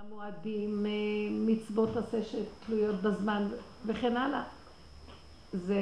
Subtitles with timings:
[0.00, 0.86] המועדים,
[1.30, 3.48] מצוות עשה שתלויות בזמן
[3.86, 4.42] וכן הלאה.
[5.52, 5.76] זה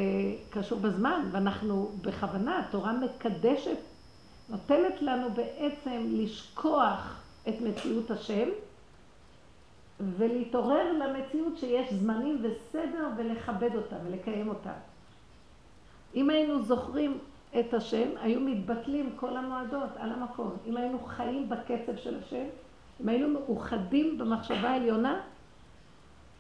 [0.50, 3.76] קשור בזמן, ואנחנו בכוונה, התורה מקדשת,
[4.48, 8.48] נותנת לנו בעצם לשכוח את מציאות השם
[10.00, 14.78] ולהתעורר למציאות שיש זמנים וסדר ולכבד אותם ולקיים אותם.
[16.14, 17.18] אם היינו זוכרים
[17.60, 20.56] את השם, היו מתבטלים כל המועדות על המקום.
[20.66, 22.44] אם היינו חיים בקצב של השם,
[23.00, 25.20] אם היינו מאוחדים במחשבה העליונה,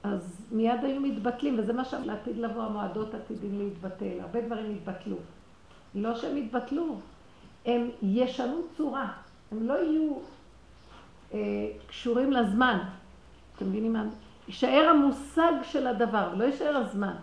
[0.02, 4.20] אז מיד היו מתבטלים, וזה מה שלעתיד לבוא, המועדות עתידים להתבטל.
[4.20, 5.16] הרבה דברים התבטלו.
[5.94, 6.96] לא שהם התבטלו,
[7.66, 9.12] הם ישנו צורה,
[9.52, 10.12] הם לא יהיו
[11.34, 11.38] אה,
[11.86, 12.78] קשורים לזמן.
[13.56, 14.04] אתם מבינים מה?
[14.48, 17.14] יישאר המושג של הדבר, לא יישאר הזמן.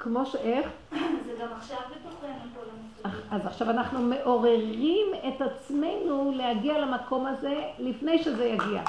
[0.00, 0.68] כמו שאיך?
[1.26, 3.22] זה גם עכשיו בתוכנו כל המושגים.
[3.30, 8.82] אז עכשיו אנחנו מעוררים את עצמנו להגיע למקום הזה לפני שזה יגיע.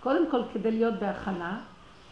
[0.00, 1.60] קודם כל כדי להיות בהכנה,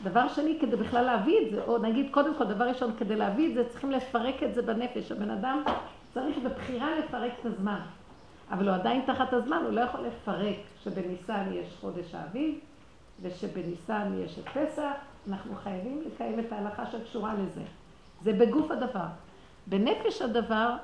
[0.03, 3.49] דבר שני כדי בכלל להביא את זה, או נגיד קודם כל דבר ראשון כדי להביא
[3.49, 5.63] את זה צריכים לפרק את זה בנפש, הבן אדם
[6.15, 7.81] צריך בבחירה לפרק את הזמן,
[8.51, 12.59] אבל הוא עדיין תחת הזמן, הוא לא יכול לפרק שבניסן יש חודש האביב
[13.23, 14.93] ושבניסן יש את פסח,
[15.29, 17.63] אנחנו חייבים לקיים את ההלכה שקשורה לזה.
[18.23, 19.07] זה בגוף הדבר.
[19.67, 20.77] בנפש הדבר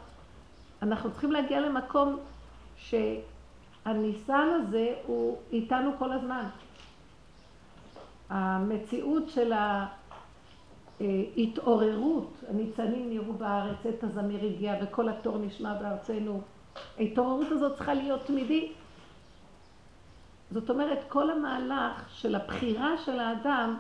[0.83, 2.19] אנחנו צריכים להגיע למקום
[2.77, 6.45] שהניסן הזה הוא איתנו כל הזמן.
[8.31, 9.53] המציאות של
[11.01, 16.41] ההתעוררות, הניצנים נראו בארץ, עת הזמיר הגיע וכל התור נשמע בארצנו.
[16.99, 18.73] ההתעוררות הזאת צריכה להיות תמידית.
[20.51, 23.79] זאת אומרת, כל המהלך של הבחירה של האדם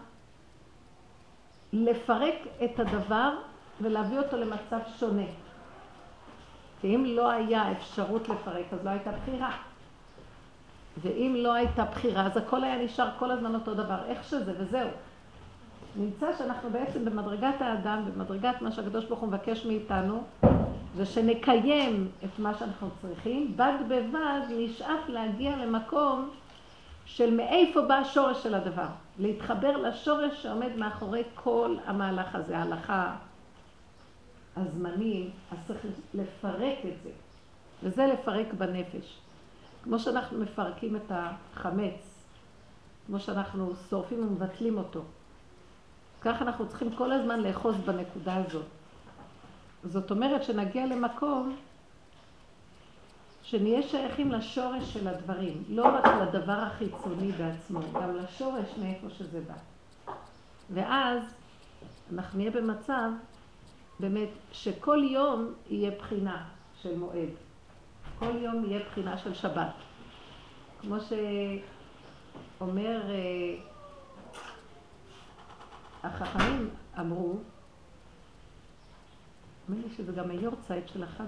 [1.72, 2.34] לפרק
[2.65, 3.34] את הדבר
[3.83, 5.27] ולהביא אותו למצב שונה.
[6.81, 9.51] כי אם לא היה אפשרות לפרק, אז לא הייתה בחירה.
[11.03, 14.89] ואם לא הייתה בחירה, אז הכל היה נשאר כל הזמן אותו דבר, איך שזה, וזהו.
[15.97, 20.22] נמצא שאנחנו בעצם במדרגת האדם, במדרגת מה שהקדוש ברוך הוא מבקש מאיתנו,
[20.97, 26.31] זה שנקיים את מה שאנחנו צריכים, בד בבד נשאף להגיע למקום
[27.06, 28.87] של מאיפה בא השורש של הדבר.
[29.19, 33.15] להתחבר לשורש שעומד מאחורי כל המהלך הזה, ההלכה,
[34.61, 35.81] הזמנים, אז צריך
[36.15, 37.11] לפרק את זה.
[37.83, 39.19] וזה לפרק בנפש.
[39.83, 42.25] כמו שאנחנו מפרקים את החמץ,
[43.07, 45.03] כמו שאנחנו שורפים ומבטלים אותו.
[46.21, 48.67] כך אנחנו צריכים כל הזמן לאחוז בנקודה הזאת.
[49.85, 51.57] זאת אומרת שנגיע למקום
[53.43, 60.13] שנהיה שייכים לשורש של הדברים, לא רק לדבר החיצוני בעצמו, גם לשורש מאיפה שזה בא.
[60.71, 61.23] ואז
[62.13, 63.11] אנחנו נהיה במצב
[64.00, 66.48] באמת שכל יום יהיה בחינה
[66.82, 67.28] של מועד.
[68.19, 69.72] כל יום יהיה בחינה של שבת.
[70.81, 70.97] כמו
[72.59, 73.54] שאומר, אה,
[76.03, 77.38] החכמים אמרו,
[79.69, 81.26] נדמה לי שזה גם היורצייט של אחד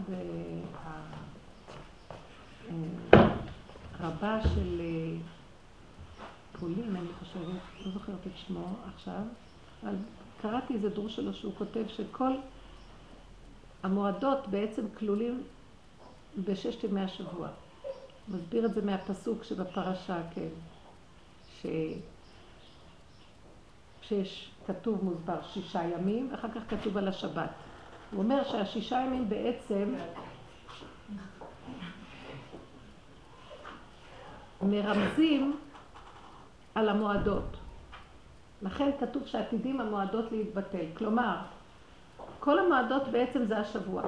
[3.98, 5.16] הרבה אה, של אה,
[6.60, 7.44] פולין, אני חושבת,
[7.86, 9.22] לא זוכרת את שמו עכשיו,
[9.82, 9.94] אבל
[10.40, 12.32] קראתי איזה דרוש שלו שהוא כותב שכל
[13.82, 15.42] המועדות בעצם כלולים
[16.44, 17.48] בששת ימי השבוע.
[18.28, 20.48] מסביר את זה מהפסוק שבפרשה, כן,
[21.60, 21.66] ש...
[24.02, 27.50] שיש, כתוב מוסבר שישה ימים, ואחר כך כתוב על השבת.
[28.10, 29.94] הוא אומר שהשישה ימים בעצם
[34.62, 35.56] מרמזים
[36.74, 37.56] על המועדות.
[38.62, 40.84] לכן כתוב שעתידים המועדות להתבטל.
[40.94, 41.36] כלומר,
[42.40, 44.02] כל המועדות בעצם זה השבוע.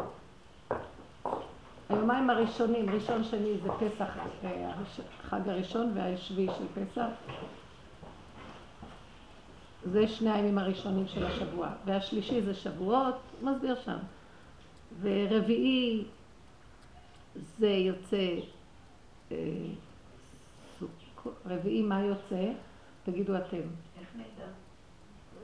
[1.88, 4.08] היומיים הראשונים, ראשון שני זה פסח,
[5.24, 7.06] החג הראשון והשביעי של פסח.
[9.84, 11.68] זה שני הימים הראשונים של השבוע.
[11.84, 13.98] והשלישי זה שבועות, מסביר שם.
[15.00, 16.04] ורביעי
[17.58, 18.34] זה יוצא,
[19.32, 19.36] אה,
[21.46, 22.52] רביעי מה יוצא?
[23.04, 23.56] תגידו אתם.
[24.00, 24.46] איך נדע?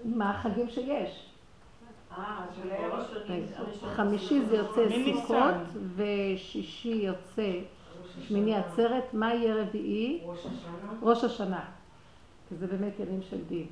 [0.04, 1.28] מה החגים שיש.
[3.94, 4.82] חמישי זה יוצא
[5.14, 5.54] סוכות,
[5.96, 7.60] ושישי יוצא
[8.28, 9.14] שמיני עצרת.
[9.14, 10.24] מה יהיה רביעי?
[11.02, 11.64] ראש השנה.
[12.48, 13.66] כי זה באמת ימים של דין.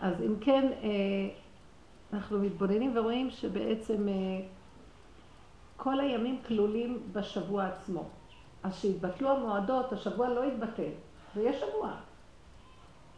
[0.00, 0.88] אז אם כן, אה,
[2.12, 4.12] אנחנו מתבוננים ורואים שבעצם אה,
[5.76, 8.08] כל הימים כלולים בשבוע עצמו.
[8.62, 10.90] אז שהתבטלו המועדות, השבוע לא יתבטל,
[11.36, 11.90] ויש שבוע.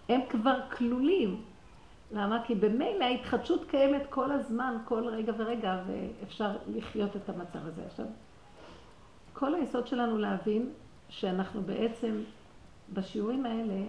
[0.08, 1.43] הם כבר כלולים.
[2.12, 2.43] למה?
[2.47, 7.82] כי במילא ההתחדשות קיימת כל הזמן, כל רגע ורגע, ואפשר לחיות את המצב הזה.
[7.87, 8.06] עכשיו,
[9.32, 10.73] כל היסוד שלנו להבין
[11.08, 12.23] שאנחנו בעצם
[12.93, 13.82] בשיעורים האלה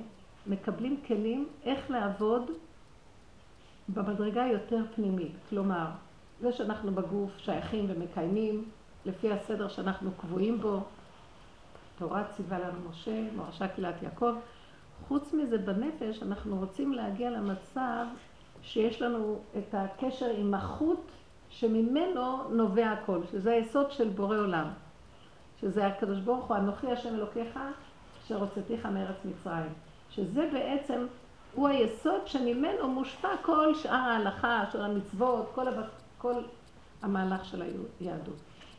[0.47, 2.51] מקבלים כלים איך לעבוד
[3.89, 5.31] במדרגה יותר פנימית.
[5.49, 5.85] כלומר,
[6.41, 8.65] זה שאנחנו בגוף שייכים ומקיימים
[9.05, 10.83] לפי הסדר שאנחנו קבועים בו,
[11.97, 14.35] תורה ציווה לנו משה, מורשה קהילת יעקב.
[15.07, 18.05] חוץ מזה, בנפש אנחנו רוצים להגיע למצב
[18.61, 21.11] שיש לנו את הקשר עם החוט
[21.49, 24.67] שממנו נובע הכל, שזה היסוד של בורא עולם.
[25.61, 27.59] שזה הקדוש ברוך הוא, אנוכי השם אלוקיך,
[28.25, 29.73] אשר הוצאתיך מארץ מצרים.
[30.09, 31.05] שזה בעצם,
[31.53, 35.83] הוא היסוד שממנו מושפע כל שאר ההלכה, של המצוות, כל, הב...
[36.17, 36.33] כל
[37.01, 37.63] המהלך של
[37.99, 38.35] היהדות.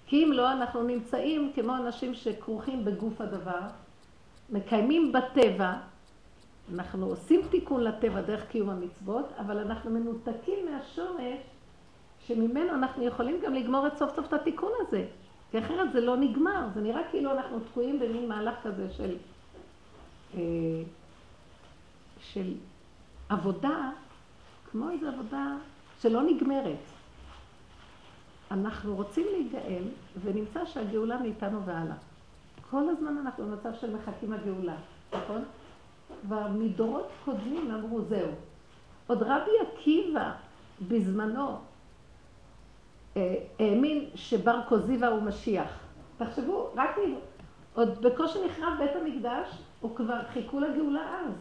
[0.06, 3.60] כי אם לא, אנחנו נמצאים כמו אנשים שכרוכים בגוף הדבר,
[4.50, 5.72] מקיימים בטבע,
[6.74, 11.40] אנחנו עושים תיקון לטבע דרך קיום המצוות, אבל אנחנו מנותקים מהשורש
[12.26, 15.06] שממנו אנחנו יכולים גם לגמור את סוף סוף את התיקון הזה.
[15.50, 19.16] כי אחרת זה לא נגמר, זה נראה כאילו אנחנו תקועים במין מהלך כזה של,
[20.34, 20.40] אה,
[22.20, 22.54] של
[23.28, 23.90] עבודה,
[24.70, 25.56] כמו איזו עבודה
[26.00, 26.78] שלא נגמרת.
[28.50, 29.82] אנחנו רוצים להיגאל,
[30.22, 31.96] ונמצא שהגאולה מאיתנו והלאה.
[32.70, 34.76] כל הזמן אנחנו במצב של מחכים הגאולה,
[35.12, 35.44] נכון?
[36.22, 38.31] כבר מדורות קודמים אמרו זהו.
[39.06, 40.31] עוד רבי עקיבא
[40.88, 41.56] בזמנו
[43.16, 45.78] אה, האמין שבר כוזיבא הוא משיח.
[46.19, 46.96] תחשבו, רק
[47.75, 49.49] עוד בקושי נחרב בית המקדש,
[49.81, 51.32] הוא כבר חיכו לגאולה אז.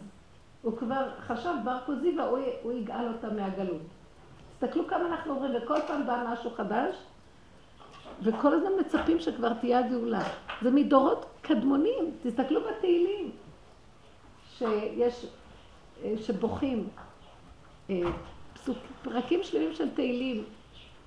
[0.62, 3.82] הוא כבר חשב, בר כוזיבא, הוא, הוא יגאל אותה מהגלות.
[4.58, 6.96] תסתכלו כמה אנחנו עוברים, וכל פעם בא משהו חדש,
[8.22, 10.22] וכל הזמן מצפים שכבר תהיה הגאולה.
[10.62, 13.30] זה מדורות קדמונים, תסתכלו בתהילים,
[14.58, 15.26] שיש,
[16.04, 16.88] אה, שבוכים,
[17.90, 18.00] אה,
[18.54, 20.44] פסוק, פרקים שלמים של תהילים,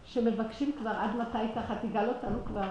[0.05, 2.69] שמבקשים כבר עד מתי ככה תגאל אותנו כבר.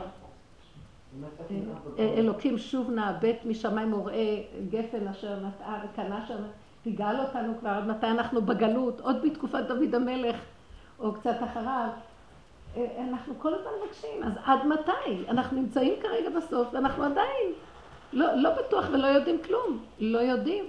[1.99, 6.43] אה, אלוקים שוב נא בית משמיים וראה גפן אשר נטעה וקנה שם,
[6.83, 10.37] תגאל אותנו כבר עד מתי אנחנו בגלות, עוד בתקופת דוד המלך
[10.99, 11.89] או קצת אחריו.
[12.99, 15.29] אנחנו כל הזמן מבקשים, אז עד מתי?
[15.29, 17.53] אנחנו נמצאים כרגע בסוף ואנחנו עדיין
[18.13, 20.65] לא, לא בטוח ולא יודעים כלום, לא יודעים.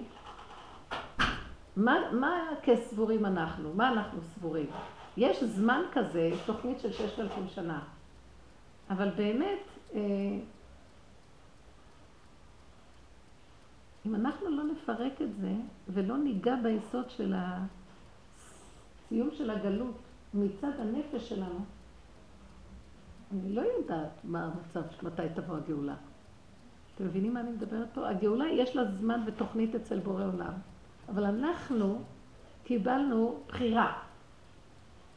[1.76, 3.74] מה, מה כסבורים אנחנו?
[3.74, 4.70] מה אנחנו סבורים?
[5.18, 7.80] יש זמן כזה, תוכנית של ששת אלפים שנה,
[8.90, 9.60] אבל באמת,
[9.94, 10.00] אה,
[14.06, 15.52] אם אנחנו לא נפרק את זה
[15.88, 19.96] ולא ניגע ביסוד של הסיום של הגלות
[20.34, 21.60] מצד הנפש שלנו,
[23.32, 25.96] אני לא יודעת מה המצב, מתי תבוא הגאולה.
[27.02, 28.10] אתם מבינים מה אני מדברת פה?
[28.10, 30.54] הגאולה יש לה זמן ותוכנית אצל בורא עולם,
[31.10, 32.02] אבל אנחנו
[32.64, 33.94] קיבלנו בחירה.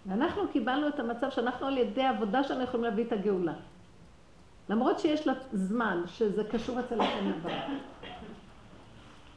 [0.06, 3.52] ואנחנו קיבלנו את המצב שאנחנו על ידי עבודה שלנו יכולים להביא את הגאולה.
[4.68, 7.64] למרות שיש לה זמן שזה קשור אצל השם יתברך.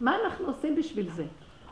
[0.02, 1.26] מה אנחנו עושים בשביל זה?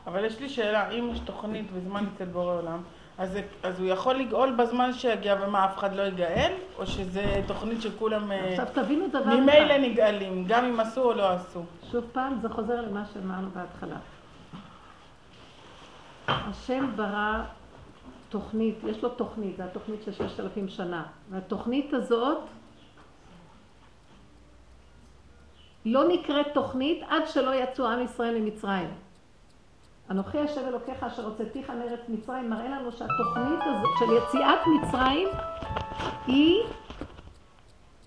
[0.06, 2.82] אבל יש לי שאלה, אם יש תוכנית וזמן אצל בורא עולם,
[3.18, 6.52] אז, אז הוא יכול לגאול בזמן שיגיע ומה, אף אחד לא יגאל?
[6.78, 8.32] או שזה תוכנית שכולם...
[8.32, 9.32] אה, עכשיו תבינו דבר אחד.
[9.32, 11.62] ממילא נגאלים, גם אם עשו או לא עשו.
[11.90, 13.96] שוב פעם, זה חוזר למה שאמרנו בהתחלה.
[16.28, 17.42] השם ברא
[18.28, 21.02] תוכנית, יש לו תוכנית, זו התוכנית של ששת אלפים שנה.
[21.30, 22.38] והתוכנית הזאת
[25.84, 29.05] לא נקראת תוכנית עד שלא יצאו עם ישראל ממצרים.
[30.10, 35.28] אנוכי השם אלוקיך אשר הוצאתיך מארץ מצרים, מראה לנו שהתוכנית הזאת של יציאת מצרים
[36.26, 36.62] היא,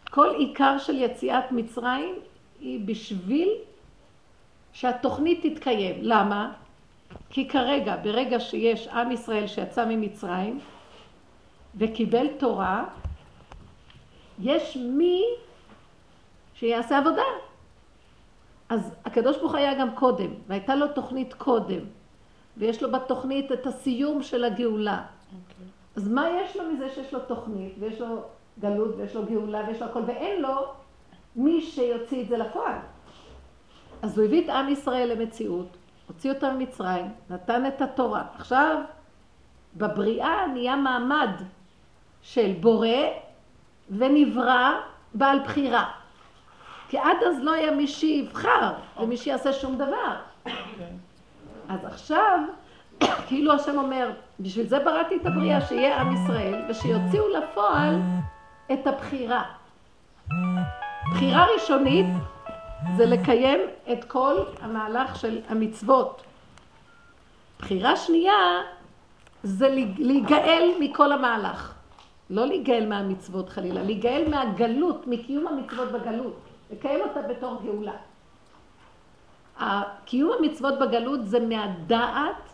[0.09, 2.15] כל עיקר של יציאת מצרים
[2.59, 3.49] היא בשביל
[4.73, 5.95] שהתוכנית תתקיים.
[6.01, 6.51] למה?
[7.29, 10.59] כי כרגע, ברגע שיש עם ישראל שיצא ממצרים
[11.75, 12.85] וקיבל תורה,
[14.39, 15.23] יש מי
[16.53, 17.48] שיעשה עבודה.
[18.69, 21.79] אז הקדוש ברוך היה גם קודם, והייתה לו תוכנית קודם,
[22.57, 24.97] ויש לו בתוכנית את הסיום של הגאולה.
[24.97, 25.35] Okay.
[25.35, 25.65] אוקיי.
[25.95, 28.21] אז מה יש לו מזה שיש לו תוכנית, ויש לו
[28.59, 30.73] גלות, ויש לו גאולה, ויש לו הכל, ואין לו
[31.35, 32.77] מי שיוציא את זה לפועל.
[34.01, 38.23] אז הוא הביא את עם ישראל למציאות, הוציא אותם ממצרים, נתן את התורה.
[38.35, 38.81] עכשיו,
[39.77, 41.31] בבריאה נהיה מעמד
[42.21, 42.87] של בורא
[43.89, 44.79] ונברא
[45.13, 45.91] בעל בחירה.
[46.89, 50.15] כי עד אז לא היה מי שיבחר ומי שיעשה שום דבר.
[51.69, 52.39] אז עכשיו,
[53.27, 57.95] כאילו השם אומר, בשביל זה בראתי את הבריאה, שיהיה עם ישראל, ושיוציאו לפועל
[58.73, 59.43] את הבחירה.
[61.11, 62.05] בחירה ראשונית
[62.97, 63.59] זה לקיים
[63.91, 66.23] את כל המהלך של המצוות.
[67.59, 68.61] בחירה שנייה
[69.43, 71.73] זה להיגאל מכל המהלך.
[72.29, 76.48] לא להיגאל מהמצוות חלילה, להיגאל מהגלות, מקיום המצוות בגלות.
[76.69, 77.95] לקיים אותה בתור גאולה.
[80.05, 82.49] קיום המצוות בגלות זה מהדעת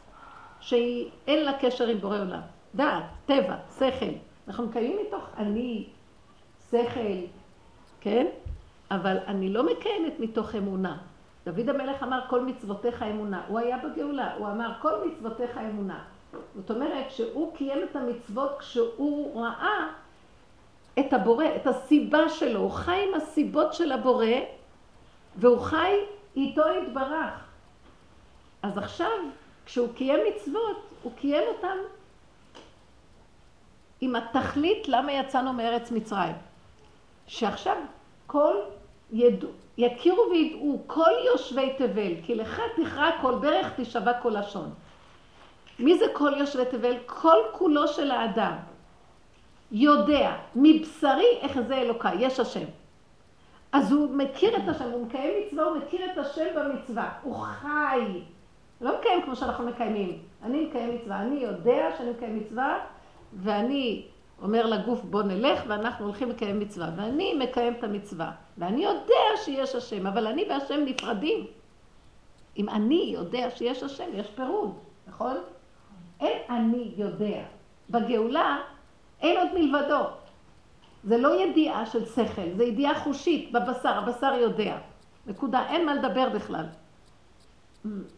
[0.60, 2.41] שאין לה קשר עם בורא עולם.
[2.75, 4.05] דעת, טבע, שכל.
[4.48, 5.88] אנחנו מקיימים מתוך אני,
[6.72, 7.25] שכל,
[8.01, 8.25] כן?
[8.91, 10.98] אבל אני לא מקיימת מתוך אמונה.
[11.45, 13.41] דוד המלך אמר כל מצוותיך אמונה.
[13.48, 16.03] הוא היה בגאולה, הוא אמר כל מצוותיך אמונה.
[16.55, 19.88] זאת אומרת שהוא קיים את המצוות כשהוא ראה
[20.99, 22.59] את הבורא, את הסיבה שלו.
[22.59, 24.25] הוא חי עם הסיבות של הבורא
[25.35, 25.95] והוא חי
[26.35, 27.45] איתו יתברך.
[28.63, 29.17] אז עכשיו,
[29.65, 31.77] כשהוא קיים מצוות, הוא קיים אותם
[34.01, 36.35] עם התכלית למה יצאנו מארץ מצרים.
[37.27, 37.77] שעכשיו
[38.27, 38.55] כל
[39.11, 44.73] ידעו, יכירו וידעו כל יושבי תבל, כי לך תכרע כל ברך תשבע כל לשון.
[45.79, 46.95] מי זה כל יושבי תבל?
[47.05, 48.55] כל כולו של האדם.
[49.75, 52.65] יודע מבשרי איך זה אלוקיי, יש השם.
[53.72, 58.22] אז הוא מכיר את השם, הוא מקיים מצווה, הוא מכיר את השם במצווה, הוא חי.
[58.82, 60.20] לא מקיים כמו שאנחנו מקיימים.
[60.44, 62.79] אני מקיים מצווה, אני יודע שאני מקיים מצווה,
[63.34, 64.05] ואני
[64.41, 66.89] אומר לגוף בוא נלך, ואנחנו הולכים לקיים מצווה.
[66.96, 68.32] ואני מקיים את המצווה.
[68.58, 71.46] ואני יודע שיש השם, אבל אני והשם נפרדים.
[72.58, 74.74] אם אני יודע שיש השם, יש פירוד,
[75.08, 75.38] נכון?
[76.20, 77.44] אין אני יודע.
[77.89, 78.58] בגאולה
[79.25, 80.03] אין עוד מלבדו.
[81.03, 84.77] זה לא ידיעה של שכל, זה ידיעה חושית בבשר, הבשר יודע.
[85.27, 86.65] נקודה, אין מה לדבר בכלל.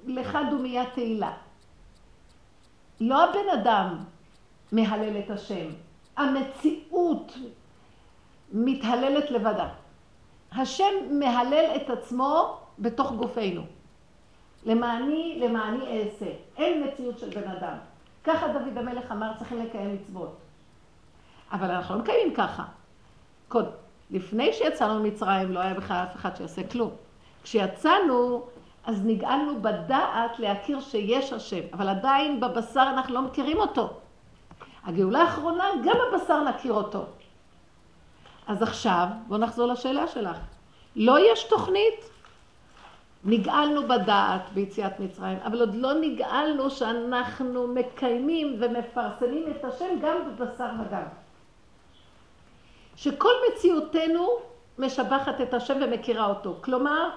[0.05, 1.33] לך דומיה תהילה.
[3.01, 3.97] לא הבן אדם
[4.71, 5.67] מהלל את השם,
[6.17, 7.33] המציאות
[8.53, 9.69] מתהללת לבדה.
[10.51, 13.61] השם מהלל את עצמו בתוך גופנו.
[14.65, 16.31] למעני, למעני אעשה.
[16.57, 17.77] אין מציאות של בן אדם.
[18.23, 20.46] ככה דוד המלך אמר, צריכים לקיים מצוות.
[21.51, 22.63] אבל אנחנו לא מקיימים ככה.
[23.47, 23.71] קודם,
[24.11, 26.91] לפני שיצאנו ממצרים לא היה בכלל אף אחד שיעשה כלום.
[27.43, 28.43] כשיצאנו,
[28.85, 33.89] אז נגאלנו בדעת להכיר שיש השם, אבל עדיין בבשר אנחנו לא מכירים אותו.
[34.83, 37.05] הגאולה האחרונה, גם בבשר נכיר אותו.
[38.47, 40.37] אז עכשיו, בואו נחזור לשאלה שלך.
[40.95, 42.09] לא יש תוכנית?
[43.25, 50.69] נגאלנו בדעת ביציאת מצרים, אבל עוד לא נגאלנו שאנחנו מקיימים ומפרסמים את השם גם בבשר
[50.79, 51.03] וגם.
[52.97, 54.27] שכל מציאותנו
[54.77, 56.55] משבחת את השם ומכירה אותו.
[56.61, 57.09] כלומר,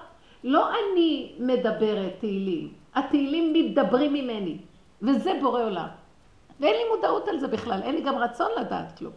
[0.44, 4.58] לא אני מדברת תהילים, התהילים מתדברים ממני,
[5.02, 5.86] וזה בורא עולם.
[6.60, 9.12] ואין לי מודעות על זה בכלל, אין לי גם רצון לדעת כלום.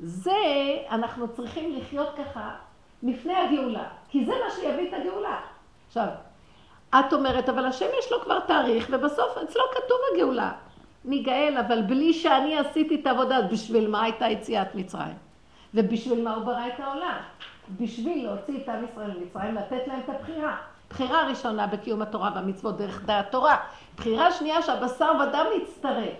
[0.00, 0.32] זה,
[0.90, 2.54] אנחנו צריכים לחיות ככה
[3.02, 5.40] לפני הגאולה, כי זה מה שיביא את הגאולה.
[5.86, 6.08] עכשיו,
[6.90, 10.52] את אומרת, אבל השם יש לו כבר תאריך, ובסוף אצלו כתוב הגאולה.
[11.04, 15.16] ניגאל, אבל בלי שאני עשיתי את העבודה, בשביל מה הייתה יציאת מצרים?
[15.74, 17.18] ובשביל מה הוא ברא את העולם?
[17.80, 20.56] בשביל להוציא את עם ישראל ממצרים, לתת להם את הבחירה.
[20.90, 23.56] בחירה ראשונה בקיום התורה והמצוות דרך דעת תורה.
[23.96, 26.16] בחירה שנייה שהבשר ודם יצטרף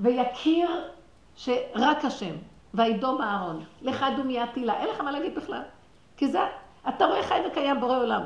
[0.00, 0.70] ויכיר
[1.36, 2.34] שרק השם,
[2.74, 4.80] וידום אהרון, לך דומיה תהילה.
[4.80, 5.62] אין לך מה להגיד בכלל.
[6.16, 6.40] כי זה,
[6.88, 8.22] אתה רואה חי וקיים בורא עולם.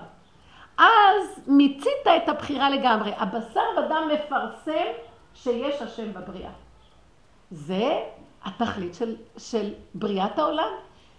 [0.78, 3.12] אז מיצית את הבחירה לגמרי.
[3.16, 4.87] הבשר ודם מפרסם
[5.35, 6.50] שיש השם בבריאה.
[7.50, 8.02] זה
[8.47, 10.69] התכלית של, של בריאת העולם,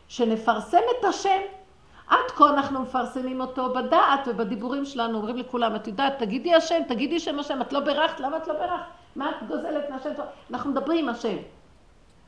[0.07, 1.39] שנפרסם את השם.
[2.07, 7.19] עד כה אנחנו מפרסמים אותו בדעת ובדיבורים שלנו, אומרים לכולם, את יודעת, תגידי השם, תגידי
[7.19, 8.85] שם השם, את לא בירכת, למה את לא בירכת?
[9.15, 10.09] מה את גוזלת מהשם?
[10.51, 11.37] אנחנו מדברים עם השם,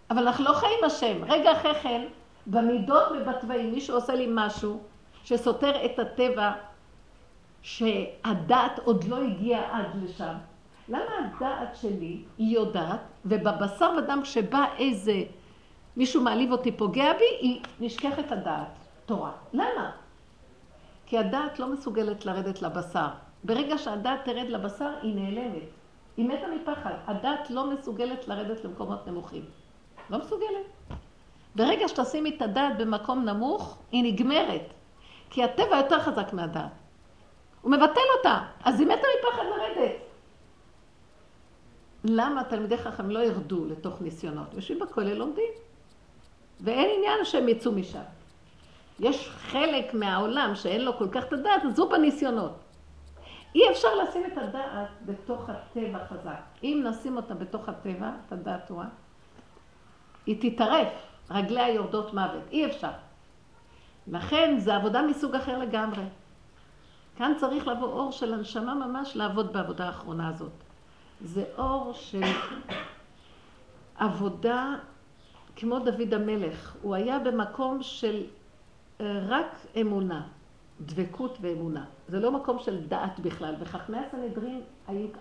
[0.10, 1.24] אבל אנחנו לא חיים השם.
[1.28, 2.06] רגע אחרי כן,
[2.48, 4.80] במידות ובתוואים, מישהו עושה לי משהו
[5.24, 6.52] שסותר את הטבע,
[7.62, 10.34] שהדעת עוד לא הגיעה עד לשם.
[10.90, 15.24] למה הדעת שלי היא יודעת, ובבשר ודם כשבא איזה
[15.98, 18.68] מישהו מעליב אותי, פוגע בי, היא נשכחת הדעת,
[19.06, 19.32] תורה.
[19.54, 19.92] למה?
[21.06, 23.08] כי הדעת לא מסוגלת לרדת לבשר.
[23.44, 25.64] ברגע שהדעת תרד לבשר, היא נעלמת.
[26.18, 26.94] היא מתה מפחד.
[27.08, 29.46] הדעת לא מסוגלת לרדת למקומות נמוכים.
[30.10, 30.98] לא מסוגלת.
[31.56, 34.74] ברגע שתשימי את הדעת במקום נמוך, היא נגמרת.
[35.30, 36.72] כי הטבע יותר חזק מהדעת.
[37.62, 40.09] הוא מבטל אותה, אז היא מתה מפחד לרדת.
[42.04, 44.54] למה תלמידי חכם לא ירדו לתוך ניסיונות?
[44.54, 45.52] יושבים בכולל לומדים.
[46.62, 48.02] ואין עניין שהם יצאו משם.
[49.00, 52.60] יש חלק מהעולם שאין לו כל כך את הדעת, אז הוא בניסיונות.
[53.56, 56.42] אי אפשר לשים את הדעת בתוך הטבע חזק.
[56.64, 58.86] אם נשים אותה בתוך הטבע, את הדעת תורה,
[60.26, 60.88] היא תטרף,
[61.32, 62.44] רגליה יורדות מוות.
[62.52, 62.92] אי אפשר.
[64.08, 66.04] לכן זה עבודה מסוג אחר לגמרי.
[67.18, 70.69] כאן צריך לבוא אור של הנשמה ממש לעבוד בעבודה האחרונה הזאת.
[71.22, 72.24] זה אור של
[73.96, 74.76] עבודה
[75.56, 76.76] כמו דוד המלך.
[76.82, 78.24] הוא היה במקום של
[79.02, 80.28] אה, רק אמונה.
[80.82, 81.86] דבקות ואמונה.
[82.08, 83.56] זה לא מקום של דעת בכלל.
[83.60, 84.62] וחכמי הסנהדרין,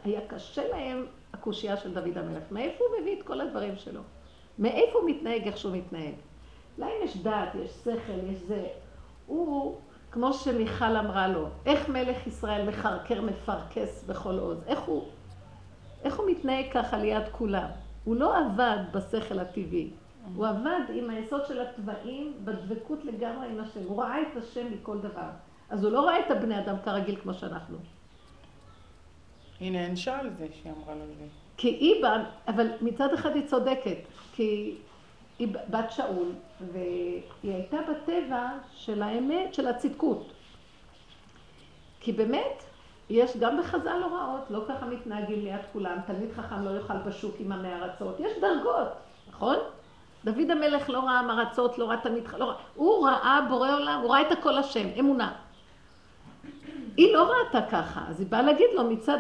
[0.05, 2.43] היה קשה להם הקושייה של דוד המלך.
[2.51, 4.01] מאיפה הוא מביא את כל הדברים שלו?
[4.59, 6.15] מאיפה הוא מתנהג איך שהוא מתנהג?
[6.79, 8.67] להם יש דעת, יש שכל, יש זה.
[9.27, 9.77] הוא,
[10.11, 14.59] כמו שמיכל אמרה לו, איך מלך ישראל מחרקר, מפרכס בכל עוז?
[14.67, 15.05] איך הוא,
[16.05, 17.69] איך הוא מתנהג ככה ליד כולם?
[18.05, 19.91] הוא לא עבד בשכל הטבעי.
[20.35, 23.81] הוא עבד עם היסוד של התוואים בדבקות לגמרי עם השם.
[23.87, 25.31] הוא ראה את השם מכל דבר.
[25.71, 27.79] אז הוא לא ראה את הבני אדם כרגיל כמו שאנחנו.
[29.61, 31.27] היא נענשה על זה שהיא אמרה לו זה.
[31.57, 33.99] כי היא באה, אבל מצד אחד היא צודקת,
[34.33, 34.77] כי
[35.39, 36.33] היא בת שאול,
[36.73, 40.33] והיא הייתה בטבע של האמת, של הצדקות.
[42.01, 42.65] כי באמת,
[43.11, 47.53] יש גם בחז"ל הוראות, לא ככה מתנהגים ליד כולם, תלמיד חכם לא יאכל בשוק עם
[47.53, 48.89] עמי ארצות, יש דרגות,
[49.29, 49.57] נכון?
[50.25, 54.01] דוד המלך לא ראה מרצות, לא ראה תלמיד חכם, לא ראה, הוא ראה בורא עולם,
[54.03, 55.33] הוא ראה את הכל השם, אמונה.
[56.97, 59.19] היא לא ראתה ככה, אז היא באה להגיד לו מצד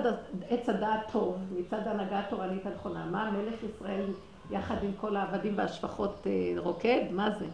[0.48, 4.04] עץ הדעת טוב, מצד ההנהגה התורנית הנכונה, מה מלך ישראל
[4.50, 7.00] יחד עם כל העבדים והשפחות אה, רוקד?
[7.10, 7.46] מה זה?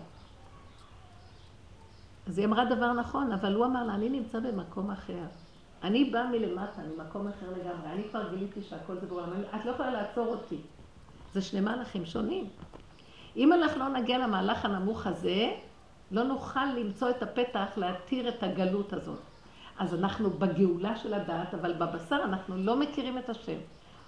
[2.26, 5.22] אז היא אמרה דבר נכון, אבל הוא אמר לה, אני נמצא במקום אחר.
[5.84, 7.92] אני באה מלמטה, ממקום אחר לגמרי.
[7.92, 9.30] אני כבר גיליתי שהכל זה בעולם.
[9.54, 10.56] את לא יכולה לעצור אותי.
[11.32, 12.48] זה שני מהלכים שונים.
[13.36, 15.52] אם אנחנו לא נגיע למהלך הנמוך הזה,
[16.10, 19.18] לא נוכל למצוא את הפתח להתיר את הגלות הזאת.
[19.78, 23.58] אז אנחנו בגאולה של הדעת, אבל בבשר אנחנו לא מכירים את השם.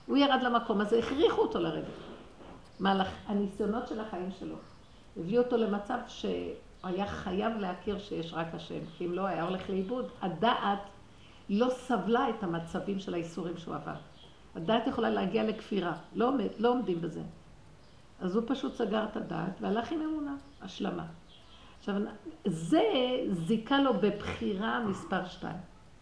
[0.07, 1.85] הוא ירד למקום הזה, הכריחו אותו לרדת.
[2.81, 4.57] מהלך, הניסיונות של החיים שלו.
[5.17, 10.09] הביאו אותו למצב שהיה חייב להכיר שיש רק השם, כי אם לא היה הולך לאיבוד.
[10.23, 10.79] הדעת
[11.49, 13.95] לא סבלה את המצבים של האיסורים שהוא עבר.
[14.57, 17.23] הדעת יכולה להגיע לכפירה, לא, עומד, לא עומדים בזה.
[18.21, 21.07] אז הוא פשוט סגר את הדעת והלך עם אמונה, השלמה.
[21.79, 21.95] עכשיו,
[22.47, 22.83] זה
[23.33, 25.57] זיכה לו בבחירה מספר שתיים.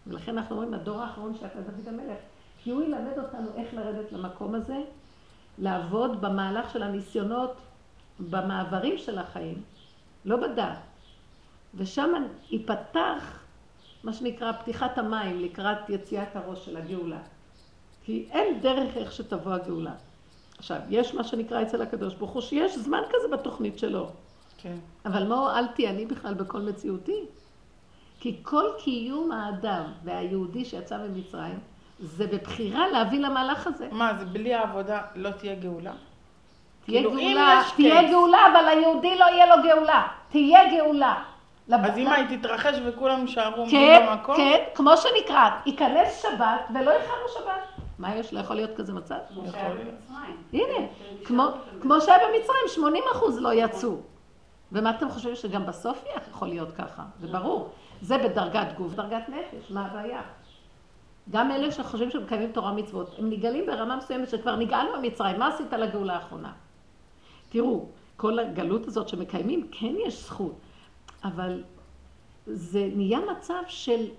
[0.07, 2.19] ולכן אנחנו רואים, הדור האחרון שהיה דוד המלך,
[2.63, 4.81] כי הוא ילמד אותנו איך לרדת למקום הזה,
[5.59, 7.57] לעבוד במהלך של הניסיונות,
[8.31, 9.63] במעברים של החיים,
[10.25, 10.79] לא בדעת.
[11.75, 12.11] ושם
[12.51, 13.44] ייפתח
[14.05, 17.19] מה שנקרא פתיחת המים לקראת יציאת הראש של הגאולה.
[18.05, 19.93] כי אין דרך איך שתבוא הגאולה.
[20.59, 24.11] עכשיו, יש מה שנקרא אצל הקדוש ברוך הוא, שיש זמן כזה בתוכנית שלו.
[24.59, 24.77] כן.
[25.07, 27.25] אבל מה תהיה אני בכלל בכל מציאותי?
[28.21, 31.59] כי כל קיום האדם והיהודי שיצא ממצרים,
[32.01, 33.89] זה בבחירה להביא למהלך הזה.
[33.93, 35.93] מה, זה בלי העבודה לא תהיה גאולה?
[36.85, 38.11] תהיה כאילו, גאולה, תהיה.
[38.11, 40.07] גאולה, אבל ליהודי לא יהיה לו גאולה.
[40.29, 41.25] תהיה גאולה.
[41.71, 44.37] אז אם היא תתרחש וכולם יישארו עומדים כן, במקום?
[44.37, 47.85] כן, כמו שנקרא, ייכנס שבת ולא יכלנו שבת.
[47.99, 48.33] מה יש?
[48.33, 49.17] לא יכול להיות כזה מצב?
[49.35, 50.37] כמו שהיה במצרים.
[50.53, 50.87] הנה,
[51.25, 51.45] כמו,
[51.83, 53.97] כמו שהיה במצרים, 80 אחוז לא יצאו.
[54.73, 57.03] ומה אתם חושבים שגם בסוף יהיה יכול להיות ככה?
[57.21, 57.69] זה ברור.
[58.01, 60.23] זה בדרגת גוף, דרגת נפש, מה הבעיה?
[61.31, 65.49] גם אלה שחושבים שהם מקיימים תורה מצוות, הם נגאלים ברמה מסוימת שכבר נגאלנו במצרים, מה
[65.49, 66.53] עשית לגאולה האחרונה?
[67.49, 70.55] תראו, כל הגלות הזאת שמקיימים, כן יש זכות,
[71.25, 71.63] אבל
[72.47, 74.11] זה נהיה מצב של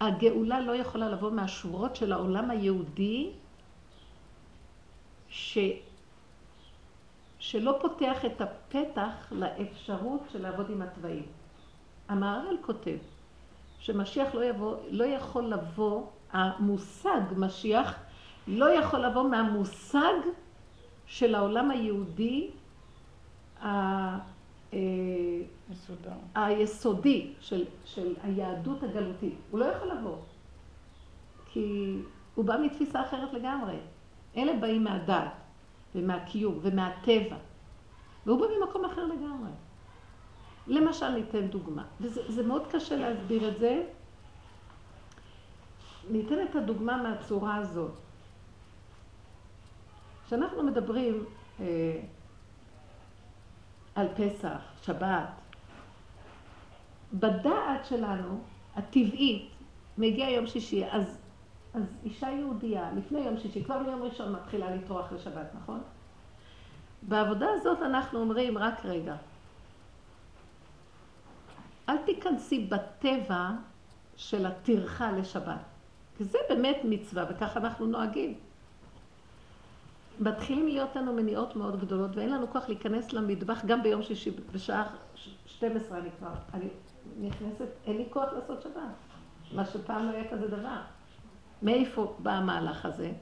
[0.00, 3.30] הגאולה לא יכולה לבוא מהשורות של העולם היהודי,
[5.28, 5.58] ש...
[7.38, 11.26] שלא פותח את הפתח לאפשרות של לעבוד עם התוואים.
[12.08, 12.96] המהר"ל כותב
[13.78, 17.98] שמשיח לא, יבוא, לא יכול לבוא, המושג משיח
[18.46, 20.14] לא יכול לבוא מהמושג
[21.06, 22.50] של העולם היהודי
[25.70, 26.10] מסודר.
[26.34, 29.34] היסודי של, של היהדות הגלותית.
[29.50, 30.16] הוא לא יכול לבוא,
[31.46, 31.96] כי
[32.34, 33.76] הוא בא מתפיסה אחרת לגמרי.
[34.36, 35.32] אלה באים מהדת
[35.94, 37.36] ומהקיום ומהטבע,
[38.26, 39.50] והוא בא ממקום אחר לגמרי.
[40.66, 43.82] למשל, ניתן דוגמה, וזה מאוד קשה להסביר את זה.
[46.10, 47.92] ניתן את הדוגמה מהצורה הזאת.
[50.26, 51.24] כשאנחנו מדברים
[51.60, 52.00] אה,
[53.96, 55.28] על פסח, שבת,
[57.14, 58.40] בדעת שלנו,
[58.76, 59.50] הטבעית,
[59.98, 61.18] מגיע יום שישי, אז,
[61.74, 65.80] אז אישה יהודייה, לפני יום שישי, כבר מיום ראשון מתחילה לטרוח לשבת, נכון?
[67.02, 69.16] בעבודה הזאת אנחנו אומרים, רק רגע,
[71.88, 73.50] אל תיכנסי בטבע
[74.16, 75.60] של הטרחה לשבת,
[76.16, 78.34] כי זה באמת מצווה, וככה אנחנו נוהגים.
[80.20, 84.84] מתחילים להיות לנו מניעות מאוד גדולות, ואין לנו כוח להיכנס למטבח גם ביום שישי, בשעה
[85.46, 86.68] 12 אני כבר, אני
[87.20, 88.72] נכנסת, אין לי כוח לעשות שבת.
[89.52, 90.80] מה שפעם לא היה כזה דבר.
[91.62, 93.12] מאיפה בא המהלך הזה?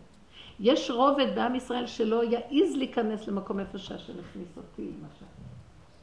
[0.61, 5.27] יש רובד בעם ישראל שלא יעז להיכנס למקום איפה שהשם הכניס אותי, למשל.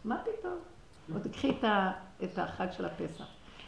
[0.03, 0.57] מה פתאום?
[1.13, 1.51] עוד תקחי
[2.23, 3.25] את החג של הפסח.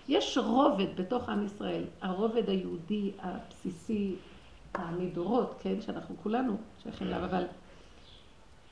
[0.07, 4.15] יש רובד בתוך עם ישראל, הרובד היהודי הבסיסי,
[4.73, 7.43] המדורות, כן, שאנחנו כולנו שייכים אליו, אבל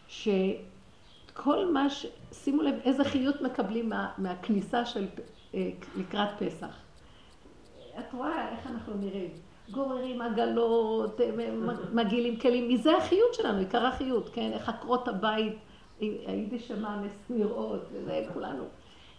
[0.07, 2.05] שכל מה ש...
[2.31, 5.07] שימו לב איזה חיות מקבלים מה, מהכניסה של
[5.53, 6.75] אה, לקראת פסח.
[7.99, 9.31] את רואה איך אנחנו נראים.
[9.71, 11.19] גוררים עגלות,
[11.93, 14.51] מגעילים כלים, מזה החיות שלנו, עיקר החיות, כן?
[14.53, 15.53] איך עקרות הבית,
[15.99, 16.97] הייתי שמע
[17.29, 18.63] נראות, וזה כולנו.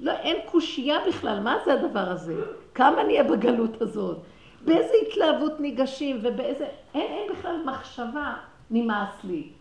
[0.00, 2.34] לא, אין קושייה בכלל, מה זה הדבר הזה?
[2.74, 4.18] כמה נהיה בגלות הזאת?
[4.64, 6.66] באיזה התלהבות ניגשים ובאיזה...
[6.94, 8.34] אין, אין בכלל מחשבה
[8.70, 9.52] נמאס לי.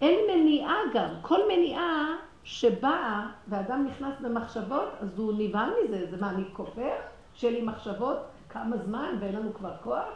[0.00, 1.08] אין מניעה גם.
[1.22, 6.06] כל מניעה שבאה ואדם נכנס במחשבות, אז הוא נבהל מזה.
[6.10, 6.90] זה מה, אני כופר?
[7.34, 8.16] שיהיה לי מחשבות
[8.48, 10.08] כמה זמן ואין לנו כבר כוח?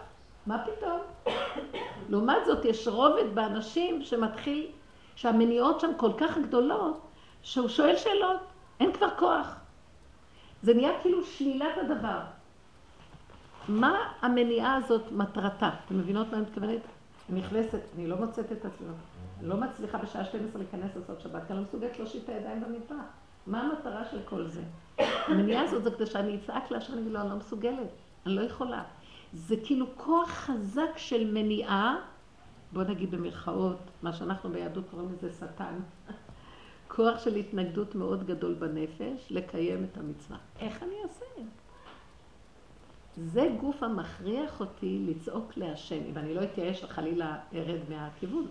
[0.46, 1.00] מה פתאום?
[2.08, 4.66] לעומת זאת, יש רובד באנשים שמתחיל,
[5.16, 7.00] שהמניעות שם כל כך גדולות,
[7.42, 8.40] שהוא שואל שאלות.
[8.80, 9.56] אין כבר כוח.
[10.62, 12.18] זה נהיה כאילו שלילת הדבר.
[13.68, 15.70] מה המניעה הזאת מטרתה?
[15.86, 16.80] אתם מבינות מה אני מתכוונת?
[17.30, 18.86] אני נכנסת, אני לא מוצאת את עצמי,
[19.42, 23.04] לא מצליחה בשעה 12 להיכנס לעשות שבת, כי אני לא מסוגלת להושיט את הידיים במטבח.
[23.46, 24.62] מה המטרה של כל זה?
[24.98, 27.88] המניעה הזאת זה כדי שאני אצעק לה שאני לו, אני לא מסוגלת,
[28.26, 28.82] אני לא יכולה.
[29.32, 31.96] זה כאילו כוח חזק של מניעה,
[32.72, 35.74] בוא נגיד במרכאות, מה שאנחנו ביהדות קוראים לזה שטן.
[36.88, 40.36] כוח של התנגדות מאוד גדול בנפש לקיים את המצווה.
[40.60, 41.24] איך אני אעשה?
[43.16, 46.00] זה גוף המכריח אותי לצעוק להשם.
[46.10, 48.46] אם אני לא אתייאש וחלילה ארד מהכיוון.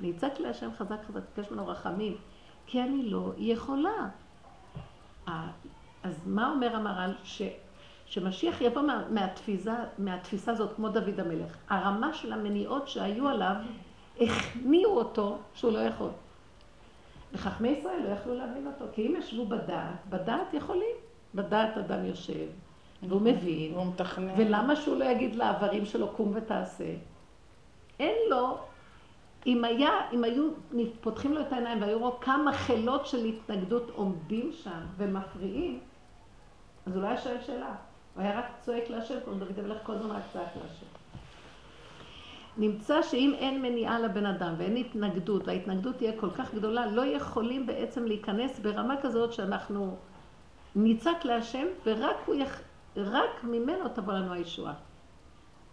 [0.00, 2.16] אני אצעק להשם חזק חזק, אבקש ממנו רחמים,
[2.66, 4.08] כי אני לא יכולה.
[6.02, 7.14] אז מה אומר המר"ל?
[7.24, 7.42] ש...
[8.06, 11.56] שמשיח יבוא מה, מהתפיסה, מהתפיסה הזאת, כמו דוד המלך.
[11.68, 13.54] הרמה של המניעות שהיו עליו,
[14.20, 16.10] הכניעו אותו שהוא לא יכול.
[17.32, 20.96] וחכמי ישראל לא יכלו להבין אותו, כי אם ישבו בדעת, בדעת יכולים.
[21.34, 22.46] בדעת אדם יושב,
[23.02, 23.74] והוא מבין.
[23.74, 24.34] והוא מתכנן.
[24.36, 26.94] ולמה שהוא לא יגיד לאיברים שלו, קום ותעשה?
[28.00, 28.58] אין לו,
[29.46, 30.50] אם היה, אם היו
[31.00, 35.80] פותחים לו את העיניים והיו רואים כמה חילות של התנגדות עומדים שם ומפריעים,
[36.86, 37.74] אז הוא לא היה שואל שאלה.
[38.14, 40.86] הוא היה רק צועק להשם, כמו דוד המלך כל הזמן רק צועק להשם.
[42.56, 47.66] נמצא שאם אין מניעה לבן אדם ואין התנגדות, וההתנגדות תהיה כל כך גדולה, לא יכולים
[47.66, 49.96] בעצם להיכנס ברמה כזאת שאנחנו
[50.76, 52.60] נצעק להשם ורק הוא יח...
[52.98, 54.74] רק ממנו תבוא לנו הישועה.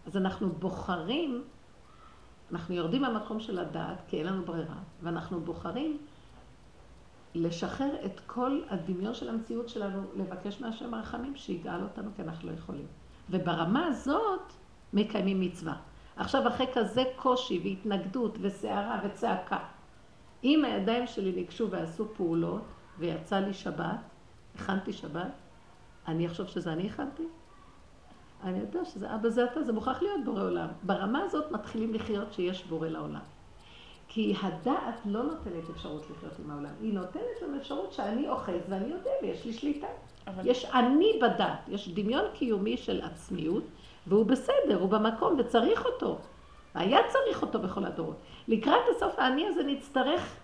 [0.05, 1.43] אז אנחנו בוחרים,
[2.51, 5.97] אנחנו יורדים מהמקום של הדעת, כי אין לנו ברירה, ואנחנו בוחרים
[7.35, 12.53] לשחרר את כל הדמיון של המציאות שלנו, לבקש מהשם הרחמים שיגאל אותנו, כי אנחנו לא
[12.53, 12.85] יכולים.
[13.29, 14.53] וברמה הזאת
[14.93, 15.75] מקיימים מצווה.
[16.15, 19.59] עכשיו, אחרי כזה קושי והתנגדות וסערה וצעקה,
[20.43, 22.63] אם הידיים שלי ניגשו ועשו פעולות,
[22.99, 23.99] ויצא לי שבת,
[24.55, 25.31] הכנתי שבת,
[26.07, 27.23] אני אחשוב שזה אני הכנתי?
[28.43, 30.67] אני יודע שזה אבא זה אתה, זה מוכרח להיות בורא עולם.
[30.83, 33.19] ברמה הזאת מתחילים לחיות שיש בורא לעולם.
[34.07, 38.87] כי הדעת לא נותנת אפשרות לחיות עם העולם, היא נותנת לנו אפשרות שאני אוחז ואני
[38.87, 39.87] יודע ויש לי שליטה.
[40.27, 40.47] אבל...
[40.47, 43.63] יש אני בדעת, יש דמיון קיומי של עצמיות,
[44.07, 46.17] והוא בסדר, הוא במקום וצריך אותו.
[46.73, 48.15] היה צריך אותו בכל הדורות.
[48.47, 50.35] לקראת הסוף האני הזה נצטרך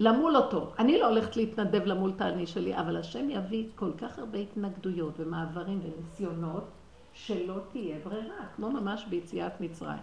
[0.00, 0.72] למול אותו.
[0.78, 5.20] אני לא הולכת להתנדב למול את האני שלי, אבל השם יביא כל כך הרבה התנגדויות
[5.20, 6.64] ומעברים וניסיונות,
[7.12, 9.98] שלא תהיה ברירה, כמו ממש ביציאת מצרים.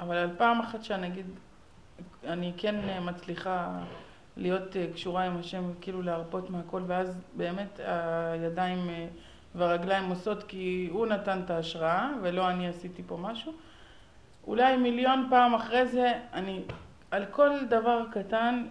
[0.00, 1.26] אבל על פעם אחת שאני אגיד,
[2.24, 3.78] אני כן מצליחה
[4.36, 8.78] להיות קשורה עם השם, כאילו להרפות מהכל, ואז באמת הידיים
[9.54, 13.52] והרגליים עושות כי הוא נתן את ההשראה ולא אני עשיתי פה משהו.
[14.46, 16.60] אולי מיליון פעם אחרי זה, אני,
[17.14, 18.66] על כל דבר קטן,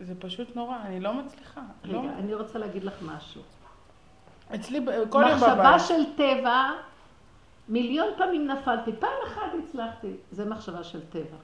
[0.00, 1.60] זה פשוט נורא, אני לא מצליחה.
[1.84, 2.02] רגע, לא...
[2.18, 3.42] אני רוצה להגיד לך משהו.
[4.54, 5.48] אצלי כל יום בבית.
[5.48, 6.70] מחשבה של טבע,
[7.68, 10.12] מיליון פעמים נפלתי, פעם אחת הצלחתי.
[10.30, 11.36] זה מחשבה של טבע.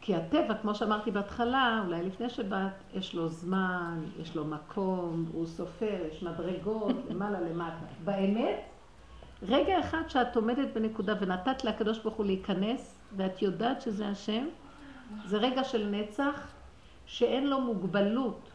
[0.00, 5.46] כי הטבע, כמו שאמרתי בהתחלה, אולי לפני שבאת, יש לו זמן, יש לו מקום, הוא
[5.46, 7.86] סופר, יש מדרגות, למעלה למטה.
[8.04, 8.60] באמת,
[9.42, 14.46] רגע אחד שאת עומדת בנקודה ונתת לקדוש ברוך הוא להיכנס, ואת יודעת שזה השם,
[15.24, 16.52] זה רגע של נצח
[17.06, 18.50] שאין לו מוגבלות.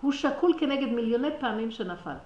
[0.00, 2.16] הוא שקול כנגד מיליוני פעמים שנפל.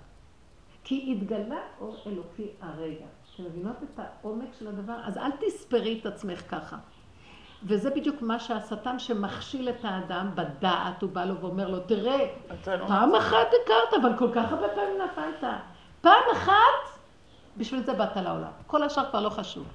[0.84, 3.06] כי התגלה אור אלוקי הרגע.
[3.34, 4.96] אתם מבינות את העומק של הדבר?
[5.04, 6.76] אז אל תספרי את עצמך ככה.
[7.62, 12.18] וזה בדיוק מה שהשטן שמכשיל את האדם בדעת, הוא בא לו ואומר לו, תראה,
[12.66, 15.50] לא פעם אחת הכרת, אבל כל כך הרבה פעמים נפלת.
[16.00, 17.00] פעם אחת,
[17.56, 18.50] בשביל זה באת לעולם.
[18.66, 19.66] כל השאר כבר לא חשוב.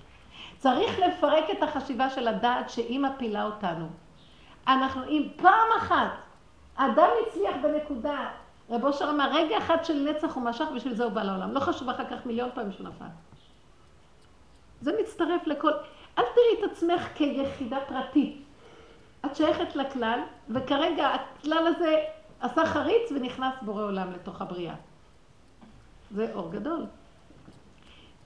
[0.59, 3.87] צריך לפרק את החשיבה של הדעת שהיא מפילה אותנו.
[4.67, 6.11] אנחנו, אם פעם אחת
[6.75, 8.29] אדם הצליח בנקודה
[8.69, 11.53] רב אושר אמר, רגע אחד של נצח הוא משך, בשביל זה הוא בא לעולם.
[11.53, 13.05] לא חשוב אחר כך מיליון פעמים שהוא נפל.
[14.81, 15.71] זה מצטרף לכל...
[16.17, 18.43] אל תראי את עצמך כיחידה פרטית.
[19.25, 20.19] את שייכת לכלל,
[20.49, 21.97] וכרגע הכלל הזה
[22.39, 24.75] עשה חריץ ונכנס בורא עולם לתוך הבריאה.
[26.11, 26.85] זה אור גדול.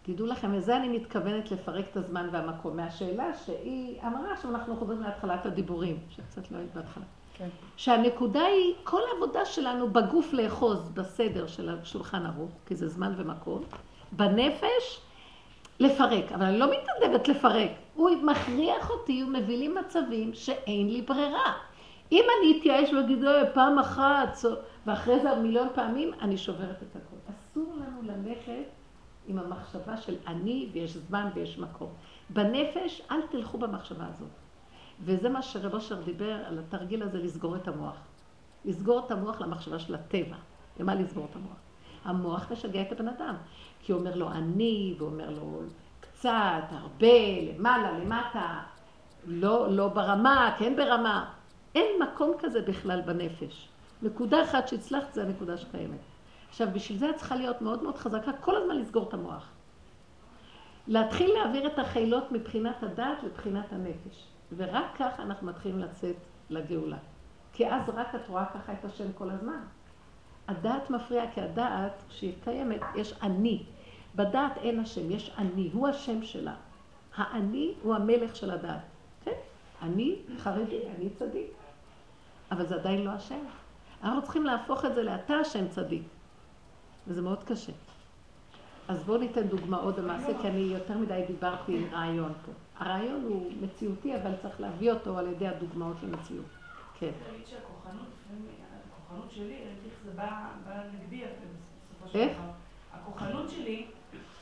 [0.05, 2.77] תדעו לכם, לזה אני מתכוונת לפרק את הזמן והמקום.
[2.77, 7.03] מהשאלה שהיא אמרה, עכשיו אנחנו חוזרים להתחלת הדיבורים, שקצת לא היית בהתחלה.
[7.33, 7.47] כן.
[7.77, 13.63] שהנקודה היא, כל העבודה שלנו בגוף לאחוז בסדר של השולחן ערוך, כי זה זמן ומקום,
[14.11, 15.01] בנפש,
[15.79, 16.31] לפרק.
[16.31, 17.71] אבל אני לא מתנדבת לפרק.
[17.95, 21.53] הוא מכריח אותי, הוא מביא לי מצבים שאין לי ברירה.
[22.11, 24.37] אם אני אתייאש ואגיד, פעם אחת,
[24.85, 27.19] ואחרי זה מיליון פעמים, אני שוברת את הכול.
[27.29, 28.82] אסור לנו ללכת
[29.27, 31.89] עם המחשבה של אני, ויש זמן ויש מקום.
[32.29, 34.29] בנפש, אל תלכו במחשבה הזאת.
[35.01, 37.97] וזה מה שרב אושר דיבר על התרגיל הזה, לסגור את המוח.
[38.65, 40.35] לסגור את המוח למחשבה של הטבע.
[40.79, 41.57] למה לסגור את המוח?
[42.05, 43.35] המוח משגע את הבן אדם.
[43.81, 45.59] כי הוא אומר לו אני, והוא אומר לו
[45.99, 48.59] קצת, הרבה, למעלה, למטה,
[49.25, 51.33] לא, לא ברמה, כן ברמה.
[51.75, 53.69] אין מקום כזה בכלל בנפש.
[54.01, 55.99] נקודה אחת שהצלחת זה הנקודה שקיימת.
[56.53, 59.49] עכשיו, בשביל זה את צריכה להיות מאוד מאוד חזקה, כל הזמן לסגור את המוח.
[60.87, 64.27] להתחיל להעביר את החילות מבחינת הדעת לבחינת הנפש.
[64.55, 66.15] ורק ככה אנחנו מתחילים לצאת
[66.49, 66.97] לגאולה.
[67.53, 69.59] כי אז רק את רואה ככה את השם כל הזמן.
[70.47, 73.63] הדעת מפריעה, כי הדעת, כשהיא קיימת, יש אני.
[74.15, 76.55] בדעת אין השם, יש אני, הוא השם שלה.
[77.15, 78.81] האני הוא המלך של הדעת.
[79.23, 79.37] כן,
[79.81, 81.47] אני חרדי, אני צדיק.
[82.51, 83.45] אבל זה עדיין לא השם.
[84.03, 86.03] אנחנו צריכים להפוך את זה לאתה השם צדיק.
[87.07, 87.71] וזה מאוד קשה.
[88.87, 92.51] אז בואו ניתן דוגמאות במעשה, כי אני יותר מדי דיברתי עם רעיון פה.
[92.77, 96.45] הרעיון הוא מציאותי, אבל צריך להביא אותו על ידי הדוגמאות למציאות.
[96.99, 97.11] כן.
[98.89, 100.49] הכוחנות שלי, ראיתי איך זה בא
[100.93, 102.49] נגדי בסופו של דבר.
[102.93, 103.85] הכוחנות שלי,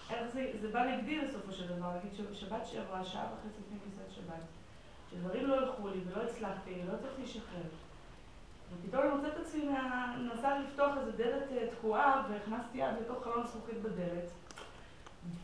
[0.10, 0.28] איך
[0.62, 1.88] זה בא נגדי בסופו של דבר.
[1.94, 4.44] להגיד שבת שעברה, שעה וחצי לפני כניסת שבת,
[5.12, 7.62] שדברים לא הלכו לי ולא הצלחתי, לא הצלחתי לשחרר.
[8.74, 9.70] ופתאום אני מוצאת את עצמי
[10.20, 14.32] מנסה לפתוח איזה דלת אה, תקועה, והכנסתי יד לתוך חלון זכוכית בדלת.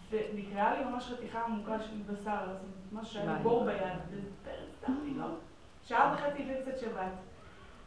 [0.09, 2.57] ונקראה לי ממש חתיכה עמוקה של בשר, אז
[2.91, 5.25] ממש היה לי בור ביד, ופתחתי לו.
[5.83, 7.11] שעה וחצי לפני קצת שבת.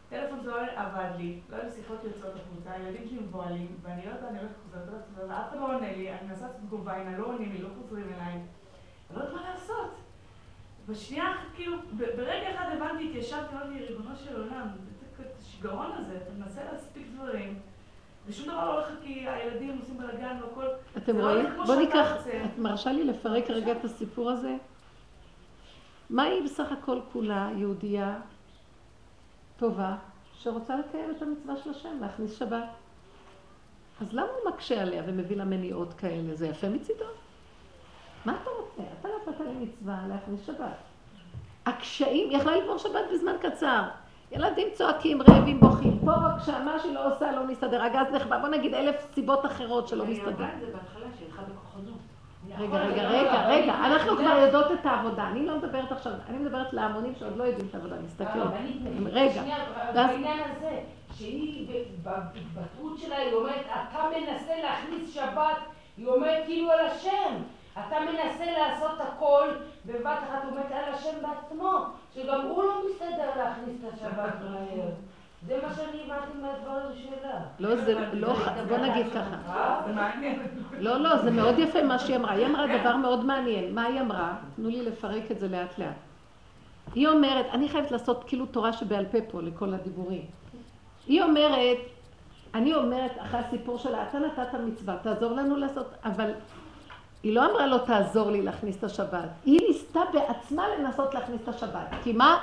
[0.09, 4.07] טלפון זה לא עבד לי, לא היו לי שיחות יוצאות החוצה, הילדים שלי מבוהלים, ואני
[4.07, 7.19] לא יודעת, אני הולכת חוזרת, ואף אחד לא עונה לי, אני מנסה לעשות תגובה, הנה
[7.19, 8.33] לא עונים לי, לא חוזרים אליי.
[8.33, 9.91] אני לא יודעת מה לעשות.
[10.89, 14.69] בשנייה, כאילו, ברגע אחד הבנתי, התיישבתי, אמרתי, ריבונו של עולם,
[15.41, 17.59] השיגעון הזה, אתה מנסה להספיק דברים.
[18.27, 20.67] ושום דבר לא הולך כי הילדים עושים בלאגן והכל.
[20.97, 21.47] אתם לא רואים?
[21.67, 22.13] בוא ניקח,
[22.45, 24.57] את מרשה לי לפרק רגע את הסיפור הזה?
[26.11, 28.19] מה היא בסך הכל כולה יהודייה
[29.57, 29.97] טובה,
[30.39, 32.69] שרוצה לקיים את המצווה של השם, להכניס שבת?
[34.01, 36.35] אז למה הוא מקשה עליה ומביא לה מניעות כאלה?
[36.35, 37.05] זה יפה מצידו?
[38.25, 38.83] מה אתה רוצה?
[39.01, 40.77] אתה לא נתת לי מצווה להכניס שבת.
[41.67, 43.83] הקשיים, יכלה לגמור שבת בזמן קצר.
[44.31, 45.99] ילדים צועקים, רעבים, בוכים.
[46.05, 47.83] פה בבקשה, מה שהיא לא עושה לא מסתדר.
[47.83, 50.45] הגז נחבא, בוא נגיד אלף סיבות אחרות שלא מסתדר.
[52.59, 55.29] רגע, רגע, רגע, רגע, אנחנו כבר יודעות את העבודה.
[55.29, 58.47] אני לא מדברת עכשיו, אני מדברת להמונים שעוד לא יודעים את העבודה, מסתכלים.
[59.07, 59.43] רגע.
[59.95, 60.81] בעניין הזה,
[61.15, 61.69] שהיא
[62.03, 65.57] בהתבטאות שלה, היא אומרת, אתה מנסה להכניס שבת,
[65.97, 67.35] היא אומרת כאילו על השם.
[67.73, 69.49] אתה מנסה לעשות הכל,
[69.87, 71.73] בבת אחת הוא מת על השם בעצמו,
[72.15, 74.91] שגם הוא לא מסתדר להכניס את השבת מהר.
[75.47, 77.41] זה מה שאני הבנתי מהדבר שלה.
[77.59, 78.35] לא, זה לא,
[78.69, 79.37] בוא נגיד ככה.
[79.49, 79.81] אה,
[80.79, 82.33] לא, לא, זה מאוד יפה מה שהיא אמרה.
[82.33, 83.75] היא אמרה דבר מאוד מעניין.
[83.75, 84.35] מה היא אמרה?
[84.57, 85.95] תנו לי לפרק את זה לאט לאט.
[86.95, 90.25] היא אומרת, אני חייבת לעשות כאילו תורה שבעל פה פה לכל הדיבורים.
[91.07, 91.79] היא אומרת,
[92.55, 96.31] אני אומרת אחרי הסיפור שלה, אתה נתת מצווה, תעזור לנו לעשות, אבל
[97.23, 101.49] היא לא אמרה לו תעזור לי להכניס את השבת, היא ניסתה בעצמה לנסות להכניס את
[101.49, 101.89] השבת.
[102.03, 102.39] כי מה?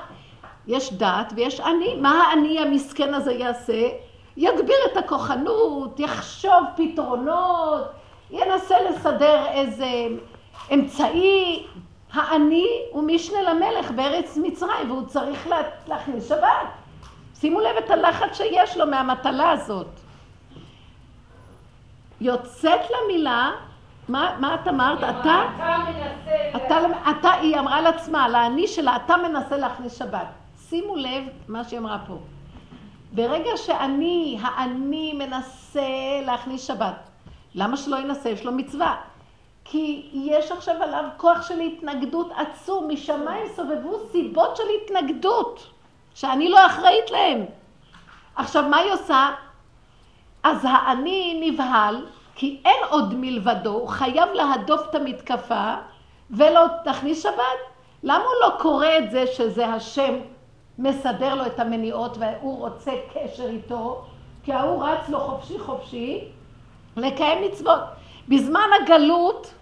[0.68, 1.96] יש דת ויש אני.
[1.96, 3.90] מה האני המסכן הזה יעשה?
[4.38, 7.84] יגביר את הכוחנות, יחשוב פתרונות,
[8.32, 9.88] ינסה לסדר איזה
[10.74, 11.68] אמצעי.
[12.14, 15.48] האני הוא משנה למלך בארץ מצרים והוא צריך
[15.88, 16.68] להכניס שבת.
[17.40, 19.88] שימו לב את הלחץ שיש לו מהמטלה הזאת.
[22.22, 23.52] יוצאת למילה
[24.08, 24.98] מה, מה את אמרת?
[24.98, 25.44] אתה?
[26.56, 27.12] אתה מנסה...
[27.12, 30.28] אתה, היא אמרה לעצמה, לאני שלה, אתה מנסה להכניס שבת.
[30.70, 32.18] שימו לב מה שהיא אמרה פה.
[33.12, 35.82] ברגע שאני, האני מנסה
[36.26, 37.10] להכניס שבת,
[37.56, 38.30] למה שלא ינסה?
[38.30, 38.96] יש לו מצווה.
[39.66, 45.68] כי יש עכשיו עליו כוח של התנגדות עצום, משמיים סובבו סיבות של התנגדות,
[46.16, 47.46] שאני לא אחראית להם.
[48.36, 49.30] עכשיו, מה היא עושה?
[50.44, 52.06] אז האני נבהל,
[52.38, 55.74] כי אין עוד מלבדו, הוא חייב להדוף את המתקפה
[56.32, 57.60] ולא תכניס שבת.
[58.04, 60.16] למה הוא לא קורא את זה שזה השם
[60.78, 64.06] מסדר לו את המניעות והוא רוצה קשר איתו?
[64.44, 66.28] כי ההוא רץ לו חופשי חופשי
[66.98, 67.80] לקיים מצוות.
[68.28, 69.54] בזמן הגלות,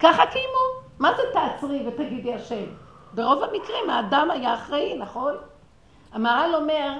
[0.00, 0.82] ככה קיימו.
[0.98, 2.64] מה זה תעצרי ותגידי השם?
[3.14, 5.34] ברוב המקרים האדם היה אחראי, נכון?
[6.12, 6.92] המהר"ל אומר,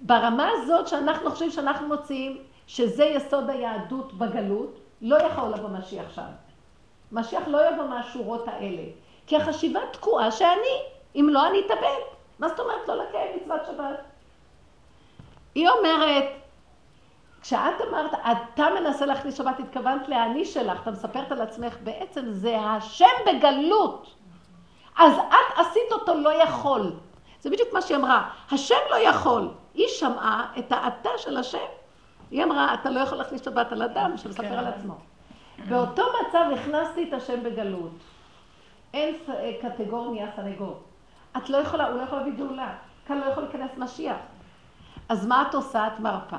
[0.00, 6.30] ברמה הזאת שאנחנו חושבים שאנחנו מוצאים שזה יסוד היהדות בגלות, לא יכול לבוא משיח שם.
[7.12, 8.82] משיח לא יבוא מהשורות האלה,
[9.26, 10.82] כי החשיבה תקועה שאני,
[11.16, 12.00] אם לא אני אתאבד.
[12.38, 14.00] מה זאת אומרת לא לקיים מצוות שבת?
[15.54, 16.24] היא אומרת,
[17.42, 22.60] כשאת אמרת, אתה מנסה להכניס שבת, התכוונת לאני שלך, אתה מספרת על עצמך, בעצם זה
[22.60, 24.06] השם בגלות.
[24.98, 26.92] אז את עשית אותו לא יכול.
[27.40, 29.50] זה בדיוק מה שהיא אמרה, השם לא יכול.
[29.74, 31.66] היא שמעה את האתה של השם.
[32.30, 34.52] היא אמרה, אתה לא יכול להכניס שבת על אדם שמספר כן.
[34.52, 34.94] על עצמו.
[35.68, 37.98] באותו מצב הכנסתי את השם בגלות.
[38.94, 40.82] אין אה, קטגור נהיה סנגור.
[41.36, 42.74] את לא יכולה, הוא לא יכול להביא גאולה.
[43.06, 44.16] כאן לא יכול להיכנס משיח.
[45.08, 45.86] אז מה את עושה?
[45.86, 46.36] את מרפה.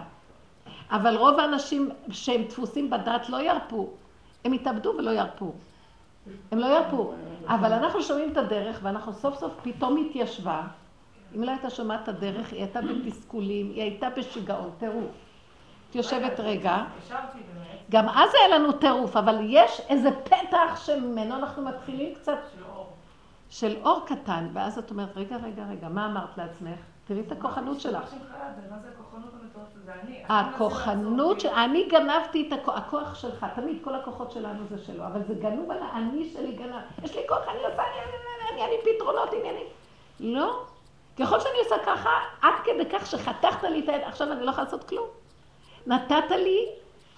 [0.91, 3.89] אבל רוב האנשים שהם דפוסים בדת לא ירפו.
[4.45, 5.53] הם יתאבדו ולא ירפו.
[6.51, 7.13] הם לא ירפו.
[7.47, 10.61] אבל אנחנו שומעים את הדרך, ואנחנו סוף סוף פתאום התיישבה.
[11.35, 15.11] אם לא הייתה שומעת את הדרך, היא הייתה בתסכולים, היא הייתה בשיגעון, טירוף.
[15.97, 16.77] יושבת רגע,
[17.91, 22.37] גם אז היה לנו טירוף, אבל יש איזה פתח שממנו אנחנו מתחילים קצת...
[23.49, 26.79] של אור קטן, ואז את אומרת, רגע, רגע, רגע, מה אמרת לעצמך?
[27.07, 28.13] תראי את הכוחנות שלך.
[30.29, 35.33] הכוחנות, אני גנבתי את הכוח, הכוח שלך, תמיד כל הכוחות שלנו זה שלו, אבל זה
[35.33, 36.75] גנוב על האני שלי גנב.
[37.03, 37.83] יש לי כוח, אני עושה,
[38.53, 39.67] אני, אני פתרונות עניינים.
[40.19, 40.63] לא.
[41.19, 42.09] ככל שאני עושה ככה,
[42.41, 45.07] עד כדי כך שחתכת לי את היד, עכשיו אני לא יכולה לעשות כלום.
[45.87, 46.65] נתת לי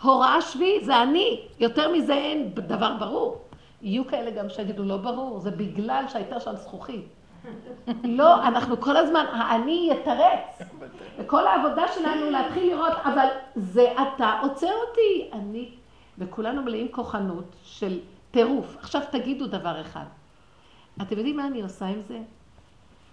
[0.02, 1.42] הוראה שבי, זה אני.
[1.60, 3.42] יותר מזה אין דבר ברור.
[3.82, 7.06] יהיו כאלה גם שיגידו, לא ברור, זה בגלל שהייתה שם זכוכית.
[8.20, 10.70] לא, אנחנו כל הזמן, האני יתרץ.
[11.18, 15.30] וכל העבודה שלנו להתחיל לראות, אבל זה אתה עוצר אותי.
[15.34, 15.70] אני,
[16.18, 18.00] וכולנו מלאים כוחנות של
[18.32, 18.78] טירוף.
[18.80, 20.06] עכשיו תגידו דבר אחד.
[21.02, 22.20] אתם יודעים מה אני עושה עם זה?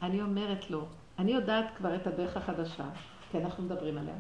[0.03, 0.85] אני אומרת לו,
[1.19, 2.85] אני יודעת כבר את הדרך החדשה,
[3.31, 4.15] כי אנחנו מדברים עליה.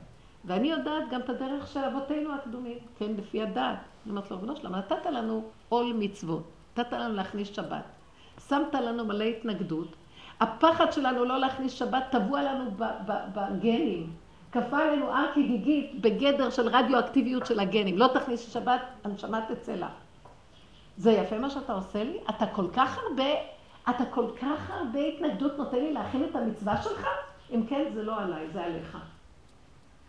[0.46, 3.56] ואני יודעת גם את הדרך של אבותינו הקדומים, כן, לפי הדת.
[4.04, 7.85] אני אומרת לו, רבנו שלום, נתת לנו עול מצוות, נתת לנו להכניס שבת,
[8.48, 9.88] שמת לנו מלא התנגדות.
[10.40, 12.70] הפחד שלנו לא להכניס שבת טבוע לנו
[13.35, 14.12] בגנים.
[14.52, 17.98] כפה עלינו הר כגיגית בגדר של רדיואקטיביות של הגנים.
[17.98, 19.88] לא תכניס שבת, הנשמה תצא לה.
[20.96, 22.18] זה יפה מה שאתה עושה לי?
[22.30, 23.30] אתה כל כך הרבה,
[23.90, 27.06] אתה כל כך הרבה התנגדות נותן לי להכין את המצווה שלך?
[27.54, 28.98] אם כן, זה לא עליי, זה עליך.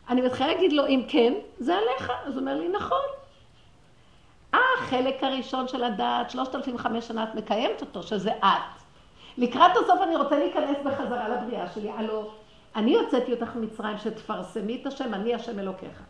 [0.10, 2.12] אני מתחילה להגיד לו, אם כן, זה עליך.
[2.26, 3.00] אז הוא אומר לי, נכון.
[4.54, 8.82] החלק הראשון של הדעת, 3,500 שנה את מקיימת אותו, שזה את.
[9.38, 11.90] לקראת הסוף אני רוצה להיכנס בחזרה לבריאה שלי.
[11.92, 12.32] הלו,
[12.76, 16.04] אני הוצאתי אותך ממצרים שתפרסמי את השם, אני השם אלוקיך.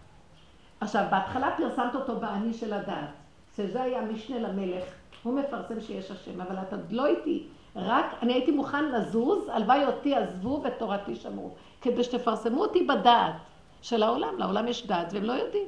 [0.81, 3.09] עכשיו, בהתחלה פרסמת אותו באני של הדעת,
[3.57, 4.83] שזה היה משנה למלך,
[5.23, 7.43] הוא מפרסם שיש השם, אבל את עוד לא איתי.
[7.75, 13.33] רק אני הייתי מוכן לזוז, הלוואי אותי עזבו ותורתי שמרו, כדי שתפרסמו אותי בדעת.
[13.81, 15.67] של העולם, לעולם יש דת והם לא יודעים.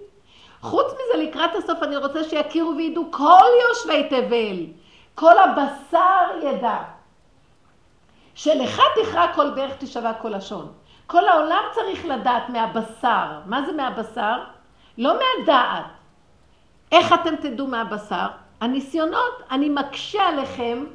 [0.61, 4.65] חוץ מזה, לקראת הסוף אני רוצה שיכירו וידעו כל יושבי תבל,
[5.15, 6.77] כל הבשר ידע.
[8.35, 10.71] שלך תכרע כל ברך תשבע כל לשון.
[11.07, 13.39] כל העולם צריך לדעת מהבשר.
[13.45, 14.43] מה זה מהבשר?
[14.97, 15.85] לא מהדעת.
[16.91, 18.27] איך אתם תדעו מהבשר?
[18.61, 20.85] הניסיונות, אני מקשה עליכם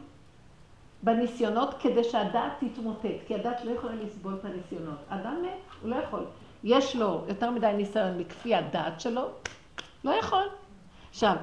[1.02, 4.98] בניסיונות כדי שהדעת תתמוטט, כי הדעת לא יכולה לסבול את הניסיונות.
[5.08, 6.24] אדם מת, הוא לא יכול.
[6.64, 9.22] יש לו יותר מדי ניסיון מכפי הדעת שלו,
[10.04, 10.48] לא יכול.
[11.10, 11.36] עכשיו,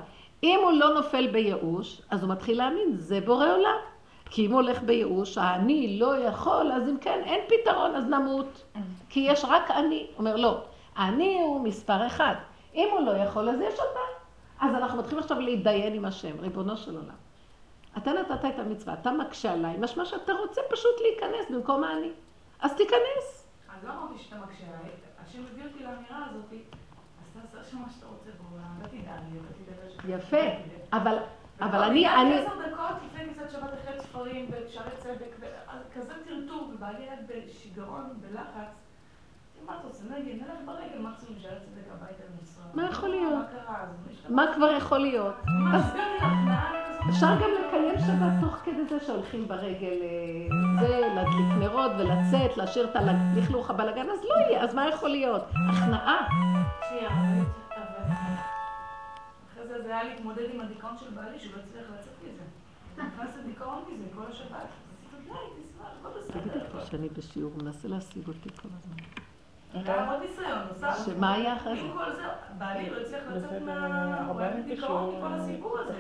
[0.44, 3.78] אם הוא לא נופל בייאוש, אז הוא מתחיל להאמין, זה בורא עולם.
[4.26, 8.64] כי אם הוא הולך בייאוש, האני לא יכול, אז אם כן, אין פתרון, אז נמות.
[9.10, 10.08] כי יש רק אני.
[10.18, 10.62] אומר, לא,
[10.98, 12.36] אני הוא מספר אחד.
[12.76, 14.00] אם הוא לא יכול, אז יש אותה.
[14.60, 17.16] אז אנחנו מתחילים עכשיו להתדיין עם השם, ריבונו של עולם.
[17.98, 22.10] אתה נתת את המצווה, אתה מקשה עליי, משמע שאתה רוצה פשוט להיכנס במקום האני.
[22.60, 23.48] אז תיכנס.
[23.70, 25.11] אז לא אמרתי שאתה מקשה עליי.
[25.32, 26.54] השם הביא אותי לאמירה הזאת,
[27.36, 29.76] אז תעשה מה שאתה רוצה בעולם, תדאג לי, לא
[30.06, 30.38] תדאג יפה,
[30.94, 31.18] אבל...
[31.62, 32.38] אבל אני, אני...
[32.38, 38.74] עשר דקות לפני כניסת שבת אחרי ספרים ושערי צדק, וכזה טרטור, ובעלי היה בשיגעון, בלחץ.
[39.66, 40.04] מה אתה עושה?
[40.20, 42.66] נגיד, נלך ברגל מקסימום שערי צדק הביתה למשרד.
[42.74, 43.46] מה יכול להיות?
[44.30, 45.36] מה כבר יכול להיות?
[45.46, 46.41] מה,
[47.10, 52.90] אפשר גם לקיים שבת תוך כדי זה שהולכים ברגל אה, זה, להדליק נרות ולצאת, להשאיר
[52.90, 55.44] את הלכלוך הבלאגן, אז לא יהיה, אז מה יכול להיות?
[55.70, 56.28] הכנעה.
[56.90, 57.10] שנייה.
[59.52, 62.44] אחרי זה זה היה להתמודד עם הדיכאון של בעלי, שהוא לא הצליח לצאת מזה.
[63.08, 64.68] נכנס לדיכאון מזה כל השבת.
[66.28, 66.60] תגידי.
[66.72, 69.21] פה שאני בשיעור, מנסה להשיג אותי כל הזמן.
[69.74, 71.06] היה עוד ניסיון נוסף.
[71.06, 71.82] שמה היה אחרי זה?
[71.82, 72.22] עם כל זה,
[72.58, 74.28] בעלי לא הצליח לצאת מה...
[74.28, 75.94] הוא היה בדיכאון מכל הסיפור הזה.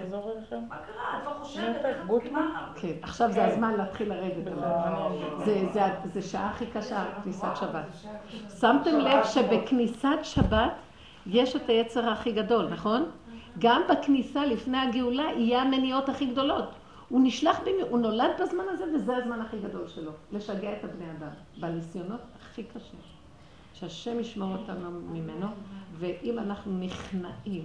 [0.69, 1.19] מה קרה?
[1.19, 1.81] את לא חושבת?
[2.75, 4.63] כן, עכשיו זה הזמן להתחיל לרדת עליו.
[4.63, 5.81] אני- זה, זה,
[6.13, 7.85] זה שעה הכי קשה, כניסת שבת.
[8.59, 10.71] שמתם לב שבכניסת שבת
[11.25, 13.05] יש את היצר הכי גדול, נכון?
[13.59, 16.69] גם בכניסה לפני הגאולה יהיה המניעות הכי גדולות.
[17.09, 17.81] הוא נשלח, במי...
[17.89, 21.27] הוא נולד בזמן הזה וזה הזמן הכי גדול שלו, לשגע את הבני אדם,
[21.59, 22.99] בניסיונות הכי קשים.
[23.81, 25.47] שהשם ישמור אותנו ממנו,
[25.99, 27.63] ואם אנחנו נכנעים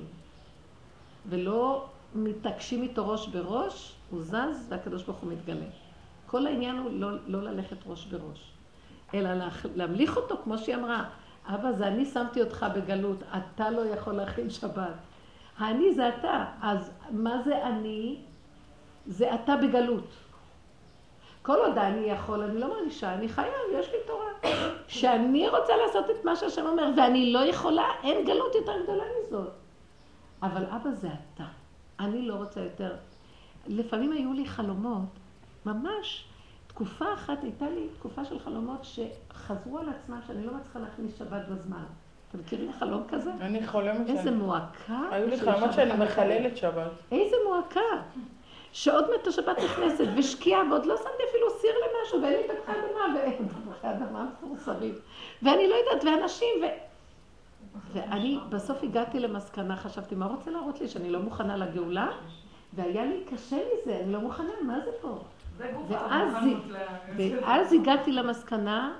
[1.29, 5.67] ולא מתעקשים איתו ראש בראש, הוא זז והקדוש ברוך הוא מתגלה.
[6.27, 8.53] כל העניין הוא לא, לא ללכת ראש בראש,
[9.15, 9.31] אלא
[9.75, 11.05] להמליך אותו, כמו שהיא אמרה,
[11.47, 14.95] אבא, זה אני שמתי אותך בגלות, אתה לא יכול להכין שבת.
[15.59, 18.19] האני זה אתה, אז מה זה אני?
[19.07, 20.09] זה אתה בגלות.
[21.47, 24.53] כל עוד אני יכול, אני לא מרגישה, אני חייב, יש לי תורה.
[24.89, 29.53] שאני רוצה לעשות את מה שהשם אומר, ואני לא יכולה, אין גלות יותר גדולה מזאת.
[30.43, 31.45] אבל אבא זה אתה.
[32.01, 32.97] אני לא רוצה יותר.
[33.67, 35.09] לפעמים היו לי חלומות,
[35.67, 36.25] ממש,
[36.67, 41.49] תקופה אחת הייתה לי תקופה של חלומות שחזרו על עצמם, שאני לא מצליחה להכניס שבת
[41.49, 41.85] בזמן.
[42.29, 43.31] אתם מכירים חלום כזה?
[43.41, 44.37] אני חולמת איזה שאני...
[44.37, 45.01] מועקה.
[45.11, 46.05] היו לי חלומות שאני.
[46.05, 46.91] מחללת שבת.
[47.13, 47.81] איזה מועקה.
[48.77, 53.19] שעוד מעט השבת נכנסת, ושקיעה, ועוד לא שמתי אפילו סיר למשהו, ואין לי תפוחי אדמה,
[53.19, 54.95] ואין תפוחי אדמה מפורסמים.
[55.43, 56.67] ואני לא יודעת, ואנשים, ו...
[57.93, 62.09] ואני בסוף הגעתי למסקנה, חשבתי, מה רוצה להראות לי, שאני לא מוכנה לגאולה?
[62.73, 65.19] והיה לי קשה מזה, אני לא מוכנה, מה זה פה?
[65.89, 66.35] ואז.
[67.17, 68.99] ואז הגעתי למסקנה,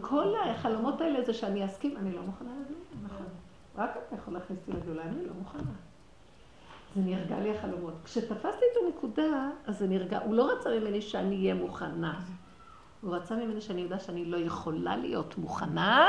[0.00, 3.26] כל החלומות האלה זה שאני אסכים, אני לא מוכנה לגאולה, נכון.
[3.76, 5.91] רק אתה יכול להכניס אותי לגאולה, אני לא מוכנה.
[6.94, 7.94] זה נרגע לי החלומות.
[8.04, 10.18] כשתפסתי את הנקודה, אז זה נרגע.
[10.18, 12.20] הוא לא רצה ממני שאני אהיה מוכנה.
[13.00, 16.08] הוא רצה ממני שאני יודע שאני לא יכולה להיות מוכנה,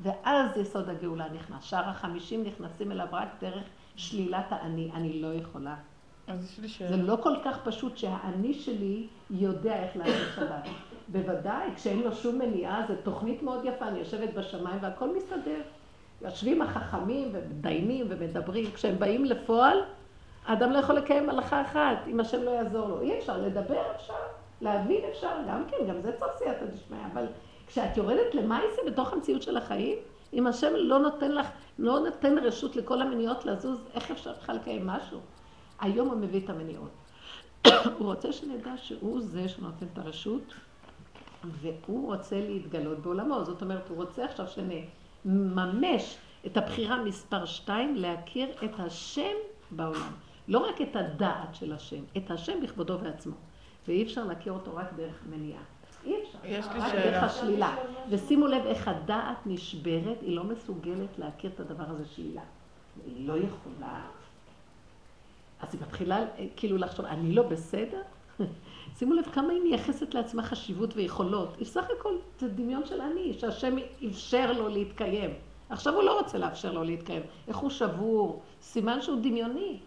[0.00, 1.64] ואז יסוד הגאולה נכנס.
[1.64, 3.64] שאר החמישים נכנסים אליו רק דרך
[3.96, 4.90] שלילת האני.
[4.94, 5.74] אני לא יכולה.
[6.88, 6.96] זה.
[6.96, 10.68] לא כל כך פשוט שהאני שלי יודע איך לעשות שבת.
[11.08, 15.60] בוודאי, כשאין לו שום מניעה, זו תוכנית מאוד יפה, אני יושבת בשמיים והכל מסתדר.
[16.22, 19.78] יושבים החכמים ומדיינים ומדברים, כשהם באים לפועל,
[20.46, 23.00] האדם לא יכול לקיים הלכה אחת, אם השם לא יעזור לו.
[23.00, 24.14] אי אפשר, לדבר אפשר,
[24.60, 27.26] להבין אפשר, גם כן, גם זה צריך סייעתא דשמיא, אבל
[27.66, 29.98] כשאת יורדת למעשה בתוך המציאות של החיים,
[30.32, 31.46] אם השם לא נותן לך,
[31.78, 35.18] לא נותן רשות לכל המניעות לזוז, איך אפשר בכלל לקיים משהו?
[35.80, 36.90] היום הוא מביא את המניעות.
[37.98, 40.54] הוא רוצה שנדע שהוא זה שנותן את הרשות,
[41.44, 43.44] והוא רוצה להתגלות בעולמו.
[43.44, 46.16] זאת אומרת, הוא רוצה עכשיו שנממש
[46.46, 49.34] את הבחירה מספר שתיים, להכיר את השם
[49.70, 50.12] בעולם.
[50.50, 53.34] לא רק את הדעת של השם, את השם בכבודו ועצמו.
[53.88, 55.62] ואי אפשר להכיר אותו רק דרך מניעה.
[56.04, 56.38] אי אפשר.
[56.44, 57.10] יש לי רק שאלה.
[57.10, 57.76] דרך השלילה.
[58.10, 62.42] ושימו לב איך הדעת נשברת, היא לא מסוגלת להכיר את הדבר הזה שלילה.
[63.06, 64.00] היא לא יכולה.
[65.60, 68.02] אז היא מתחילה אה, כאילו לחשוב, אני לא בסדר?
[68.98, 71.56] שימו לב כמה היא מייחסת לעצמה חשיבות ויכולות.
[71.58, 73.76] היא סך הכל, זה דמיון של אני, שהשם
[74.10, 75.30] אפשר לו להתקיים.
[75.68, 77.22] עכשיו הוא לא רוצה לאפשר לו להתקיים.
[77.48, 78.42] איך הוא שבור?
[78.62, 79.78] סימן שהוא דמיוני.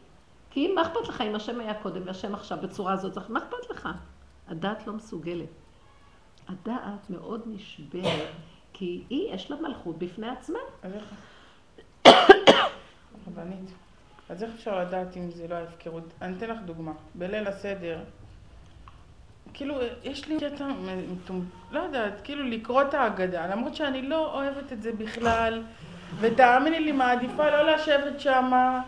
[0.54, 3.30] כי אם, מה אכפת לך אם השם היה קודם והשם עכשיו בצורה הזאת?
[3.30, 3.90] מה אכפת לך?
[4.48, 5.50] הדעת לא מסוגלת.
[6.50, 8.30] הדעת מאוד נשברת,
[8.74, 10.60] כי היא, יש לה מלכות בפני עצמה.
[10.84, 11.04] אז איך...
[13.28, 13.70] רבנית,
[14.30, 16.04] אז איך אפשר לדעת אם זה לא ההפקרות?
[16.22, 16.92] אני אתן לך דוגמה.
[17.16, 18.00] בליל הסדר,
[19.54, 24.74] כאילו, יש לי קטע, מטומ- לא יודעת, כאילו לקרוא את ההגדה, למרות שאני לא אוהבת
[24.74, 25.64] את זה בכלל,
[26.20, 28.82] ותאמיני לי, מעדיפה לא לשבת שמה,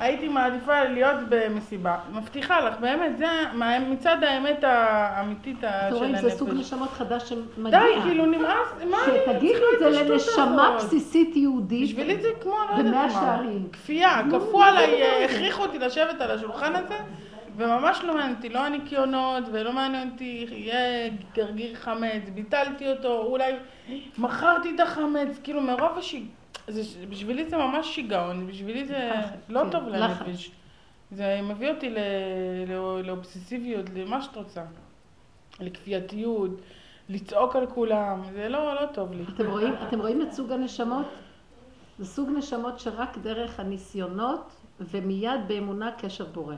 [0.00, 1.96] הייתי מעדיפה להיות במסיבה.
[2.12, 5.56] מבטיחה לך, באמת, זה מה- מצד האמת האמיתית
[5.88, 6.60] של רואים, זה סוג הנפש.
[6.60, 7.80] נשמות חדש שמגיע.
[7.80, 10.74] די, כאילו נמאס, מה אני שתגידו את צריכה זה את השטות לנשמה?
[10.76, 11.88] בסיסית יהודית.
[11.88, 13.68] בשבילי זה כמו, לא במאה יודעת מה, שערים.
[13.72, 15.24] כפייה, כפו עליי, זה?
[15.24, 16.94] הכריחו אותי לשבת על השולחן הזה,
[17.56, 23.52] וממש לא מעניין אותי, לא הניקיונות, ולא מעניין אותי, יהיה גרגיר חמץ, ביטלתי אותו, אולי
[24.18, 26.24] מכרתי את החמץ, כאילו מרוב השיג...
[26.68, 29.10] זה, בשבילי זה ממש שיגעון, בשבילי זה
[29.48, 29.88] לא כן, טוב.
[29.88, 30.50] לנפש.
[31.10, 31.94] זה מביא אותי
[32.68, 34.64] לא- לאובססיביות, למה שאת רוצה.
[35.60, 36.50] לכפייתיות,
[37.08, 39.22] לצעוק על כולם, זה לא, לא טוב לי.
[39.34, 41.06] אתם רואים, אתם רואים את סוג הנשמות?
[41.98, 44.50] זה סוג נשמות שרק דרך הניסיונות
[44.80, 46.54] ומיד באמונה קשר בורא.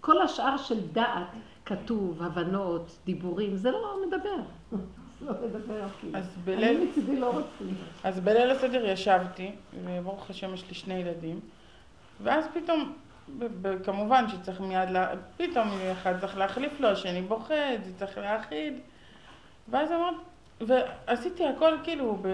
[0.00, 1.26] כל השאר של דעת,
[1.64, 4.36] כתוב, הבנות, דיבורים, זה לא מדבר.
[5.20, 6.18] לא מדבר אפילו.
[6.48, 7.40] אני מצידי לא.
[8.04, 9.52] אז בליל הסדר ישבתי,
[9.84, 11.40] וברוך השם יש לי שני ילדים,
[12.22, 12.92] ואז פתאום,
[13.84, 15.08] כמובן שצריך מיד, לה...
[15.36, 17.54] פתאום אחד צריך להחליף לו, השני בוכה,
[17.84, 18.74] זה צריך להאכיל,
[19.68, 20.16] ואז אמרתי,
[20.60, 22.28] ועשיתי הכל כאילו, ב...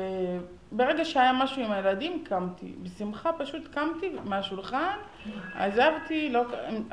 [0.77, 2.73] ברגע שהיה משהו עם הילדים, קמתי.
[2.83, 4.97] בשמחה פשוט קמתי מהשולחן,
[5.55, 6.45] עזבתי, לא...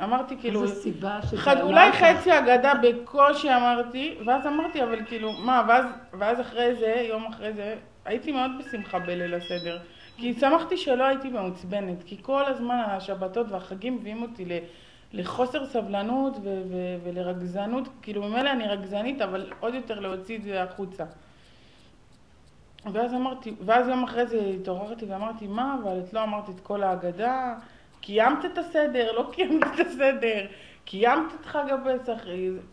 [0.04, 0.64] אמרתי כאילו...
[0.64, 1.92] איזו סיבה חד, שתעלה אולי.
[1.92, 7.54] חצי אגדה בקושי אמרתי, ואז אמרתי, אבל כאילו, מה, ואז, ואז אחרי זה, יום אחרי
[7.54, 7.76] זה,
[8.06, 9.80] הייתי מאוד בשמחה בליל הסדר.
[10.18, 14.52] כי שמחתי שלא הייתי מעוצבנת, כי כל הזמן השבתות והחגים מביאים אותי ל,
[15.14, 20.64] לחוסר סבלנות ו, ו, ולרגזנות, כאילו ממילא אני רגזנית, אבל עוד יותר להוציא את זה
[20.64, 21.04] החוצה.
[22.86, 26.84] ואז אמרתי, ואז יום אחרי זה התעוררתי ואמרתי, מה, אבל את לא אמרת את כל
[26.84, 27.56] ההגדה,
[28.02, 30.46] קיימת את הסדר, לא קיימת את הסדר,
[30.86, 32.22] קיימת את חג הפסח,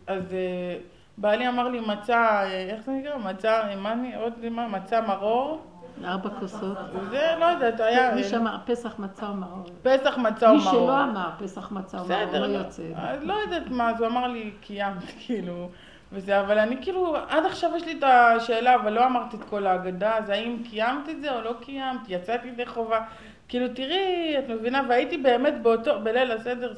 [0.07, 0.77] אז אה,
[1.17, 3.17] בעלי אמר לי מצה, אה, איך זה נקרא?
[3.17, 5.61] מצה, מה אני, עוד מה, מצה מרור,
[6.05, 6.77] ארבע כוסות.
[7.09, 9.63] זה לא יודעת, היה מי שאמר פסח מצה ומרור.
[9.81, 10.71] פסח מצה מי ומרור.
[10.71, 12.83] שלא אמר פסח מצה ומרור לא לא, יוצא.
[12.95, 15.69] אז לא יודעת מה, אז הוא אמר לי, קיימת, כאילו,
[16.11, 19.67] וזה, אבל אני כאילו, עד עכשיו יש לי את השאלה, אבל לא אמרתי את כל
[19.67, 22.99] ההגדה, אז האם קיימת את זה או לא קיימת, יצאתי ידי חובה,
[23.47, 26.73] כאילו, תראי, את מבינה, והייתי באמת באותו, בליל הסדר,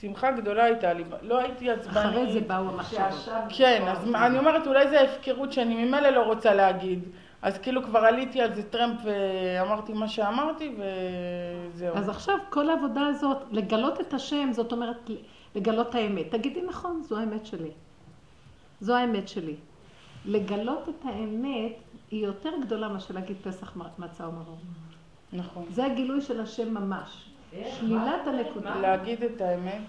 [0.00, 1.96] שמחה גדולה הייתה לי, לא הייתי עצבנית.
[2.06, 3.32] אחרי זה באו המחשבות.
[3.48, 7.02] כן, אז מה- אני אומרת, אולי זה הפקרות שאני ממילא לא רוצה להגיד.
[7.42, 11.94] אז כאילו כבר עליתי על זה טרמפ ואמרתי מה שאמרתי וזהו.
[11.96, 15.10] אז עכשיו כל העבודה הזאת, לגלות את השם, זאת אומרת
[15.54, 16.30] לגלות האמת.
[16.30, 17.70] תגידי נכון, זו האמת שלי.
[18.80, 19.56] זו האמת שלי.
[20.24, 21.72] לגלות את האמת
[22.10, 24.58] היא יותר גדולה מאשר להגיד פסח מצה ומרור.
[25.32, 25.64] נכון.
[25.70, 27.30] זה הגילוי של השם ממש.
[27.78, 28.80] שלילת הנקודה.
[28.80, 29.82] להגיד את האמת.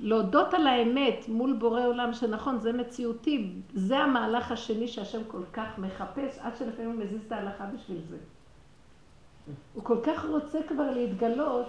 [0.00, 5.78] להודות על האמת מול בורא עולם שנכון, זה מציאותי, זה המהלך השני שהשם כל כך
[5.78, 8.16] מחפש, עד שלפעמים הוא מזיז את ההלכה בשביל זה.
[9.74, 11.66] הוא כל כך רוצה כבר להתגלות,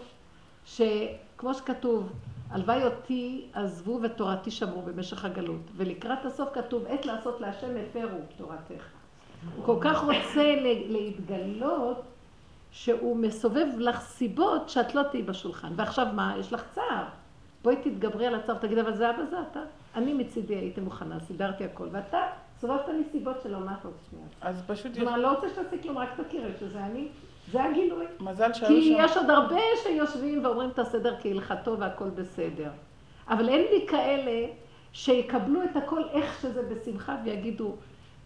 [0.66, 2.10] שכמו שכתוב,
[2.50, 8.84] הלוואי אותי עזבו ותורתי שמרו במשך הגלות, ולקראת הסוף כתוב, עת לעשות להשם הפרו תורתך.
[9.56, 10.56] הוא כל כך רוצה
[10.88, 12.02] להתגלות,
[12.72, 15.74] שהוא מסובב לך סיבות שאת לא תהיי בשולחן.
[15.76, 16.34] ועכשיו מה?
[16.40, 17.04] יש לך צער.
[17.64, 19.60] בואי תתגברי על הצער, תגידי, אבל זה אבא זה אתה.
[19.96, 22.18] אני מצידי הייתי מוכנה, סידרתי הכל, ואתה
[22.62, 24.26] סובבת לי סיבות שלא מה אתה עוד שנייה.
[24.42, 27.08] אז פשוט אני לא רוצה שתעשי כלום, רק תכירי שזה אני,
[27.52, 28.06] זה הגילוי.
[28.20, 29.06] מזל שהיו כי שם.
[29.06, 32.70] יש עוד הרבה שיושבים ואומרים את הסדר כהלכתו והכל בסדר.
[33.28, 34.48] אבל אין לי כאלה
[34.94, 37.76] שיקבלו את הכל איך שזה בשמחה ויגידו,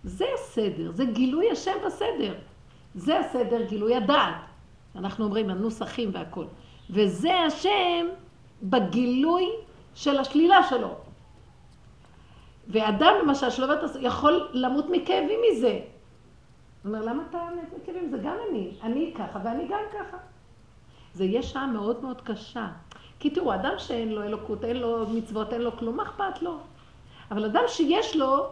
[0.03, 2.33] זה הסדר, זה גילוי השם בסדר.
[2.95, 4.35] זה הסדר, גילוי הדעת.
[4.95, 6.45] אנחנו אומרים, הנוסחים והכל.
[6.89, 8.07] וזה השם
[8.63, 9.49] בגילוי
[9.95, 10.95] של השלילה שלו.
[12.67, 15.79] ואדם למשל שלא יכול למות מכאבים מזה.
[16.83, 18.09] הוא אומר, למה אתה מת מכאבים?
[18.09, 18.71] זה גם אני.
[18.83, 20.17] אני ככה ואני גם ככה.
[21.13, 22.67] זה יהיה שעה מאוד מאוד קשה.
[23.19, 26.57] כי תראו, אדם שאין לו אלוקות, אין לו מצוות, אין לו כלום, מה אכפת לו?
[27.31, 28.47] אבל אדם שיש לו,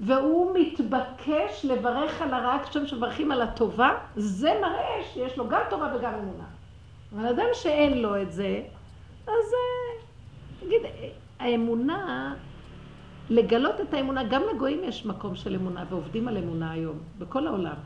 [0.00, 5.96] והוא מתבקש לברך על הרע כשם שמברכים על הטובה, זה מראה שיש לו גם תורה
[5.96, 6.44] וגם אמונה.
[7.12, 8.62] אבל אדם שאין לו את זה,
[9.26, 10.02] אז אה,
[10.66, 11.08] נגיד, אה,
[11.38, 12.34] האמונה,
[13.30, 17.76] לגלות את האמונה, גם לגויים יש מקום של אמונה, ועובדים על אמונה היום, בכל העולם.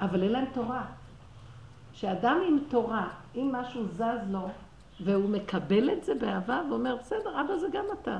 [0.00, 0.84] אבל אין להם תורה.
[1.92, 4.48] שאדם עם תורה, אם משהו זז לו,
[5.00, 8.18] והוא מקבל את זה באהבה, ואומר, בסדר, אבא זה גם אתה.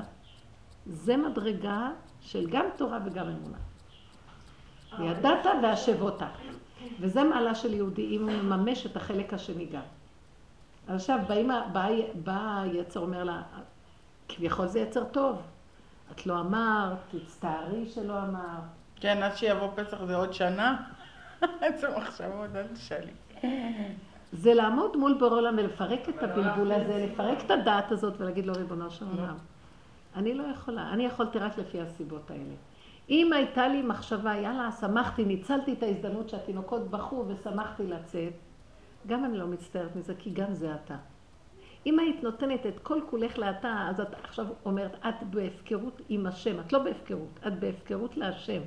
[0.85, 1.89] זה מדרגה
[2.21, 3.57] של גם תורה וגם אמונה.
[4.99, 6.21] וידעת והשבות.
[6.99, 9.81] וזה מעלה של יהודי, אם הוא מממש את החלק השני גם.
[10.87, 11.19] עכשיו
[12.23, 13.41] בא היצר, אומר לה,
[14.29, 15.41] כביכול זה יצר טוב.
[16.11, 18.63] את לא אמרת, תצטערי שלא אמרת.
[18.95, 20.77] כן, עד שיבוא פסח זה עוד שנה.
[21.61, 23.11] איזה מחשבות, אל תשאלי.
[24.31, 28.53] זה לעמוד מול בורא עולם ולפרק את הבלבול הזה, לפרק את הדעת הזאת ולהגיד לו,
[28.53, 29.35] ריבונו של עולם,
[30.15, 32.53] אני לא יכולה, אני יכולתי רק לפי הסיבות האלה.
[33.09, 38.33] אם הייתה לי מחשבה, יאללה, שמחתי, ניצלתי את ההזדמנות שהתינוקות בכו ושמחתי לצאת,
[39.07, 40.95] גם אני לא מצטערת מזה, כי גם זה אתה.
[41.87, 46.59] אם היית נותנת את כל כולך לאתה, אז את עכשיו אומרת, את בהפקרות עם השם,
[46.59, 48.61] את לא בהפקרות, את בהפקרות להשם.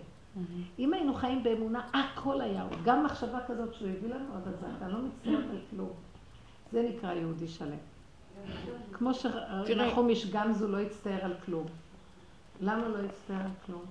[0.78, 2.78] אם היינו חיים באמונה, הכל היה עוד.
[2.84, 5.90] גם מחשבה כזאת שהוא הביא לנו, אבל זה אתה לא מצטערת על כלום.
[6.72, 7.76] זה נקרא יהודי שלם.
[8.92, 11.66] כמו שנחום איש גמזו לא הצטער על כלום.
[12.60, 13.84] למה לא הצטער על כלום?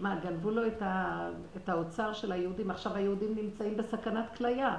[0.00, 1.30] מה, גנבו לו את, ה...
[1.56, 4.78] את האוצר של היהודים, עכשיו היהודים נמצאים בסכנת כליה.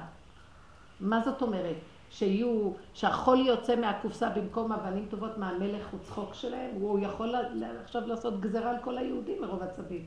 [1.00, 1.76] מה זאת אומרת?
[2.10, 7.34] שיהיו, שהחול יוצא מהקופסה במקום אבנים טובות מהמלך וצחוק שלהם, הוא יכול
[7.82, 10.04] עכשיו לעשות גזרה על כל היהודים מרוב עצבים.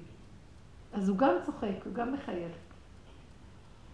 [0.94, 2.52] אז הוא גם צוחק, הוא גם מחייך.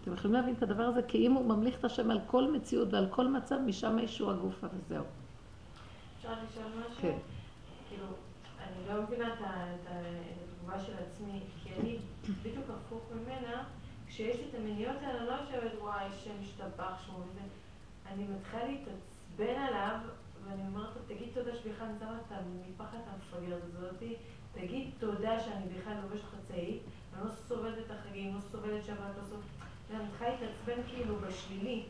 [0.02, 1.02] אתם יכולים להבין את הדבר הזה?
[1.02, 4.66] כי אם הוא ממליך את השם על כל מציאות ועל כל מצב, משם ישוע הגופה
[4.74, 5.04] וזהו.
[6.16, 7.02] אפשר לשאול משהו?
[7.02, 7.16] כן.
[7.88, 8.06] כאילו,
[8.58, 9.38] אני לא מבינה את
[9.88, 11.98] התגובה של עצמי, כי אני
[12.42, 13.64] בדיוק הפוך ממנה,
[14.08, 17.40] כשיש את המניות האלה, לא יושבת, וואי, שם השתבח שמו וזה.
[18.12, 19.98] אני מתחילה להתעצבן עליו,
[20.44, 24.14] ואני אומרת לו, תגיד תודה שבכלל אני שמה את המטפחת המפגרת הזאתי,
[24.52, 26.82] תגיד תודה שאני בכלל לובשת חצאית,
[27.14, 29.44] אני לא סובלת את החגים, לא סובלת שבת, לא סובלת...
[29.90, 31.84] ואני מתחילה להתעצבן כאילו בשלילי.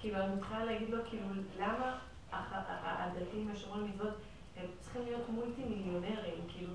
[0.00, 1.24] כאילו, אני מתחילה להגיד לו, כאילו,
[1.60, 1.98] למה
[2.32, 4.14] הדתיים והשומרים מצוות,
[4.56, 6.72] הם צריכים להיות מולטי מיליונרים, כאילו,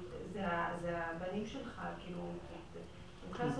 [0.81, 2.19] זה הבנים שלך, כאילו,
[3.39, 3.51] אני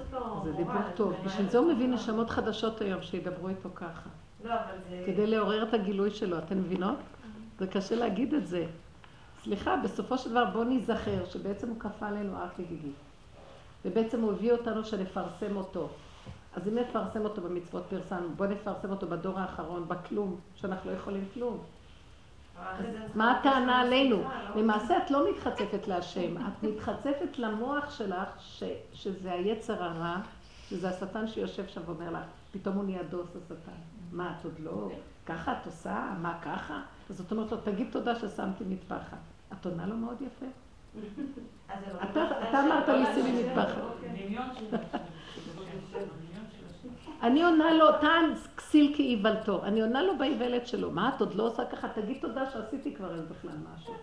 [0.43, 4.09] זה דיבור טוב, בשביל זה הוא מביא נשמות חדשות היום, שידברו איתו ככה.
[4.43, 5.03] לא, אבל זה...
[5.05, 6.97] כדי לעורר את הגילוי שלו, אתן מבינות?
[7.59, 8.65] זה קשה להגיד את זה.
[9.43, 12.91] סליחה, בסופו של דבר בוא ניזכר שבעצם הוא כפה עלינו אך לגיגי.
[13.85, 15.89] ובעצם הוא הביא אותנו שנפרסם אותו.
[16.55, 21.25] אז אם נפרסם אותו במצוות פרסמנו, בוא נפרסם אותו בדור האחרון, בכלום, שאנחנו לא יכולים
[21.33, 21.63] כלום.
[23.15, 24.23] מה הטענה עלינו?
[24.55, 28.63] למעשה את לא מתחצפת להשם, את מתחצפת למוח שלך ש,
[28.93, 30.17] שזה היצר הרע,
[30.69, 33.90] שזה השטן שיושב שם ואומר לך, פתאום הוא נהיה דוס השטן.
[34.11, 34.89] מה, את עוד לא,
[35.25, 36.13] ככה את עושה?
[36.21, 36.81] מה ככה?
[37.09, 39.17] אז זאת אומרת לו, תגיד תודה ששמתי מטפחת.
[39.53, 40.45] את עונה לו מאוד יפה.
[42.49, 43.81] אתה אמרת לי שימי מטפחת.
[47.21, 49.63] אני עונה לו, טען כסיל כאיוולתו.
[49.63, 50.91] אני עונה לו באיוולת שלו.
[50.91, 51.87] מה, את עוד לא עושה ככה?
[51.89, 53.93] תגיד תודה שעשיתי כבר איזה בכלל משהו.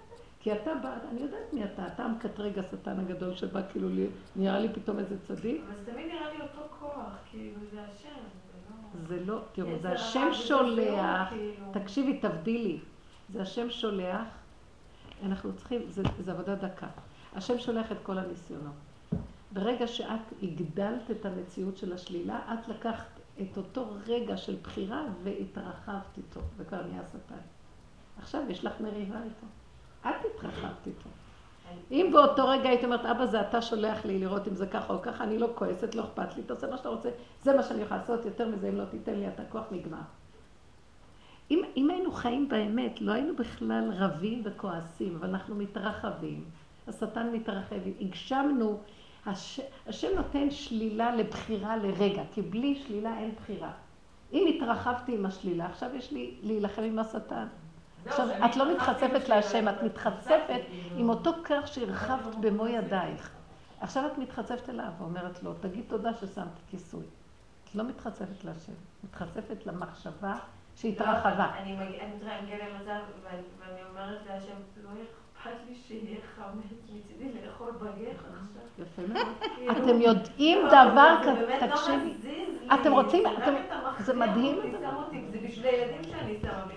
[0.40, 3.88] כי אתה בא, אני יודעת מי אתה, אתה המקטרג השטן הגדול שבא כאילו,
[4.36, 5.62] נראה לי פתאום איזה צדיק.
[5.66, 8.47] אבל זה תמיד נראה לי אותו כוח, כאילו זה השם.
[9.09, 11.66] זה לא, תראו, זה השם שולח, כאילו.
[11.72, 12.78] תקשיבי, תבדילי,
[13.32, 14.26] זה השם שולח,
[15.22, 16.86] אנחנו צריכים, זה, זה עבודה דקה.
[17.36, 18.74] השם שולח את כל הניסיונות.
[19.53, 26.18] ברגע שאת הגדלת את המציאות של השלילה, את לקחת את אותו רגע של בחירה והתרחבת
[26.18, 27.41] איתו, וכבר נהיה שטן.
[28.18, 29.47] עכשיו יש לך מריבה איתו.
[30.01, 31.09] את התרחבת איתו.
[31.91, 35.03] אם באותו רגע הייתי אומרת, אבא זה אתה שולח לי לראות אם זה ככה או
[35.03, 37.11] ככה, אני לא כועסת, לא אכפת לי, תעשה מה שאתה רוצה,
[37.43, 39.99] זה מה שאני יכולה לעשות, יותר מזה אם לא תיתן לי את הכוח, נגמר.
[41.51, 46.45] אם, אם היינו חיים באמת, לא היינו בכלל רבים וכועסים, אבל אנחנו מתרחבים,
[46.89, 48.79] השטן מתרחב, הגשמנו,
[49.27, 53.71] הש, השם נותן שלילה לבחירה לרגע, כי בלי שלילה אין בחירה.
[54.33, 57.47] אם התרחבתי עם השלילה, עכשיו יש לי להילחם עם השטן.
[58.09, 60.61] עכשיו, את לא מתחצפת להשם, את מתחצפת
[60.96, 63.30] עם אותו כך שהרחבת במו ידייך.
[63.80, 67.04] עכשיו את מתחצפת אליו ואומרת לו, תגיד תודה ששמת כיסוי.
[67.64, 68.72] את לא מתחצפת להשם,
[69.04, 70.38] מתחצפת למחשבה
[70.76, 71.50] שהתרחבה.
[71.59, 75.28] אני מגיעה למצב ואני אומרת להשם, לא אכפת
[79.09, 79.26] מאוד.
[79.57, 82.14] כאילו, אתם יודעים דבר כזה, לא תקשיבי.
[82.74, 83.24] אתם רוצים,
[83.99, 84.61] זה מדהים.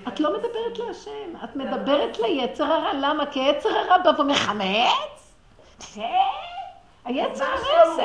[0.08, 2.94] את לא מדברת להשם, את מדברת ליצר הרע.
[2.94, 3.26] למה?
[3.26, 5.34] כי היצר הרע בא ואומר חמץ?
[7.06, 8.04] היצר הרע.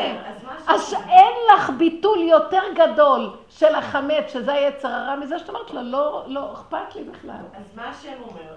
[0.68, 5.82] אז אין לך ביטול יותר גדול של החמץ, שזה היצר הרע, מזה שאת אומרת לו,
[5.82, 7.44] לא, לא אכפת לי בכלל.
[7.54, 8.54] אז מה השם אומר?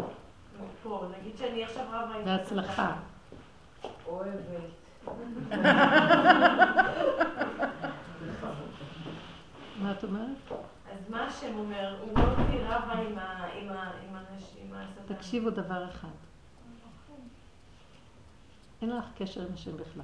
[0.84, 2.26] פה, נגיד שאני עכשיו רבה עם...
[2.26, 2.96] בהצלחה.
[4.08, 4.80] אוהבת.
[9.82, 10.38] מה את אומרת?
[10.92, 11.96] אז מה השם אומר?
[12.02, 12.94] הוא לא אותי רבה
[13.62, 15.14] עם השטן.
[15.16, 16.08] תקשיבו דבר אחד.
[18.82, 20.04] אין לך קשר עם השם בכלל.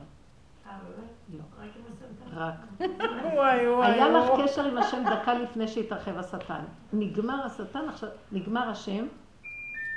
[0.68, 0.78] אה,
[1.34, 1.44] לא.
[1.60, 2.38] רק עם השטן?
[2.38, 2.56] רק.
[3.84, 6.64] היה לך קשר עם השם דקה לפני שהתרחב השטן.
[6.94, 9.08] נגמר השטן, עכשיו, נגמר השם,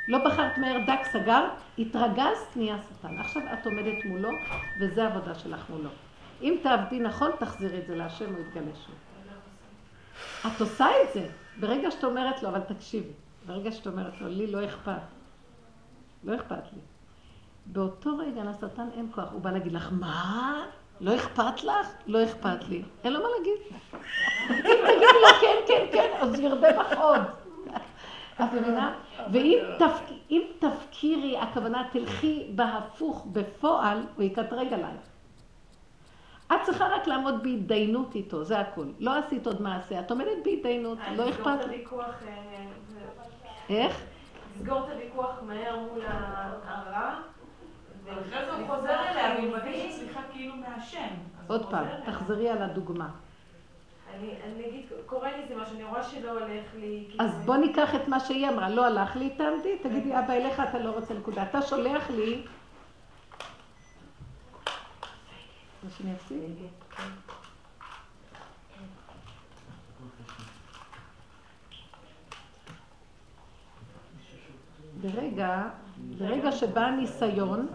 [0.08, 1.48] לא בחרת מהר דק, סגר,
[1.78, 3.18] התרגזת, נהיה שטן.
[3.18, 4.30] עכשיו את עומדת מולו,
[4.80, 5.90] וזה העבודה שלך מולו.
[6.42, 8.94] אם תעבדי נכון, תחזירי את זה להשם, הוא יתגלה שוב.
[10.46, 11.26] את עושה את זה.
[11.60, 13.12] ברגע שאת אומרת לו, אבל תקשיבי,
[13.46, 14.92] ברגע שאת אומרת לו, לי לא אכפת.
[16.24, 16.80] לא אכפת לי.
[17.66, 19.32] באותו רגע לשטן אין כוח.
[19.32, 20.66] הוא בא להגיד לך, מה?
[21.00, 21.88] לא אכפת לך?
[22.06, 22.82] לא אכפת לי.
[23.04, 23.60] אין לו מה להגיד.
[24.50, 27.20] אם תגידי לו כן, כן, כן, אז ירדה בך עוד.
[28.40, 28.94] את מבינה?
[29.32, 30.02] ואם תפ...
[30.58, 35.00] תפקירי, הכוונה תלכי בהפוך בפועל, הוא יקטרג עלייך.
[36.46, 38.86] את צריכה רק לעמוד בהתדיינות איתו, זה הכל.
[38.98, 41.46] לא עשית עוד מעשה, את עומדת בהתדיינות, לא אכפת...
[41.46, 42.22] לסגור את הוויכוח...
[42.28, 42.64] אה,
[43.68, 44.04] איך?
[44.56, 46.02] לסגור את הוויכוח מהר מול
[46.64, 47.14] הרע.
[48.04, 51.08] ואחרי זה הוא חוזר אליה, והיא מבקשת סליחה כאילו מהשם.
[51.46, 53.08] עוד פעם, תחזרי על הדוגמה.
[54.14, 57.08] אני, אני אגיד, קורה לי זה משהו, אני רואה שלא הולך לי.
[57.18, 60.78] אז בוא ניקח את מה שהיא אמרה, לא הלך לי, תעמדי, תגידי, אבא, אליך אתה
[60.78, 61.42] לא רוצה נקודה.
[61.42, 62.42] אתה שולח לי...
[75.00, 75.68] ברגע,
[76.18, 77.68] ברגע שבא הניסיון,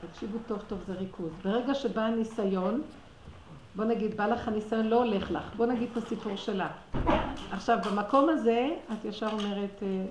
[0.00, 1.32] תקשיבו טוב טוב, זה ריכוז.
[1.44, 2.82] ברגע שבא הניסיון,
[3.78, 5.54] בוא נגיד, בא לך הניסיון, לא הולך לך.
[5.56, 6.68] בוא נגיד את הסיפור שלה.
[7.52, 10.04] עכשיו, במקום הזה, את ישר אומרת, אה,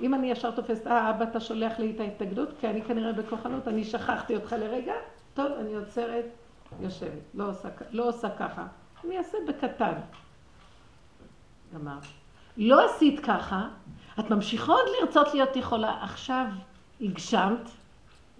[0.00, 3.68] אם אני ישר תופסת, אה, אבא, אתה שולח לי את ההתנגדות, כי אני כנראה בכוחנות,
[3.68, 4.92] אני שכחתי אותך לרגע,
[5.34, 6.24] טוב, אני עוצרת,
[6.80, 8.66] יושבת, לא עושה, לא עושה ככה.
[9.04, 9.94] אני אעשה בקטן.
[11.74, 11.98] גמר.
[12.56, 13.68] לא עשית ככה,
[14.20, 15.98] את ממשיכה עוד לרצות להיות יכולה.
[16.04, 16.46] עכשיו
[17.00, 17.70] הגשמת,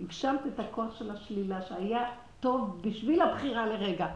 [0.00, 2.10] הגשמת את הכוח של השלילה שהיה
[2.40, 4.06] טוב בשביל הבחירה לרגע.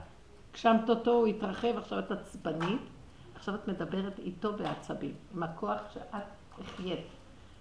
[0.53, 2.81] הגשמת אותו, הוא התרחב, עכשיו את עצבנית,
[3.35, 6.23] עכשיו את מדברת איתו בעצבים, עם הכוח שאת
[6.59, 7.07] החיית.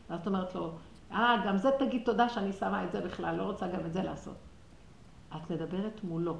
[0.09, 0.71] ואת אומרת לו,
[1.11, 4.03] אה, גם זה תגיד תודה שאני שמה את זה בכלל, לא רוצה גם את זה
[4.03, 4.35] לעשות.
[5.35, 6.35] את מדברת מולו.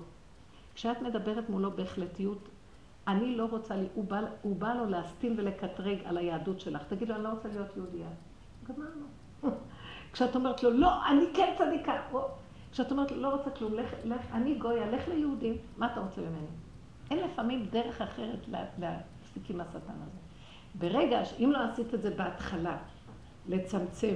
[0.76, 2.50] כשאת מדברת מולו בהחלטיות,
[3.08, 6.84] אני לא רוצה, לי, הוא, בא, הוא בא לו להסתין ולקטרג על היהדות שלך.
[6.84, 8.08] תגיד לו, אני לא רוצה להיות יהודייה.
[8.68, 9.06] גמרנו.
[10.14, 11.94] כשאת אומרת לו, לא, אני כן צדיקה.
[12.72, 16.48] כשאת אומרת לא רוצה כלום, לך, לך, אני גויה, לך ליהודים, מה אתה רוצה ממני?
[17.12, 18.48] אין לפעמים דרך אחרת
[18.80, 20.18] להפסיק עם השטן הזה.
[20.76, 22.78] ברגע, אם לא עשית את זה בהתחלה,
[23.48, 24.16] לצמצם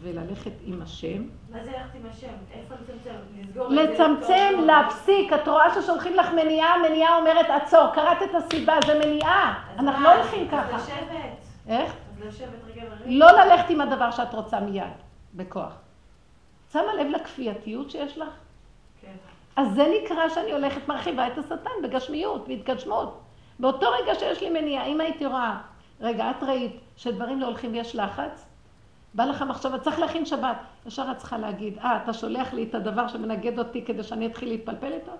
[0.00, 1.22] וללכת עם השם.
[1.50, 2.32] מה זה ללכת עם השם?
[2.52, 3.14] איפה לצמצם?
[3.38, 5.32] לסגור לצמצם, להפסיק.
[5.32, 7.88] את רואה ששולחים לך מניעה, המניעה אומרת עצור.
[7.94, 9.64] קראת את הסיבה, זה מניעה.
[9.78, 10.76] אנחנו לא הולכים ככה.
[10.76, 11.36] אז לשבת.
[11.68, 11.92] איך?
[11.92, 13.04] אז לשבת רגע ורגע.
[13.06, 14.84] לא ללכת עם הדבר שאת רוצה מיד,
[15.34, 15.87] בכוח.
[16.72, 18.28] שמה לב לכפייתיות שיש לך?
[19.00, 19.14] כן.
[19.56, 23.20] אז זה נקרא שאני הולכת מרחיבה את השטן בגשמיות, בהתגשמות.
[23.58, 25.60] באותו רגע שיש לי מניעה, אם הייתי רואה,
[26.00, 28.46] רגע, את ראית שדברים לא הולכים ויש לחץ,
[29.14, 30.56] בא לך מחשבה, צריך להכין שבת.
[30.86, 34.48] ישר את צריכה להגיד, אה, אתה שולח לי את הדבר שמנגד אותי כדי שאני אתחיל
[34.48, 35.12] להתפלפל איתו?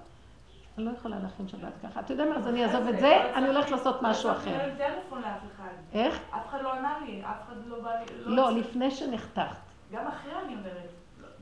[0.78, 2.00] אני לא יכולה להכין שבת ככה.
[2.00, 4.50] אתה יודע מה, אז אני אעזוב את זה, אני הולכת לעשות משהו אחר.
[4.50, 5.68] לא טלפון לאף אחד.
[5.92, 6.20] איך?
[6.30, 8.36] אף אחד לא ענה לי, אף אחד לא בא לי...
[8.36, 9.56] לא, לפני שנחתכת.
[9.92, 10.97] גם אחרי אני אומרת.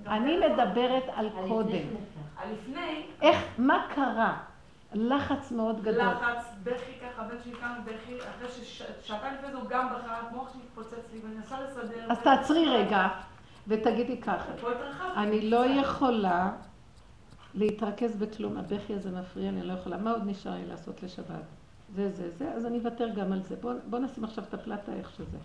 [0.07, 1.87] אני מדברת על קודם.
[2.37, 3.07] על לפני...
[3.23, 4.39] איך, מה קרה?
[4.95, 6.07] לחץ מאוד גדול.
[6.07, 10.53] לחץ, בכי ככה, הבן שלי קם בכי, אחרי ששעתיים לפני זה הוא גם בכה, המוח
[10.53, 12.07] שלי מתפוצץ לי, ואני מנסה לסדר.
[12.13, 13.09] אז תעצרי רגע,
[13.69, 14.53] ותגידי ככה.
[15.17, 16.53] אני לא יכולה
[17.55, 19.97] להתרכז בכלום, הבכי הזה מפריע אני לא יכולה.
[19.97, 21.45] מה עוד נשאר לי לעשות לשבת?
[21.95, 23.57] זה, זה, זה, אז אני אוותר גם על זה.
[23.57, 25.39] בוא, בוא נשים עכשיו את הפלטה איך שזה.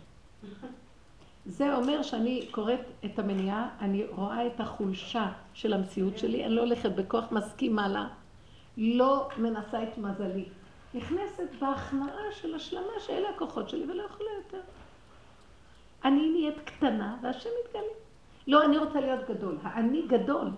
[1.46, 6.62] זה אומר שאני קוראת את המניעה, אני רואה את החולשה של המציאות שלי, אני לא
[6.62, 8.08] הולכת בכוח, מסכימה לה,
[8.78, 10.46] לא מנסה את מזלי.
[10.94, 14.62] נכנסת בהכנעה של השלמה שאלה הכוחות שלי ולא יכולה יותר.
[16.06, 17.82] אני נהיית קטנה והשם מתגלה.
[18.48, 19.58] לא, אני רוצה להיות גדול.
[19.64, 20.50] האני גדול.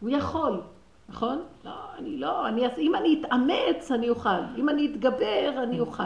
[0.00, 0.60] הוא יכול,
[1.08, 1.42] נכון?
[1.64, 6.02] לא, אני לא, אני, אם אני אתאמץ אני אוכל, אם אני אתגבר אני אוכל.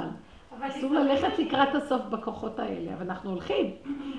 [0.68, 3.76] אסור ללכת לקראת הסוף בכוחות האלה, אבל אנחנו הולכים.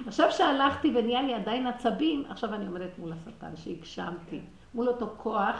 [0.07, 4.39] עכשיו שהלכתי ונהיה לי עדיין עצבים, עכשיו אני עומדת מול השטן שהגשמתי,
[4.73, 5.55] מול אותו כוח,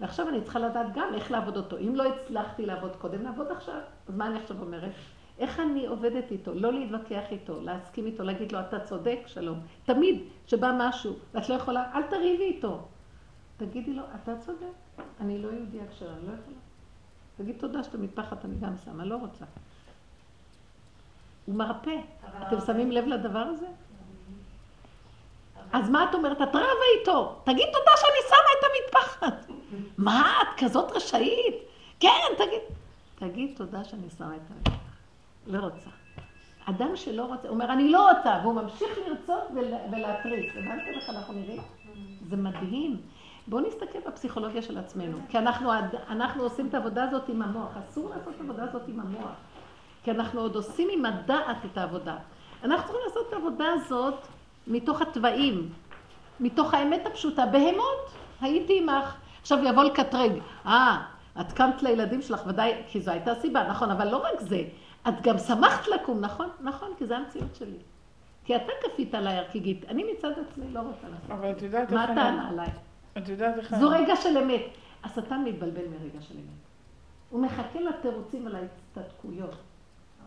[0.00, 1.78] ועכשיו אני צריכה לדעת גם איך לעבוד אותו.
[1.78, 3.80] אם לא הצלחתי לעבוד קודם, לעבוד עכשיו.
[4.08, 4.92] אז מה אני עכשיו אומרת?
[5.38, 6.54] איך אני עובדת איתו?
[6.54, 9.58] לא להתווכח איתו, להסכים איתו, להגיד לו, אתה צודק, שלום.
[9.84, 12.88] תמיד כשבא משהו ואת לא יכולה, אל תריבי איתו.
[13.56, 16.56] תגידי לו, אתה צודק, אני לא יהודייה כשרה, אני לא יכולה.
[17.36, 19.44] תגיד תודה שאתה מטפחת, אני גם שמה, לא רוצה.
[21.46, 21.96] הוא מרפא.
[22.48, 23.66] אתם שמים לב לדבר הזה?
[25.72, 26.42] אז מה את אומרת?
[26.42, 26.68] את רבה
[27.00, 27.36] איתו.
[27.44, 29.52] תגיד תודה שאני שמה את המטפחת.
[29.98, 31.54] מה, את כזאת רשאית?
[32.00, 32.60] כן, תגיד.
[33.14, 34.80] תגיד תודה שאני שמה את המטפחת.
[35.46, 35.90] לא רוצה.
[36.64, 39.44] אדם שלא רוצה, אומר, אני לא רוצה, והוא ממשיך לרצות
[39.90, 40.52] ולהתריס.
[40.56, 41.62] הבנתם איך אנחנו נראים?
[42.28, 43.00] זה מדהים.
[43.46, 45.70] בואו נסתכל בפסיכולוגיה של עצמנו, כי אנחנו,
[46.08, 47.70] אנחנו עושים את העבודה הזאת עם המוח.
[47.88, 49.34] אסור לעשות את העבודה הזאת עם המוח.
[50.06, 52.16] כי אנחנו עוד עושים עם הדעת את העבודה.
[52.64, 54.14] אנחנו צריכים לעשות את העבודה הזאת
[54.66, 55.72] מתוך התוואים,
[56.40, 57.46] מתוך האמת הפשוטה.
[57.46, 59.16] בהמות, הייתי עמך.
[59.40, 60.32] עכשיו יבוא לקטרג,
[60.66, 61.02] אה,
[61.40, 64.62] את קמת לילדים שלך, ודאי, כי זו הייתה סיבה, נכון, אבל לא רק זה,
[65.08, 66.48] את גם שמחת לקום, נכון?
[66.60, 67.78] נכון, כי זו המציאות שלי.
[68.44, 71.30] כי אתה כפית עליי הרכיגית, אני מצד עצמי לא רוצה לעשות.
[71.30, 72.68] אבל את יודעת מה הטענה עליי?
[73.18, 73.74] את יודעת איך...
[73.74, 74.62] זו רגע של אמת.
[75.04, 76.66] השטן מתבלבל מרגע של אמת.
[77.30, 79.65] הוא מחכה לתירוצים ולהצטדקויות.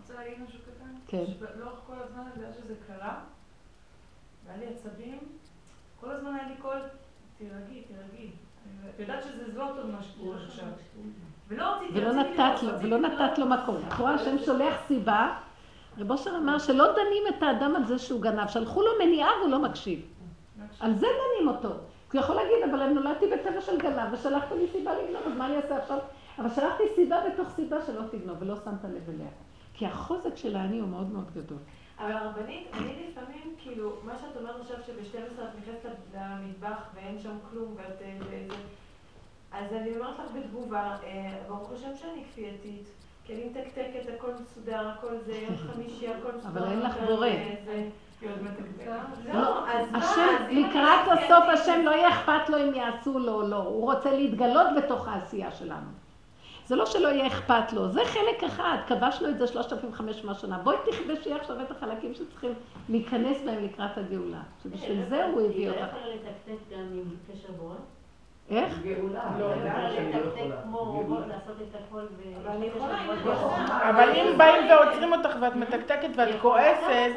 [0.10, 0.90] רוצה להגיד משהו קטן?
[1.08, 1.24] כן.
[1.60, 3.20] לאורך כל הזמן הזה, עד שזה קרה,
[4.46, 5.20] והיה לי עצבים,
[6.00, 6.80] כל הזמן היה לי קול,
[7.38, 8.32] תירגעי, תירגעי.
[8.96, 10.66] את יודעת שזה לא טוב מה שקורה עכשיו.
[11.48, 12.98] ולא רציתי, ולא נתת לו, ולא.
[12.98, 13.76] נתת לו מקום.
[13.88, 15.38] את רואה השם שולח סיבה.
[15.98, 19.52] רב אושר אמר שלא דנים את האדם על זה שהוא גנב, שלחו לו מניעה והוא
[19.52, 20.02] לא מקשיב.
[20.80, 21.70] על זה דנים אותו.
[22.12, 25.38] כי הוא יכול להגיד, אבל אני נולדתי בטבע של גנב, ושלחת לי סיבה לגנוב, אז
[25.38, 25.98] מה אני אעשה עכשיו?
[26.40, 29.28] אבל שלחתי סיבה בתוך סיבה שלא תגנוב, ולא שמת לב אליה.
[29.80, 31.58] כי החוזק של העני הוא מאוד מאוד גדול.
[32.00, 37.38] אבל הרבנית, אני לפעמים, כאילו, מה שאת אומרת עכשיו שב-12 את נכנסת למטבח ואין שם
[37.52, 38.02] כלום ואת...
[38.02, 38.56] אה,
[39.52, 42.88] אז אני אומרת לך בתגובה, אה, ברוך השם שאני כפייתית,
[43.26, 46.60] כי אני מתקתקת, הכל מסודר, הכל זה, יום חמישי, הכל מסודר.
[46.60, 47.28] אבל אין לך בורא.
[49.34, 49.72] לא, מה?
[49.94, 54.12] השם, לקראת הסוף השם לא יהיה אכפת לו אם יעשו לו או לא, הוא רוצה
[54.12, 55.99] להתגלות בתוך העשייה שלנו.
[56.70, 60.58] זה לא שלא יהיה אכפת לו, זה חלק אחד, כבשנו את זה 3,500 שנה.
[60.58, 62.54] בואי תכבשי עכשיו את החלקים שצריכים
[62.90, 64.42] להיכנס בהם לקראת הגאולה.
[64.64, 65.96] שבשביל זה הוא הביא היא לא אותך.
[65.98, 67.76] יכולה לתקתק גם עם קשר בורא?
[68.50, 68.80] איך?
[68.84, 69.38] גאולה.
[69.40, 70.62] לא, היא יכולה שאני לתקתק יכולה.
[70.62, 72.50] כמו רובוט, לעשות את הכל ו...
[73.90, 77.16] אבל אם אם באים ועוצרים אותך ואת מתקתקת ואת כועסת.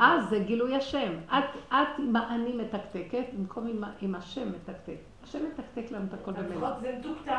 [0.00, 1.12] אה, זה גילוי השם.
[1.28, 1.44] את,
[1.98, 5.11] עם האני מתקתקת, במקום עם, השם מתקתק.
[5.24, 6.54] השם מתקתק לנו את הכל במילא.
[6.56, 7.32] לפחות זה מתוקתק.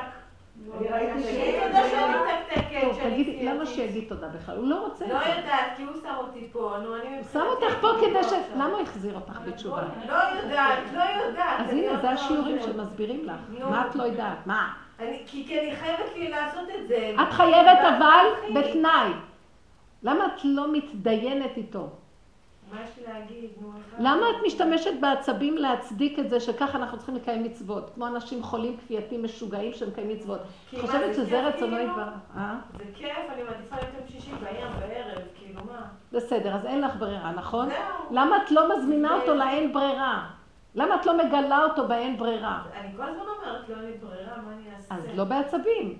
[0.79, 3.45] אני ראיתי שאני ש- תודה שאני מתקתקת, טוב, שאני תגידי.
[3.45, 4.57] למה שיגיד תודה בכלל?
[4.57, 5.29] הוא לא רוצה את לא זה.
[5.29, 7.23] יודעת, כי הוא שם אותי פה, נו, אני הוא.
[7.33, 8.31] שם אותך פה כדי ש...
[8.55, 9.83] למה הוא החזיר אותך בתשובה?
[10.07, 11.59] לא יודעת, לא יודעת.
[11.59, 12.73] אז הנה, לא זה השיעורים יודעת.
[12.75, 13.35] שמסבירים לך.
[13.69, 14.47] מה את לא יודעת?
[14.47, 14.73] מה?
[14.99, 17.15] אני- כי כי אני חייבת לי לעשות את זה.
[17.21, 18.25] את חייבת לא, אבל.
[18.59, 19.11] בתנאי.
[20.03, 21.89] למה את לא מתדיינת איתו?
[23.99, 27.91] למה את משתמשת בעצבים להצדיק את זה שככה אנחנו צריכים לקיים מצוות?
[27.95, 30.39] כמו אנשים חולים כפייתיים משוגעים שמקיימים מצוות.
[30.73, 31.91] את חושבת זה שזה רצונו כאילו?
[31.91, 32.07] יתברך?
[32.37, 32.55] אה?
[32.77, 35.87] זה כיף, אני מעדיפה להיות יום שישי בים בערב, כאילו מה?
[36.11, 37.69] בסדר, אז אין לך ברירה, נכון?
[38.11, 40.29] למה את לא מזמינה אותו לאין ברירה?
[40.75, 42.63] למה את לא מגלה אותו באין ברירה?
[42.79, 44.95] אני כל הזמן אומרת, לא אין ברירה, מה אני אעשה?
[44.95, 45.99] אז לא בעצבים.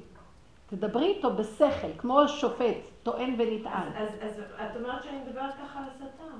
[0.65, 3.87] תדברי איתו בשכל, כמו השופט, טוען ונטען.
[4.21, 6.37] אז את אומרת שאני מדברת ככה על השטן.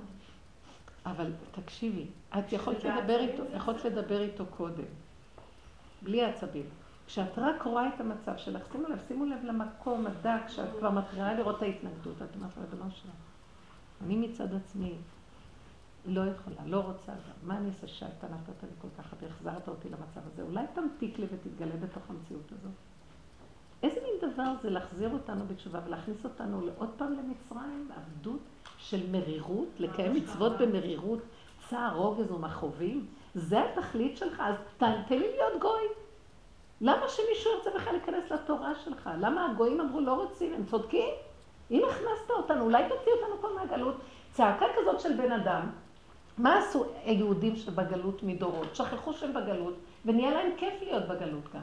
[1.06, 2.06] אבל תקשיבי,
[2.40, 4.84] את יכולת לדבר איתו, יכולת לדבר איתו קודם,
[6.02, 6.66] בלי עצבים.
[7.08, 11.34] כשאת רק רואה את המצב שלך, שימו לב, שימו לב למקום הדק, שאת כבר מתחילה
[11.34, 13.12] לראות את ההתנגדות, את אומרת לו, אדומה שלך,
[14.06, 14.96] אני מצד עצמי
[16.06, 17.48] לא יכולה, לא רוצה גם.
[17.48, 20.42] מה אני אעשה שאתה נתת לי כל כך הרבה, החזרת אותי למצב הזה?
[20.42, 22.72] אולי תמתיק לי ותתגלה בתוך המציאות הזאת.
[23.84, 28.42] איזה מין דבר זה להחזיר אותנו בתשובה ולהכניס אותנו לעוד פעם למצרים, עבדות
[28.90, 31.20] של מרירות, לקיים מצוות במרירות,
[31.70, 33.06] צער, רוגז ומכאובים?
[33.36, 34.44] זה התכלית שלך?
[34.46, 35.82] אז תן לי להיות גוי.
[36.82, 39.10] למה שמישהו ירצה בכלל להיכנס לתורה שלך?
[39.20, 40.54] למה הגויים אמרו לא רוצים?
[40.54, 41.10] הם צודקים?
[41.72, 43.96] אם הכנסת אותנו, אולי תוציא אותנו פה מהגלות.
[44.32, 45.70] צעקה כזאת של בן אדם,
[46.38, 48.76] מה עשו היהודים שבגלות מדורות?
[48.76, 49.74] שכחו שהם בגלות,
[50.06, 51.62] ונהיה להם כיף להיות בגלות כאן.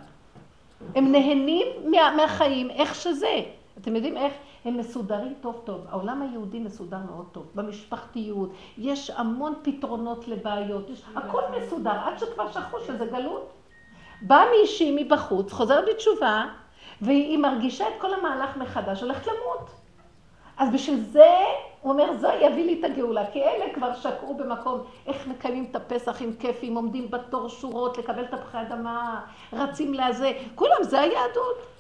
[0.95, 3.41] הם נהנים מה, מהחיים, איך שזה.
[3.81, 4.33] אתם יודעים איך?
[4.65, 5.87] הם מסודרים טוב טוב.
[5.89, 7.47] העולם היהודי מסודר מאוד טוב.
[7.55, 13.53] במשפחתיות, יש המון פתרונות לבעיות, יש, הכל מסודר, עד שכבר שכחו שזה גלות.
[14.23, 16.47] באה מישהי מבחוץ, חוזרת בתשובה,
[17.01, 19.71] והיא מרגישה את כל המהלך מחדש, הולכת למות.
[20.57, 21.35] אז בשביל זה,
[21.81, 25.77] הוא אומר, זה יביא לי את הגאולה, כי אלה כבר שקעו במקום, איך מקיימים את
[25.77, 29.21] הפסח עם כיפים, עומדים בתור שורות, לקבל תפוחי אדמה,
[29.53, 31.80] רצים לזה, כולם, זה היהדות.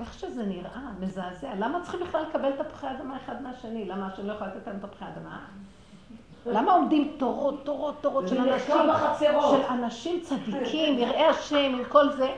[0.00, 1.54] איך שזה נראה, מזעזע.
[1.58, 3.84] למה צריכים בכלל לקבל תפוחי אדמה אחד מהשני?
[3.84, 5.38] למה השם לא יכול לתת לנו תפוחי אדמה?
[6.46, 8.74] למה עומדים תורות, תורות, תורות של אנשים.
[9.50, 12.28] של אנשים צדיקים, יראי השם עם כל זה,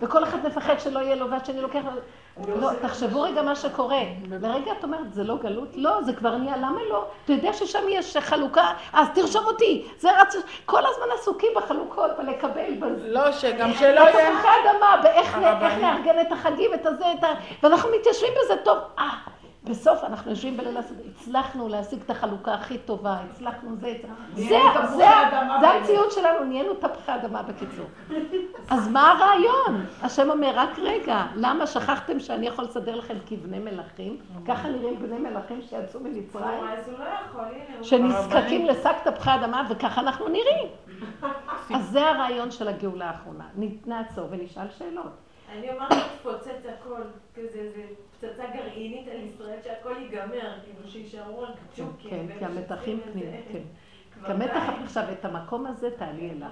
[0.00, 2.00] וכל אחד מפחד שלא יהיה לו והשני לוקח לו...
[2.48, 4.00] לא, תחשבו רגע מה שקורה.
[4.30, 5.68] לרגע את אומרת, זה לא גלות?
[5.74, 7.04] לא, זה כבר נהיה, למה לא?
[7.24, 8.72] אתה יודע ששם יש חלוקה?
[8.92, 9.88] אז תרשום אותי.
[9.98, 10.36] זה רץ...
[10.64, 13.08] כל הזמן עסוקים בחלוקות ולקבל בזה.
[13.08, 14.32] לא, שגם שלא יהיה...
[14.32, 15.62] תפוחי אדמה, ואיך הרבנים.
[15.62, 17.28] איך לארגן את החגים, את הזה, את ה...
[17.62, 18.78] ואנחנו מתיישבים בזה טוב.
[18.98, 19.08] אה,
[19.64, 23.94] בסוף אנחנו יושבים בליל הסדר, הצלחנו להשיג את החלוקה הכי טובה, הצלחנו זה,
[24.34, 25.08] זה, זה, זה.
[25.68, 27.86] המציאות שלנו, נהיינו תפוחי אדמה בקיצור.
[28.70, 29.86] אז מה הרעיון?
[30.02, 34.16] השם אומר, רק רגע, למה שכחתם שאני יכול לסדר לכם כבני מלכים?
[34.46, 36.64] ככה נראים בני מלכים שיצאו ממצרים?
[36.98, 40.68] לא שנזקקים לשק תפוחי אדמה, וככה אנחנו נראים.
[41.74, 43.44] אז זה הרעיון של הגאולה האחרונה.
[43.86, 45.21] נעצור ונשאל שאלות.
[45.58, 46.48] אני אומרת לפוצץ
[46.78, 47.00] הכל,
[47.34, 47.82] כזה, זה
[48.20, 52.10] פצצה גרעינית על ישראל, שהכל ייגמר, כאילו שישארו רק כן, ג'וקים.
[52.10, 53.36] כן, כי המתחים את פנימה.
[53.52, 53.58] כן.
[54.26, 54.62] כי המתח.
[54.84, 56.48] עכשיו, את המקום הזה תעלי אליו.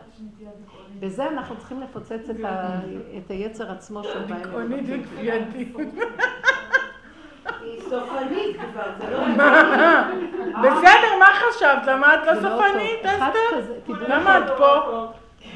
[1.00, 2.78] בזה אנחנו צריכים לפוצץ את ה-
[3.18, 4.36] את היצר עצמו של אלינו.
[4.36, 5.76] דיכאונית וכפייתית.
[7.62, 9.18] היא סופנית כבר, זה לא...
[10.62, 11.86] בסדר, מה חשבת?
[11.86, 13.72] למה את לא זה לא סופנית, אסתר?
[14.08, 15.06] למה את פה?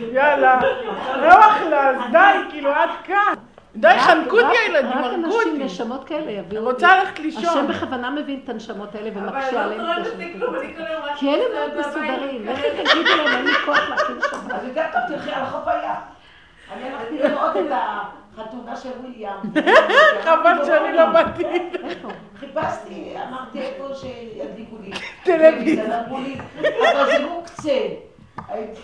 [0.01, 0.61] יאללה,
[1.23, 2.19] נוח לה, אז די,
[2.51, 3.35] כאילו, עד כאן.
[3.77, 5.65] די, חנקו אותי רק- הילדים, רק הרגו אנשים, אותי.
[5.65, 7.67] נשמות כאלה אני יביאו רוצה ללכת השם לישון.
[7.69, 10.21] בכוונה מבין את הנשמות האלה אבל ומקשה לא עליהם את השם.
[10.21, 11.79] היום רק כי אלה מאוד.
[11.89, 14.37] מסודרים, לכי תגידי להם, אין לי כוח להקים שם.
[14.55, 15.91] אז יותר טוב תלכי על חוף הים.
[16.73, 19.33] אני הלכתי לראות את החתונה של וויליאם.
[20.23, 21.45] חבל שאני לא באתי.
[22.41, 24.91] חיפשתי, אמרתי איפה שידליקו לי.
[25.25, 26.01] טלוויזיה.
[26.93, 27.79] אבל זה מוקצה.
[28.49, 28.81] הייתי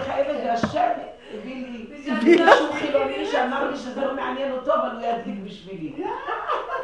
[0.00, 0.88] חייבת, והשם
[1.34, 1.86] הביא לי
[2.22, 5.92] מישהו חילוני שאמר לי שזה לא מעניין אותו, אבל הוא ידליק בשבילי.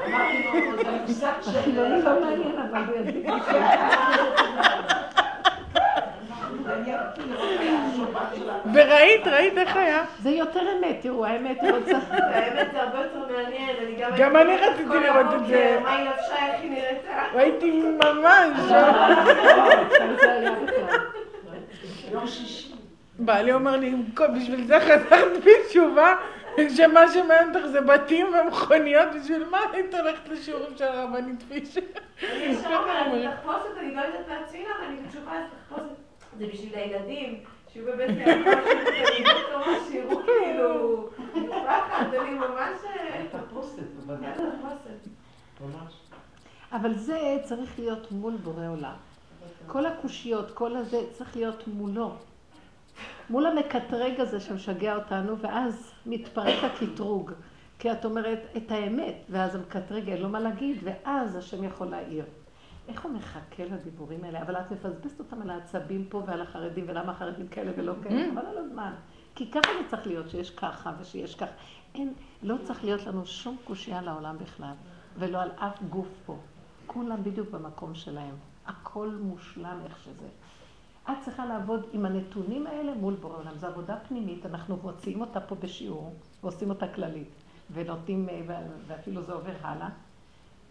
[0.06, 1.58] אמרתי לו, זה מושג של...
[1.58, 3.26] החילוני לא מעניין, אבל הוא ידליק.
[3.26, 3.46] מעניין
[4.26, 6.53] אותי לראות את השופט שלה.
[8.74, 10.04] וראית, ראית איך היה?
[10.22, 11.98] זה יותר אמת, תראו, האמת היא רוצה...
[12.10, 14.10] האמת זה הרבה יותר מעניין, אני גם...
[14.18, 15.78] גם אני רציתי לראות את זה.
[15.82, 17.22] מה היא לבשה, איך היא נראתה.
[17.34, 18.72] ראיתי ממש.
[23.18, 26.14] בעלי אומר לי, "כל- בשביל זה חזרת בתשובה,
[26.76, 31.80] שמה שמעניין אותך זה בתים ומכוניות, בשביל מה היית הולכת לשיעורים של הרבנית פישר?
[32.22, 35.32] אני ישר אומרת, תחפושת, אני לא יודעת לעצמי למה, אני בתשובה,
[35.68, 36.03] תחפושת.
[36.38, 37.40] זה בשביל הילדים,
[37.72, 42.78] שיהיו בבית שיהיו תורה, שיראו כאילו, מפחד, אני ממש...
[43.48, 44.30] תפוסת, בוודאי.
[44.32, 45.08] תחפושת.
[45.60, 45.92] ממש.
[46.72, 48.94] אבל זה צריך להיות מול בורא עולם.
[49.66, 52.12] כל הקושיות, כל הזה, צריך להיות מולו.
[53.30, 57.30] מול המקטרג הזה שמשגע אותנו, ואז מתפרק הקטרוג.
[57.78, 62.24] כי את אומרת את האמת, ואז המקטרג אין לו מה להגיד, ואז השם יכול להעיר.
[62.88, 64.42] איך הוא מחכה לדיבורים האלה?
[64.42, 68.46] אבל את מפספסת אותם על העצבים פה ועל החרדים, ולמה החרדים כאלה ולא כאלה, חבל
[68.46, 68.92] על הזמן.
[69.34, 71.52] כי ככה זה צריך להיות, שיש ככה ושיש ככה.
[71.94, 74.74] אין, לא צריך להיות לנו שום קושייה לעולם בכלל,
[75.18, 76.36] ולא על אף גוף פה.
[76.86, 78.34] כולם בדיוק במקום שלהם.
[78.66, 80.28] הכל מושלם איך שזה.
[81.10, 83.58] את צריכה לעבוד עם הנתונים האלה מול בורא עולם.
[83.58, 87.28] זו עבודה פנימית, אנחנו מוציאים אותה פה בשיעור, ועושים אותה כללית,
[87.72, 89.88] ונותנים, אה, ואפילו זה עובר הלאה.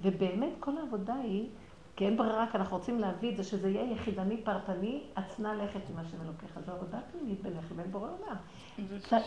[0.02, 1.50] ובאמת כל העבודה היא,
[1.96, 5.90] כי אין ברירה, כי אנחנו רוצים להביא את זה, שזה יהיה יחידני פרטני, עצנה לכת
[5.90, 6.60] עם השם אלוקיך.
[6.66, 8.36] זו עבודה פנימית בינך לבין בורא עולם.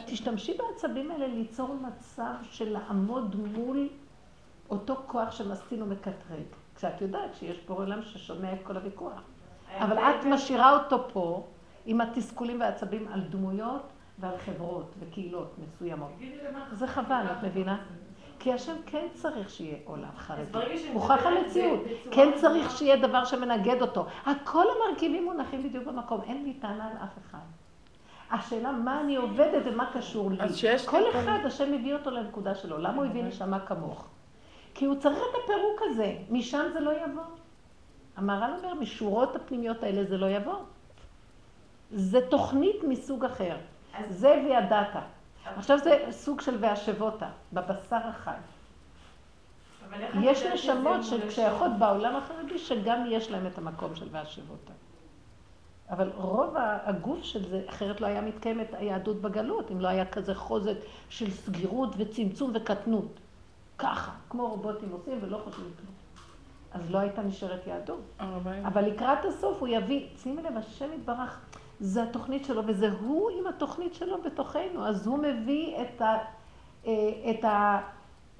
[0.06, 3.88] תשתמשי בעצבים האלה ליצור מצב של לעמוד מול
[4.70, 6.44] אותו כוח שמסטין ומקטרג.
[6.74, 9.22] כשאת יודעת שיש בורא עולם ששומע את כל הוויכוח.
[9.78, 11.46] אבל את משאירה אותו פה
[11.86, 16.10] עם התסכולים והעצבים על דמויות ועל חברות וקהילות מסוימות.
[16.72, 17.78] זה חבל, את מבינה?
[18.38, 20.42] כי השם כן צריך שיהיה עולם חרדי.
[21.22, 21.80] מדברת המציאות.
[22.10, 24.06] כן צריך שיהיה דבר שמנגד אותו.
[24.26, 26.20] הכל המרכיבים מונחים בדיוק במקום.
[26.26, 27.38] אין לי טענה על אף אחד.
[28.30, 30.36] השאלה מה אני עובדת ומה קשור לי.
[30.86, 32.78] כל אחד, השם מביא אותו לנקודה שלו.
[32.78, 34.08] למה הוא הביא נשמה כמוך?
[34.74, 36.16] כי הוא צריך את הפירוק הזה.
[36.30, 37.22] משם זה לא יבוא.
[38.16, 40.56] המהר"ל אומר, משורות הפנימיות האלה זה לא יבוא.
[41.90, 43.56] זה תוכנית מסוג אחר.
[44.08, 44.96] זה וידעת.
[45.56, 48.36] עכשיו זה סוג של והשבותה, בבשר החי.
[50.22, 51.70] יש נשמות ששייכות?
[51.78, 54.72] בעולם החרדי שגם יש להם את המקום של והשבותה.
[55.90, 60.34] אבל רוב הגוף של זה, אחרת לא היה מתקיימת היהדות בגלות, אם לא היה כזה
[60.34, 60.76] חוזק
[61.08, 63.20] של סגירות וצמצום וקטנות.
[63.78, 65.94] ככה, כמו רובוטים עושים ולא חושבים כלום.
[66.72, 68.00] אז לא הייתה נשארת יהדות.
[68.64, 71.40] אבל לקראת הסוף הוא יביא, שימי לב, השם יתברך,
[71.80, 76.18] זה התוכנית שלו, וזה הוא עם התוכנית שלו בתוכנו, אז הוא מביא את, ה,
[76.86, 77.44] אה, את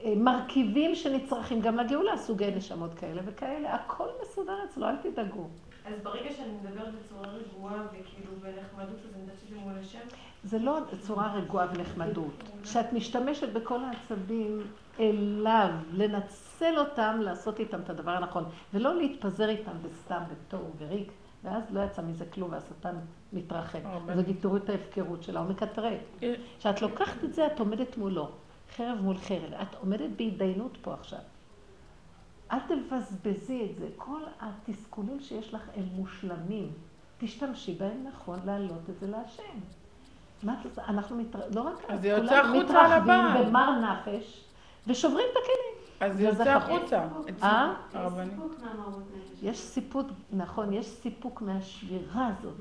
[0.05, 5.49] המרכיבים שנצרכים גם לגאולה, סוגי נשמות כאלה וכאלה, הכל מסודר אצלו, אל תדאגו.
[5.87, 9.99] אז ברגע שאני מדברת בצורה רגועה וכאילו בנחמדות, אז אני יודעת שזה מול השם?
[10.45, 12.43] זה לא צורה רגועה ונחמדות.
[12.63, 14.63] כשאת משתמשת בכל העצבים
[15.01, 21.13] אליו, לנצל אותם, לעשות איתם את הדבר הנכון, ולא להתפזר איתם בסתם, בתוהו וריק,
[21.45, 22.97] ואז לא יצא מזה כלום, והשטן
[23.33, 23.79] מתרחב.
[23.85, 24.13] הרבה.
[24.13, 25.97] אז תראו את ההפקרות שלה, הוא מקטרג.
[26.23, 28.29] אה, כשאת לוקחת את זה, את עומדת מולו,
[28.77, 29.53] חרב מול חרב.
[29.63, 31.19] את עומדת בהתדיינות פה עכשיו.
[32.53, 33.89] אל תבזבזי את זה.
[33.97, 36.73] כל התסכולים שיש לך הם מושלמים.
[37.19, 39.59] תשתמשי בהם נכון להעלות את זה להשם.
[40.43, 40.83] מה את עושה?
[40.89, 41.41] אנחנו מתר...
[41.55, 43.45] לא רק אז זה יוצא החוצה על מתרחבים הבעל.
[43.45, 44.45] במר נפש
[44.87, 45.77] ושוברים את הכלים.
[46.01, 46.57] אז זה יוצא.
[46.57, 47.09] החוצה.
[47.43, 47.75] אה?
[47.95, 48.31] הרבנים.
[48.31, 49.43] סיפוק מהמרות נפש.
[49.43, 52.55] יש סיפוק, נכון, יש סיפוק מהשבירה הזאת.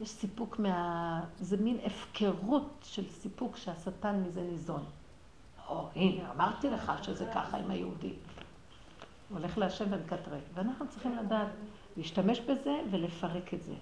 [0.00, 1.20] יש סיפוק מה...
[1.40, 4.84] זה מין הפקרות של סיפוק שהשטן מזה ניזון.
[5.68, 8.14] או, הנה, אמרתי לך שזה ככה עם היהודים.
[9.28, 10.40] הוא הולך להשם ומקטרג.
[10.54, 11.48] ואנחנו צריכים לדעת
[11.96, 13.74] להשתמש בזה ולפרק את זה.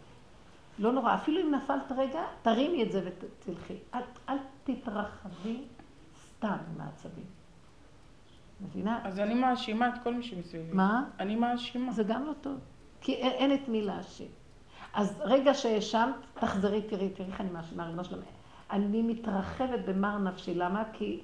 [0.78, 3.74] לא נורא, אפילו אם נפלת רגע, תרימי את זה ותלכי.
[3.94, 5.64] אל, אל תתרחבי
[6.30, 7.24] סתם עם העצבים.
[8.60, 9.00] מבינה?
[9.04, 10.72] אז אני מאשימה את כל מי שמסביבי.
[10.72, 11.04] מה?
[11.20, 11.92] אני מאשימה.
[11.92, 12.58] זה גם לא טוב.
[13.00, 14.28] כי אין, אין את מי להאשים.
[14.94, 18.20] אז רגע שהאשמת, תחזרי, תראי, תראי איך אני מאשימה, ריבונו שלום.
[18.70, 20.82] אני מתרחבת במר נפשי, למה?
[20.92, 21.20] כי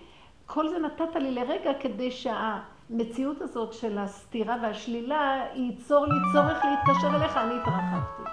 [0.46, 7.16] כל זה נתת לי לרגע כדי שהמציאות הזאת של הסתירה והשלילה ייצור לי צורך להתקשר
[7.16, 8.30] אליך, אני התרחבתי.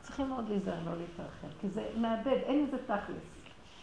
[0.00, 3.40] צריכים מאוד להיזהר לא להתרחב, כי זה מאבד, אין לזה תכלס.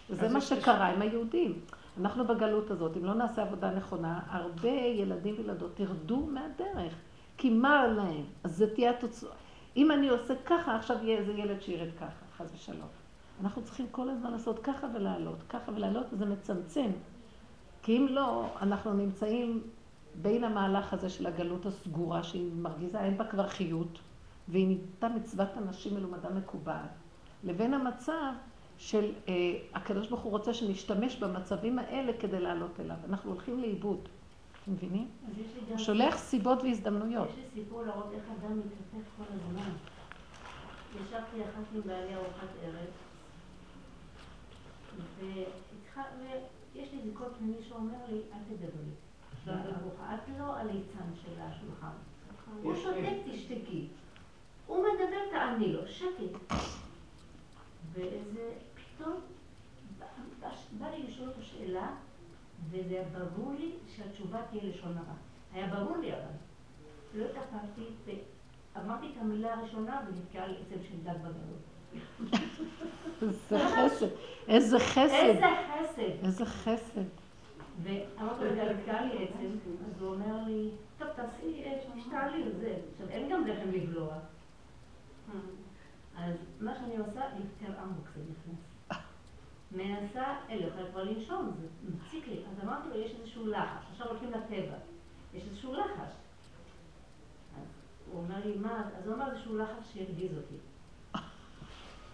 [0.09, 1.59] וזה מה שקרה עם היהודים.
[2.01, 6.93] אנחנו בגלות הזאת, אם לא נעשה עבודה נכונה, הרבה ילדים וילדות ירדו מהדרך,
[7.37, 9.29] כי מר להם, אז זה תהיה התוצאה.
[9.77, 12.87] אם אני עושה ככה, עכשיו יהיה איזה ילד שירד ככה, חס ושלום.
[13.41, 16.91] אנחנו צריכים כל הזמן לעשות ככה ולעלות, ככה ולעלות, וזה מצמצם.
[17.83, 19.63] כי אם לא, אנחנו נמצאים
[20.15, 23.99] בין המהלך הזה של הגלות הסגורה, שהיא מרגיזה, אין בה כבר חיות,
[24.47, 26.89] והיא נהייתה מצוות אנשים מלומדה מקובעת,
[27.43, 28.31] לבין המצב
[28.77, 29.33] של אה,
[29.73, 32.97] הקדוש ברוך הוא רוצה שנשתמש במצבים האלה כדי לעלות אליו.
[33.09, 34.09] אנחנו הולכים לאיבוד.
[34.67, 35.07] אתם מבינים?
[35.69, 37.29] הוא שולח סיבות והזדמנויות.
[37.29, 39.69] יש לי סיפור להראות איך אדם מתהפך כל הזמן.
[40.95, 42.87] ישבתי אחת עם בעלי ארוחת ערב,
[46.73, 48.91] ויש לי קול פנימי שאומר לי, אל תדברי.
[50.15, 51.95] את לא הליצן של השולחן.
[52.61, 53.87] הוא שותק, תשתקי.
[54.67, 56.55] הוא מדבר, תעני לו, שקט.
[57.93, 59.13] ואיזה, פתאום,
[60.79, 61.89] בא לי לשאול אותו שאלה,
[62.69, 65.15] וזה היה ברור לי שהתשובה תהיה לשון הרע.
[65.53, 66.21] היה ברור לי אבל.
[67.15, 67.83] לא התאפקתי,
[68.75, 71.63] ואמרתי את המילה הראשונה ונתקעה לי עצם של דג בגלות.
[73.11, 74.07] איזה חסד.
[74.47, 76.23] איזה חסד.
[76.23, 77.03] איזה חסד.
[77.83, 82.75] ואמרתי לו, נתקעה לי עצם, אז הוא אומר לי, טוב, תעשי אש, תשתעלי על זה.
[82.91, 84.15] עכשיו, אין גם לחם לבלוע.
[86.17, 88.66] אז מה שאני עושה, יותר עמוק זה נכנס.
[89.71, 92.39] מנסה, אין לי יכולה כבר לנשום, זה מציק לי.
[92.51, 94.77] אז אמרתי לו, יש איזשהו לחש, עכשיו הולכים לטבע,
[95.33, 96.13] יש איזשהו לחש.
[97.57, 97.67] אז
[98.11, 98.83] הוא אומר לי, מה?
[98.97, 100.55] אז הוא אמר איזשהו לחש שהרגיז אותי.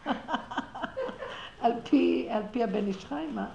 [1.62, 3.50] על פי, על פי הבן איש חי, מה?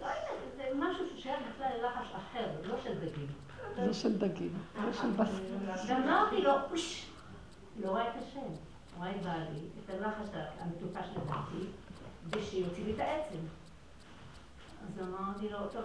[0.00, 0.16] לא יודעת,
[0.56, 3.26] זה משהו ששייך בכלל ללחש אחר, לא של דגים.
[3.78, 4.52] לא של דגים,
[4.84, 5.32] לא של בשר.
[5.88, 6.52] ואמרתי לו,
[7.80, 8.40] לא רואה את השם,
[8.98, 10.28] רואה את בעלי, את הלחש
[10.58, 11.66] המטופש לדעתי,
[12.30, 13.38] ושיוציא לי את העצם.
[14.82, 15.84] אז אמרתי לו, טוב,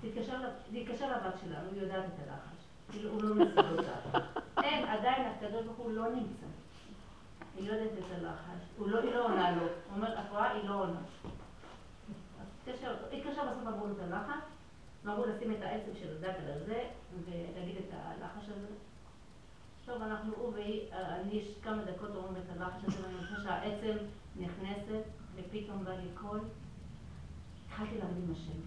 [0.00, 2.60] תתקשר לבת שלנו, היא יודעת את הלחש.
[2.90, 4.18] כאילו, הוא לא משיג אותה.
[4.62, 6.46] אין, עדיין הקדוש ברוך הוא לא נמצא.
[7.56, 8.62] היא לא יודעת את הלחש.
[8.78, 9.62] היא לא עונה לו.
[9.62, 11.00] הוא אומר, רואה, היא לא עונה.
[13.12, 14.42] התקשר בסוף אמרו לו את הלחש,
[15.06, 16.84] אמרו לשים את העצם של הדקל הזה,
[17.24, 18.66] ולהגיד את הלחש הזה.
[19.86, 23.96] טוב, אנחנו, הוא והיא, אני יש כמה דקות אומרים את הלחש הזה, ואני חושבת שהעצם
[24.36, 25.02] נכנסת,
[25.40, 26.40] ופתאום בא לי קול.
[27.66, 28.58] התחלתי לריב עם השם.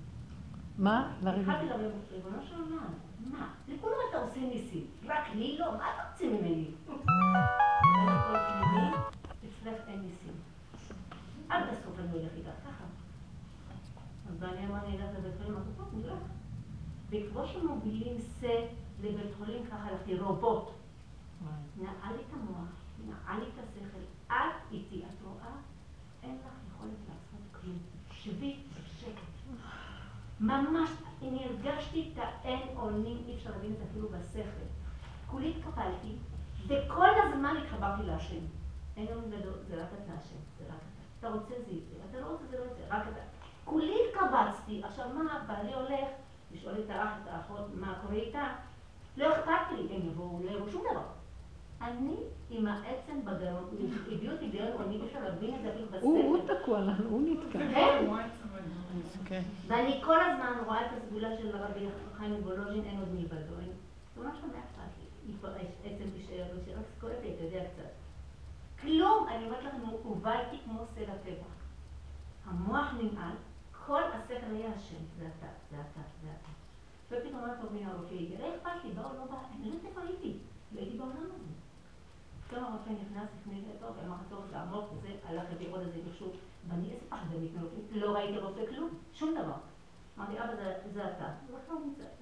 [0.77, 1.13] מה?
[1.23, 2.93] לריב עם התחלתי לריב, ריבונו של עולם,
[3.31, 3.53] מה?
[3.67, 5.71] לכולם אתה עושה ניסים, רק לי לא?
[5.71, 6.71] מה אתה רוצה ממני?
[9.39, 10.33] אצלך אין ניסים.
[11.49, 12.83] עד הסוף אני הולך איתך ככה.
[14.29, 16.19] אז בעלי אמר לי, אלך לבית חולים, אמרתי, טוב, נלך.
[17.09, 18.65] וכמו שמובילים שא
[19.01, 20.69] לבית חולים, ככה הלכתי רובוט.
[21.77, 22.69] נעל לי את המוח,
[23.07, 25.55] נעל לי את השכל, את איתי, את רואה?
[26.23, 26.52] אין לך.
[28.23, 29.21] שבי בשקט.
[30.39, 30.89] ממש,
[31.21, 34.65] אני הרגשתי את האין אונים, אי אפשר להבין את זה אפילו בשכל.
[35.27, 36.15] כולי התקפלתי,
[36.67, 38.45] וכל הזמן התחברתי להשם.
[38.97, 41.03] אין יום גדול, זה רק אתה השם, זה רק אתה.
[41.19, 43.19] אתה רוצה זה יצא, אתה לא רוצה זה לא יצא, רק אתה.
[43.65, 46.09] כולי התקבצתי, עכשיו מה, בעלי הולך
[46.51, 48.55] לשאול את האח, את האחות, מה קורה איתה?
[49.17, 51.03] לא אכפת לי, הם יבואו, לא יראו שום דבר.
[51.83, 52.15] אני
[52.49, 53.69] עם העצם בגרון,
[54.11, 56.05] הביאו אותי אני אי אפשר להבין את זה אפילו בשכל.
[56.05, 57.59] הוא תקוע לנו, הוא נתקע.
[59.25, 59.41] כן.
[59.67, 61.85] ואני כל הזמן רואה את הסגולה של הרבי
[62.17, 63.53] חיים וולוז'ין, אין עוד מלבדו.
[64.15, 64.47] זה ממש לא
[65.57, 65.65] לי.
[65.83, 66.43] עצם תישאר,
[66.77, 67.89] רק כואב לי, אתה יודע קצת.
[68.81, 71.47] כלום, אני אומרת לכם, הובלתי כמו סלע טבע.
[72.45, 73.35] המוח ננעל,
[73.85, 76.49] כל השכל היה השם, זה אתה, זה אתה, זה אתה.
[77.07, 79.85] ופתאום אמרת לו, הנה הרופא הגיע, לא אכפת לי, באו, לא בא, אני לא יודעת
[79.85, 80.37] איפה הייתי,
[80.75, 81.62] לא הייתי בעולם הזה.
[82.47, 86.33] פתאום הרופא נכנס לפני זה, טוב, אמר טוב, זה עמוק, וזה, הלך עוד איזה מכשור,
[86.67, 89.57] ואני איזה פחדנית מרופאים, לא ראיתי רופא כלום, שום דבר.
[90.17, 90.53] אמרתי, אבא,
[90.93, 91.31] זה אתה.
[91.47, 91.75] זה לא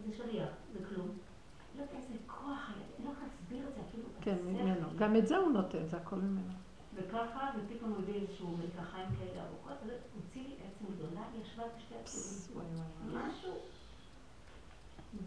[0.05, 1.07] זה שליח, זה כלום.
[1.77, 4.03] לא יודעת איזה כוח אני לא יכולה להסביר את זה אפילו.
[4.21, 4.87] כן, ממנו.
[4.97, 6.53] גם את זה הוא נותן, זה הכל ממנו.
[6.95, 11.95] וככה, ופתאום הוא הביא איזשהו מלקחיים כאלה ארוכות, והוציא לי עצם גדולה, היא ישבה בשתי
[11.95, 12.65] עצמים.
[13.13, 13.53] משהו.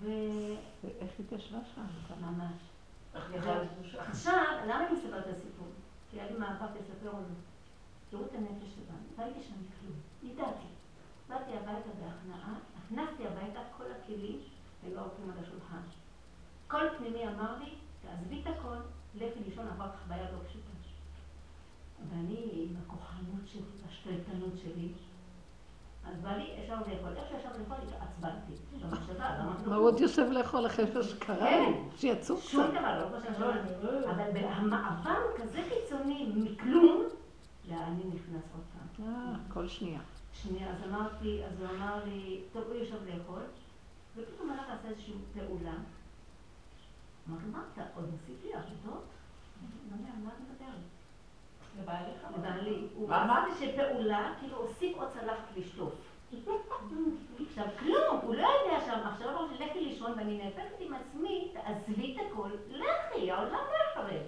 [0.01, 1.85] ואיך התיישבה שם?
[2.21, 2.74] ממש.
[3.99, 5.69] עכשיו, למה אני מספרת את הסיפור?
[6.11, 7.35] כי היה לי מאבק לספר זה.
[8.11, 9.07] תראו את הנפש שלנו.
[9.19, 9.97] לא הייתי שם כלום.
[10.23, 10.67] ידעתי.
[11.29, 14.39] באתי הביתה בהכנעה, הכנסתי הביתה כל הכלים
[14.83, 15.81] היו ערוכים על השולחן.
[16.67, 18.77] כל פנימי אמר לי, תעזבי את הכל,
[19.15, 20.75] לכי לישון, כך בעיה לא פשוטה.
[22.11, 24.93] ואני עם הכוחנות שלי, השתלטנות שלי,
[26.07, 27.17] אז בא לי ישר לאכול.
[27.17, 28.53] איך שישב לאכול, התעצבנתי.
[29.67, 31.37] מה הוא עוד יושב לאכול אחרי שקרה?
[31.37, 31.73] כן.
[31.97, 32.71] שיצאו שום קצת.
[32.71, 34.11] דבר, לא חושב שלא.
[34.11, 37.03] אבל המעבר כזה קיצוני מכלום,
[37.69, 39.07] לאני נכנס עוד פעם.
[39.07, 40.01] אה, כל שנייה.
[40.43, 43.41] שנייה, אז אמרתי, אז הוא אמר לי, טוב, הוא יושב לאכול,
[44.17, 45.75] ופתאום הלך לעשות איזושהי פעולה.
[47.29, 49.05] אמרתי, מה אתה עוד מוסיף לי עבודות?
[49.91, 50.75] לא מה את מדברת?
[51.81, 52.27] לבעליך?
[52.39, 52.87] לבעלי.
[52.95, 53.53] הוא אמרת?
[53.53, 55.95] עשה שפעולה, כאילו הוסיף עוד צלחת לשטוף.
[57.49, 61.53] עכשיו כלום, הוא לא יודע שם, עכשיו אומר לי, לכי לישון, ואני נאבקת עם עצמי,
[61.53, 64.23] תעזבי את הכל, לכי, העולם לא יחרב.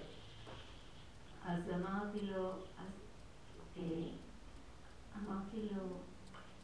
[1.45, 2.91] אז אמרתי לו, אז
[3.77, 3.83] אה,
[5.17, 5.83] אמרתי לו,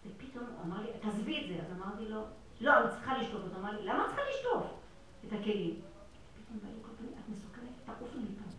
[0.05, 2.21] ופתאום הוא אמר לי, תעזבי את זה, אז אמרתי לו,
[2.61, 4.63] לא, אני צריכה לשטוף אותו, אמר לי, למה את צריכה לשטוף
[5.27, 5.81] את הכלים?
[6.35, 8.49] פתאום בא לי כל פעם, את מסוכנת, תעופי מפה.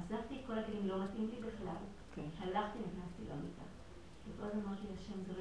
[0.00, 1.76] עזבתי את כל הכלים, לא מתאים לי בכלל.
[2.14, 2.28] כן.
[2.38, 3.63] הלכתי, נכנסתי למיטה.
[4.32, 5.32] הזמן אמרתי לשם, זה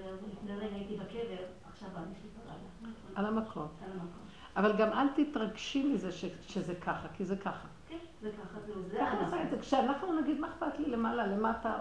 [0.53, 2.29] לא הייתי בקבר, עכשיו אני שלי.
[3.15, 3.67] על המקום.
[4.55, 6.11] אבל גם אל תתרגשי מזה
[6.47, 7.67] שזה ככה, כי זה ככה.
[7.89, 9.59] כן, זה ככה, זהו, זה אנחנו.
[9.61, 11.79] כשאנחנו נגיד, מה אכפת לי למעלה, למטה?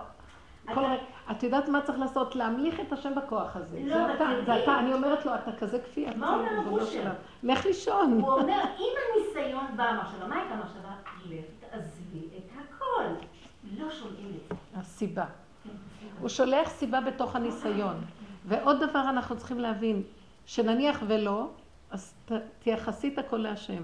[0.75, 2.37] כל רגע, את יודעת מה צריך לעשות?
[2.37, 3.81] להמליך את השם בכוח הזה.
[3.85, 4.25] לא, זה אתה.
[4.47, 4.79] זה אתה.
[4.79, 6.07] אני אומרת לו, אתה כזה כפי.
[6.17, 7.13] מה אומר הבושר?
[7.43, 8.13] לך לישון.
[8.13, 10.91] הוא אומר, אם הניסיון בא המחשבה, מה הייתה המחשבה?
[11.27, 13.05] לך, תעזבי את הכל.
[13.79, 14.81] לא שומעים את זה.
[14.81, 15.25] הסיבה.
[16.23, 17.97] הוא שולח סיבה בתוך הניסיון.
[18.45, 20.03] ועוד דבר אנחנו צריכים להבין,
[20.47, 21.49] שנניח ולא,
[21.91, 23.83] אז ת- תייחסי את הכל להשם.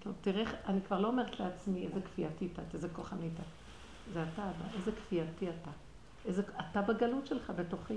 [0.00, 3.44] טוב, תראה, אני כבר לא אומרת לעצמי איזה כפייתית את, איזה כוחנית את.
[4.14, 5.70] זה אתה, אבא, איזה כפייתי אתה.
[6.26, 7.94] איזה, אתה בגלות שלך, בתוכי.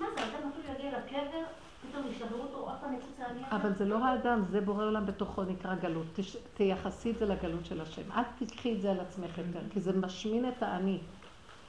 [0.00, 1.42] מה זה, אדם אפילו יגיע לקבר,
[1.90, 3.20] פתאום ישברו אותו, עוד פעם יצוץ?
[3.50, 6.06] אבל זה לא האדם, זה בורא עולם בתוכו נקרא גלות.
[6.54, 8.12] תייחסי את זה לגלות של השם.
[8.12, 10.98] אל תקחי את זה על עצמך יותר, כי זה משמין את האני.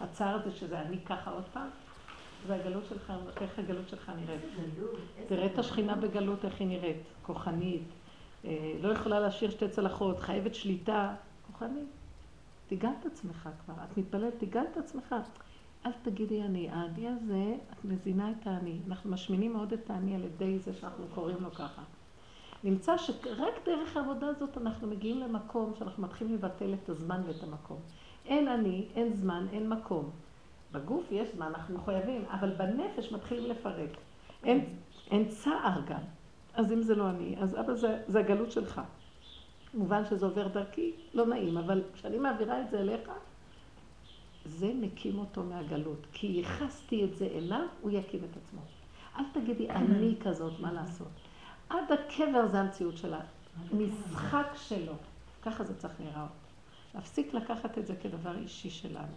[0.01, 1.67] הצער הזה שזה אני ככה עוד פעם,
[2.47, 4.41] זה הגלות שלך, איך הגלות שלך נראית.
[5.27, 5.59] תראה את.
[5.59, 6.97] השכינה בגלות, איך היא נראית.
[7.21, 7.83] כוחנית,
[8.45, 11.15] אה, לא יכולה להשאיר שתי צלחות, חייבת שליטה.
[11.47, 11.87] כוחנית.
[12.67, 13.73] תיגל את עצמך כבר.
[13.83, 15.15] את מתפללת, תיגל את עצמך.
[15.85, 16.69] אל תגידי אני.
[16.69, 18.79] האני הזה, את מזינה את האני.
[18.87, 21.81] אנחנו משמינים מאוד את האני על ידי זה שאנחנו קוראים לו ככה.
[22.63, 27.79] נמצא שרק דרך העבודה הזאת אנחנו מגיעים למקום שאנחנו מתחילים לבטל את הזמן ואת המקום.
[28.27, 30.09] אין אני, אין זמן, אין מקום.
[30.71, 33.89] בגוף יש זמן, אנחנו מחויבים, אבל בנפש מתחילים לפרק.
[34.43, 34.65] אין,
[35.11, 36.01] אין צער גם.
[36.53, 38.81] אז אם זה לא אני, אז אבא זה, זה הגלות שלך.
[39.71, 43.09] כמובן שזה עובר דרכי, לא נעים, אבל כשאני מעבירה את זה אליך,
[44.45, 46.07] זה מקים אותו מהגלות.
[46.13, 48.61] כי ייחסתי את זה אליו, הוא יקים את עצמו.
[49.17, 51.07] אל תגידי, אני כזאת, מה לעשות?
[51.69, 53.19] עד הקבר זה המציאות שלה.
[53.73, 54.93] משחק שלו.
[55.41, 56.46] ככה זה צריך להיראות.
[56.97, 59.13] להפסיק לקחת את זה כדבר אישי שלנו.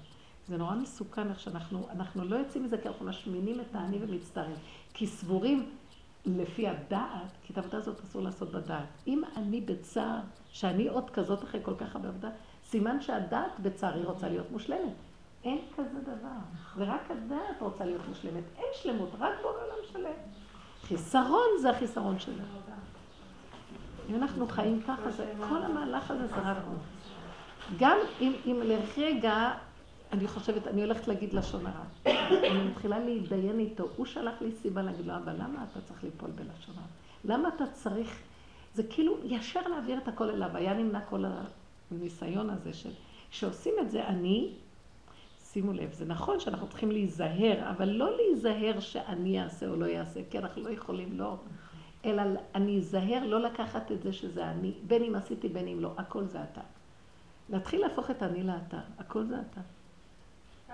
[0.48, 4.56] זה נורא מסוכן איך שאנחנו, אנחנו לא יוצאים מזה כי אנחנו משמינים את האני ומצטערים.
[4.94, 5.70] כי סבורים
[6.26, 8.86] לפי הדעת, כי את העבודה הזאת אסור לעשות בדעת.
[9.06, 12.30] אם אני בצער, שאני עוד כזאת אחרי כל כך הרבה עבודה,
[12.64, 14.94] סימן שהדעת בצער היא רוצה להיות מושלמת.
[15.44, 16.38] אין כזה דבר.
[16.76, 18.44] ורק הדעת רוצה להיות מושלמת.
[18.56, 20.12] אין שלמות, רק בורא עולם שלם.
[20.82, 22.44] חיסרון זה החיסרון שלנו.
[24.10, 25.10] אם אנחנו חיים ככה,
[25.48, 26.56] כל המהלך הזה זה רק.
[27.78, 29.50] גם אם, אם לרגע,
[30.12, 31.84] אני חושבת, אני הולכת להגיד לשון הרע.
[32.50, 33.88] אני מתחילה להתדיין איתו.
[33.96, 36.86] הוא שלח לי סיבה להגיד לו, אבל למה אתה צריך ליפול בלשון הרע?
[37.24, 38.22] למה אתה צריך...
[38.74, 40.50] זה כאילו ישר להעביר את הכל אליו.
[40.54, 41.24] היה נמנע כל
[41.90, 42.90] הניסיון הזה של...
[43.30, 44.52] כשעושים את זה, אני,
[45.42, 50.20] שימו לב, זה נכון שאנחנו צריכים להיזהר, אבל לא להיזהר שאני אעשה או לא אעשה,
[50.30, 51.36] כי אנחנו לא יכולים, לא.
[52.04, 52.22] אלא
[52.54, 56.24] אני אזהר לא לקחת את זה שזה אני, בין אם עשיתי בין אם לא, הכל
[56.24, 56.60] זה אתה.
[57.50, 59.60] להתחיל להפוך את אני לאתה, הכל זה אתה.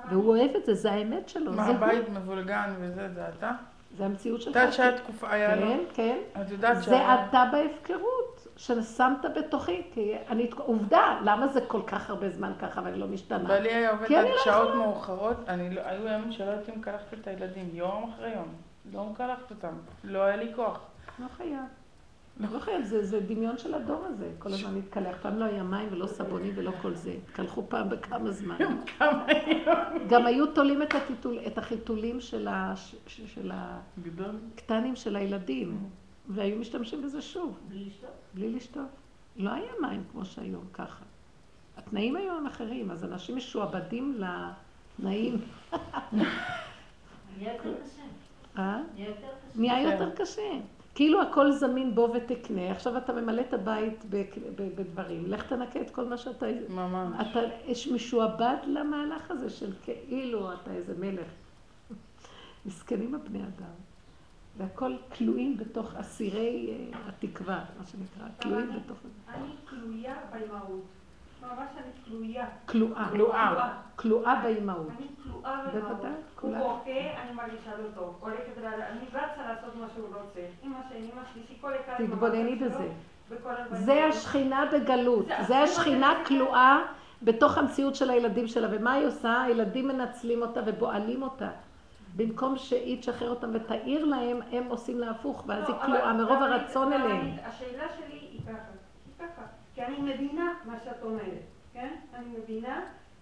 [0.08, 1.70] והוא אוהב את זה, זה האמת שלו, מה, זה.
[1.70, 3.52] הבית מבולגן וזה, זה אתה?
[3.96, 4.50] זה המציאות שלך.
[4.50, 5.66] את יודעת שהיה תקופה, היה לו...
[5.66, 6.40] כן, כן.
[6.40, 7.26] את יודעת זה שהיה...
[7.28, 12.98] אתה בהפקרות, ששמת בתוכי, כי אני, עובדה, למה זה כל כך הרבה זמן ככה ואני
[12.98, 13.48] לא משתנה?
[13.48, 14.74] בעלי היה עובד עד לא שעות.
[14.74, 15.36] מאוחרות,
[15.70, 18.48] לא- היו ימים שלא הייתי מקלחת את הילדים, יום אחרי יום.
[18.92, 19.74] לא מקלחת אותם,
[20.04, 20.80] לא היה לי כוח.
[21.18, 21.60] לא חייב.
[22.40, 25.16] לא חייב, זה, זה דמיון של הדור הזה, כל הזמן להתקלח.
[25.22, 27.14] פעם לא היה מים ולא סבונים ולא כל זה.
[27.24, 28.56] התקלחו פעם בכמה זמן.
[28.98, 29.26] כמה
[29.66, 30.08] יום.
[30.08, 32.74] גם היו תולים את, הטיטול, את החיתולים של, ה,
[33.06, 33.50] של.
[34.54, 35.78] הקטנים של הילדים,
[36.28, 38.10] והיו משתמשים בזה שוב, בלי לשתות?
[38.34, 38.90] בלי לשטוף.
[39.36, 41.04] לא היה מים כמו שהיום, ככה.
[41.76, 45.38] התנאים היו הם אחרים, אז אנשים משועבדים לתנאים.
[47.38, 48.02] נהיה יותר קשה.
[48.58, 48.82] אה?
[49.54, 50.52] נהיה יותר קשה.
[50.96, 54.04] כאילו הכל זמין בו ותקנה, עכשיו אתה ממלא את הבית
[54.56, 56.46] בדברים, לך תנקה את כל מה שאתה...
[56.68, 57.26] ממש.
[57.30, 57.40] אתה
[57.92, 61.26] משועבד למהלך הזה של כאילו אתה איזה מלך.
[62.66, 63.74] מסכנים הבני אדם.
[64.56, 68.98] והכל כלואים בתוך אסירי אה, התקווה, מה שנקרא, כלואים בתוך...
[69.28, 70.84] אני כלויה באימהות.
[71.46, 72.46] ממש אני כלויה.
[72.66, 73.08] כלואה.
[73.10, 73.72] כלואה.
[73.96, 74.88] כלואה באימהות.
[74.98, 76.04] אני כלואה באימהות.
[76.40, 76.90] הוא בוכה,
[77.22, 78.16] אני מרגישה לא טוב.
[78.20, 80.40] הולכת, אני רצה לעשות מה שהוא רוצה.
[80.64, 82.04] אמא שלי, אמא שלי, כל אחד...
[82.04, 82.88] תתבונני בזה.
[83.72, 85.26] זה השכינה בגלות.
[85.46, 86.78] זה השכינה כלואה
[87.22, 88.68] בתוך המציאות של הילדים שלה.
[88.70, 89.42] ומה היא עושה?
[89.42, 91.48] הילדים מנצלים אותה ובועלים אותה.
[92.16, 96.92] במקום שהיא תשחרר אותם ותאיר להם, הם עושים לה הפוך, ואז היא כלואה מרוב הרצון
[96.92, 97.36] אליהם.
[97.44, 98.52] השאלה שלי היא ככה,
[99.06, 99.42] היא ככה,
[99.76, 101.94] כי אני מבינה מה שאת אומרת, כן?
[102.14, 102.80] אני מבינה,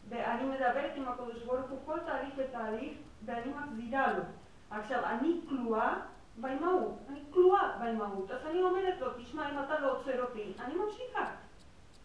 [0.09, 2.93] ואני מדברת עם הקדוש ברוך הוא כל תהליך ותהליך,
[3.24, 4.22] ואני מחזירה לו.
[4.70, 5.94] עכשיו, אני כלואה
[6.36, 10.74] באימהות, אני כלואה באימהות, אז אני אומרת לו, תשמע, אם אתה לא עוצר אותי, אני
[10.74, 11.24] ממשיכה.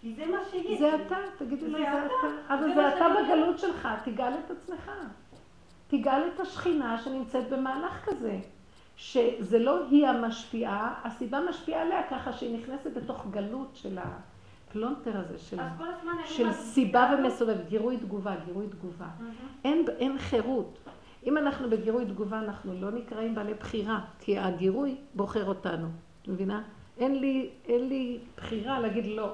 [0.02, 0.80] כי זה מה שיש.
[0.80, 2.54] זה אתה, תגידי לו, זה אתה.
[2.54, 4.92] אבל זה אתה בגלות שלך, תגאל את עצמך.
[5.88, 8.40] תגאל את השכינה שנמצאת במהלך כזה.
[8.96, 13.98] שזה לא היא המשפיעה, הסיבה משפיעה עליה ככה שהיא נכנסת בתוך גלות של
[14.70, 15.58] הפלונטר הזה, של,
[16.26, 19.08] של סיבה ומסובב, גירוי תגובה, גירוי תגובה.
[19.64, 20.80] אין, אין חירות.
[21.26, 25.88] אם אנחנו בגירוי תגובה, אנחנו לא נקראים בעלי בחירה, כי הגירוי בוחר אותנו.
[26.22, 26.62] את מבינה?
[26.98, 29.34] אין לי, אין לי בחירה להגיד לא.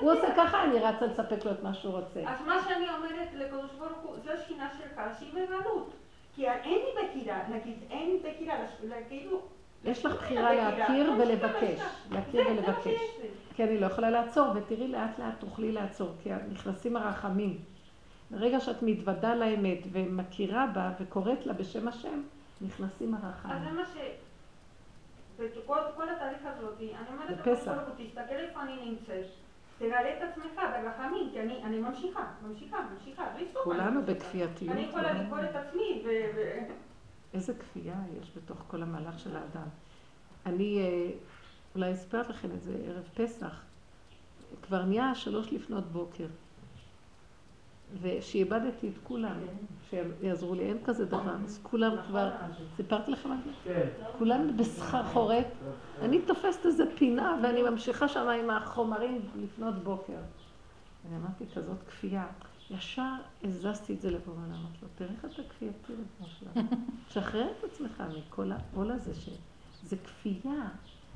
[0.00, 2.20] הוא עושה ככה, אני רצה לספק לו את מה שהוא רוצה.
[2.26, 5.90] אז מה שאני אומרת לקדוש ברוך הוא, זו שינה שלך שהיא בגלות.
[6.34, 8.54] כי אין לי בחירה, נגיד, אין בחירה,
[9.08, 9.40] כאילו...
[9.84, 11.80] יש לך בחירה להכיר ולבקש,
[12.10, 13.00] להכיר ולבקש.
[13.54, 17.58] כי אני לא יכולה לעצור, ותראי לאט לאט תוכלי לעצור, כי נכנסים הרחמים.
[18.30, 22.22] ברגע שאת מתוודה לאמת ומכירה בה וקוראת לה בשם השם,
[22.60, 23.56] נכנסים הרחמים.
[23.56, 23.96] אז זה מה ש...
[25.38, 29.26] וכל התהליך הזאת, אני אומרת הוא, תסתכל איפה אני נמצאת.
[29.78, 33.64] תגלה את עצמך ברחמים, כי אני, אני ממשיכה, ממשיכה, ממשיכה, בלי סוף.
[33.64, 34.72] כולנו בכפייתיות.
[34.72, 36.08] אני יכולה לקרוא את עצמי ו...
[37.34, 39.68] איזה כפייה יש בתוך כל המהלך של האדם.
[40.46, 41.10] אני אה,
[41.74, 43.60] אולי אספר לכם את זה ערב פסח.
[44.62, 46.26] כבר נהיה שלוש לפנות בוקר.
[48.00, 49.36] ושאיבדתי את כולם,
[49.90, 52.30] שיעזרו לי, אין כזה דבר, אז כולם כבר,
[52.76, 53.50] סיפרתי לכם על זה?
[53.64, 53.88] כן.
[54.18, 55.46] כולם בסחרחורת,
[56.02, 60.18] אני תופסת איזה פינה ואני ממשיכה שם עם החומרים לפנות בוקר.
[61.08, 62.26] אני אמרתי, כזאת כפייה.
[62.76, 66.68] ישר הזזתי את זה ואני אמרתי לו, תראה איך אתה כפייתי לבוא שלנו.
[67.10, 70.68] שחרר את עצמך מכל העול הזה, שזה כפייה.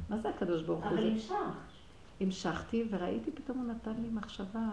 [0.08, 0.90] מה זה הקדוש ברוך הוא?
[0.90, 1.32] אבל המשך.
[2.20, 4.68] המשכתי וראיתי פתאום הוא נתן לי מחשבה,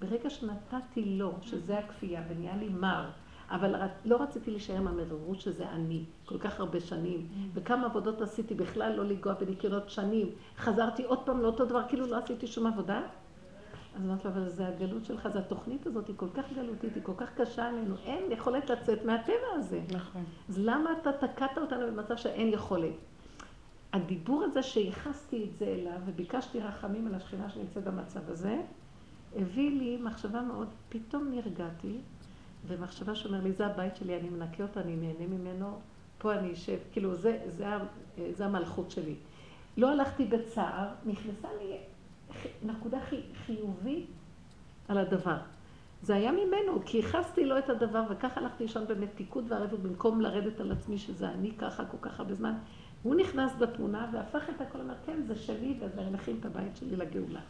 [0.00, 3.10] ברגע שנתתי לו, שזה הכפייה, ונהיה לי מר,
[3.50, 8.54] אבל לא רציתי להישאר עם המרירות שזה אני, כל כך הרבה שנים, וכמה עבודות עשיתי
[8.54, 13.02] בכלל לא לנגוע בניקיונות שנים, חזרתי עוד פעם לאותו דבר, כאילו לא עשיתי שום עבודה.
[13.96, 17.02] אז אמרתי לו, אבל זה הגלות שלך, זה התוכנית הזאת, היא כל כך גלותית, היא
[17.02, 19.80] כל כך קשה עלינו, אין יכולת לצאת מהטבע הזה.
[19.92, 20.24] נכון.
[20.48, 22.94] אז למה אתה תקעת אותנו במצב שאין יכולת?
[23.92, 28.62] הדיבור הזה שייחסתי את זה אליו וביקשתי רחמים על השכינה שנמצאת במצב הזה,
[29.36, 31.98] הביא לי מחשבה מאוד, פתאום נרגעתי,
[32.66, 35.78] ומחשבה שאומר לי, זה הבית שלי, אני מנקה אותו, אני נהנה ממנו,
[36.18, 37.66] פה אני אשב, כאילו זה, זה,
[38.32, 39.14] זה המלכות שלי.
[39.76, 41.76] לא הלכתי בצער, נכנסה לי
[42.62, 44.06] נקודה חי, חיובית
[44.88, 45.36] על הדבר.
[46.02, 50.60] זה היה ממנו, כי ייחסתי לו את הדבר, וככה הלכתי לישון במתיקות וערבות, במקום לרדת
[50.60, 52.54] על עצמי שזה אני ככה כל כך הרבה זמן.
[53.02, 56.96] הוא נכנס בתמונה והפך את הכל, אמר, כן, זה שלי, ואני מכין את הבית שלי
[56.96, 57.40] לגאולה.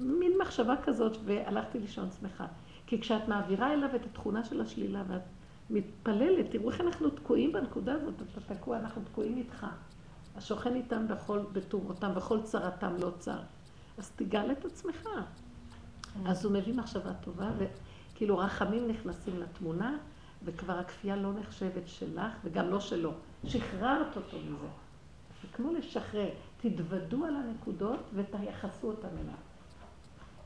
[0.00, 2.46] מין מחשבה כזאת, והלכתי לישון שמחה.
[2.86, 5.22] כי כשאת מעבירה אליו את התכונה של השלילה, ואת
[5.70, 9.66] מתפללת, תראו איך אנחנו תקועים בנקודה הזאת, אתה תקוע, אנחנו תקועים איתך.
[10.36, 13.38] השוכן איתם בכל, בתורתם, בכל צרתם לא צר.
[14.00, 15.08] אז תגאל את עצמך.
[16.26, 19.98] אז הוא מביא מחשבה טובה, וכאילו רחמים נכנסים לתמונה,
[20.44, 23.12] וכבר הכפייה לא נחשבת שלך, וגם לא שלו.
[23.46, 24.66] שחררת אותו מזה.
[25.42, 26.28] זה כמו לשחרר.
[26.56, 29.34] תתוודו על הנקודות ותייחסו אותם אליו.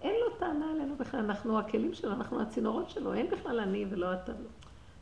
[0.00, 4.14] אין לו טענה עלינו בכלל, אנחנו הכלים שלו, אנחנו הצינורות שלו, אין בכלל אני ולא
[4.14, 4.32] אתה.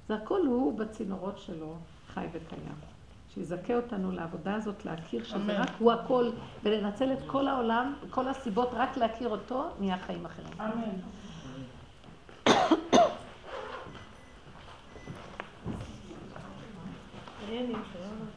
[0.09, 1.77] זה הכל הוא בצינורות שלו,
[2.07, 2.91] חי וקיים.
[3.34, 5.59] שיזכה אותנו לעבודה הזאת, להכיר שזה.
[5.59, 6.30] רק הוא הכל,
[6.62, 10.60] ולנצל את כל העולם, כל הסיבות, רק להכיר אותו, נהיה חיים אחרים.
[10.60, 10.98] אמן.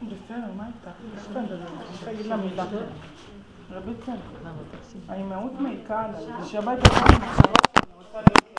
[0.02, 0.90] בסדר, מה איתך?
[1.16, 2.66] בסדר, אני רוצה להגיד לה מילה.
[3.72, 4.12] רבי צל,
[5.08, 6.60] האימהות מעיקה עליי, זה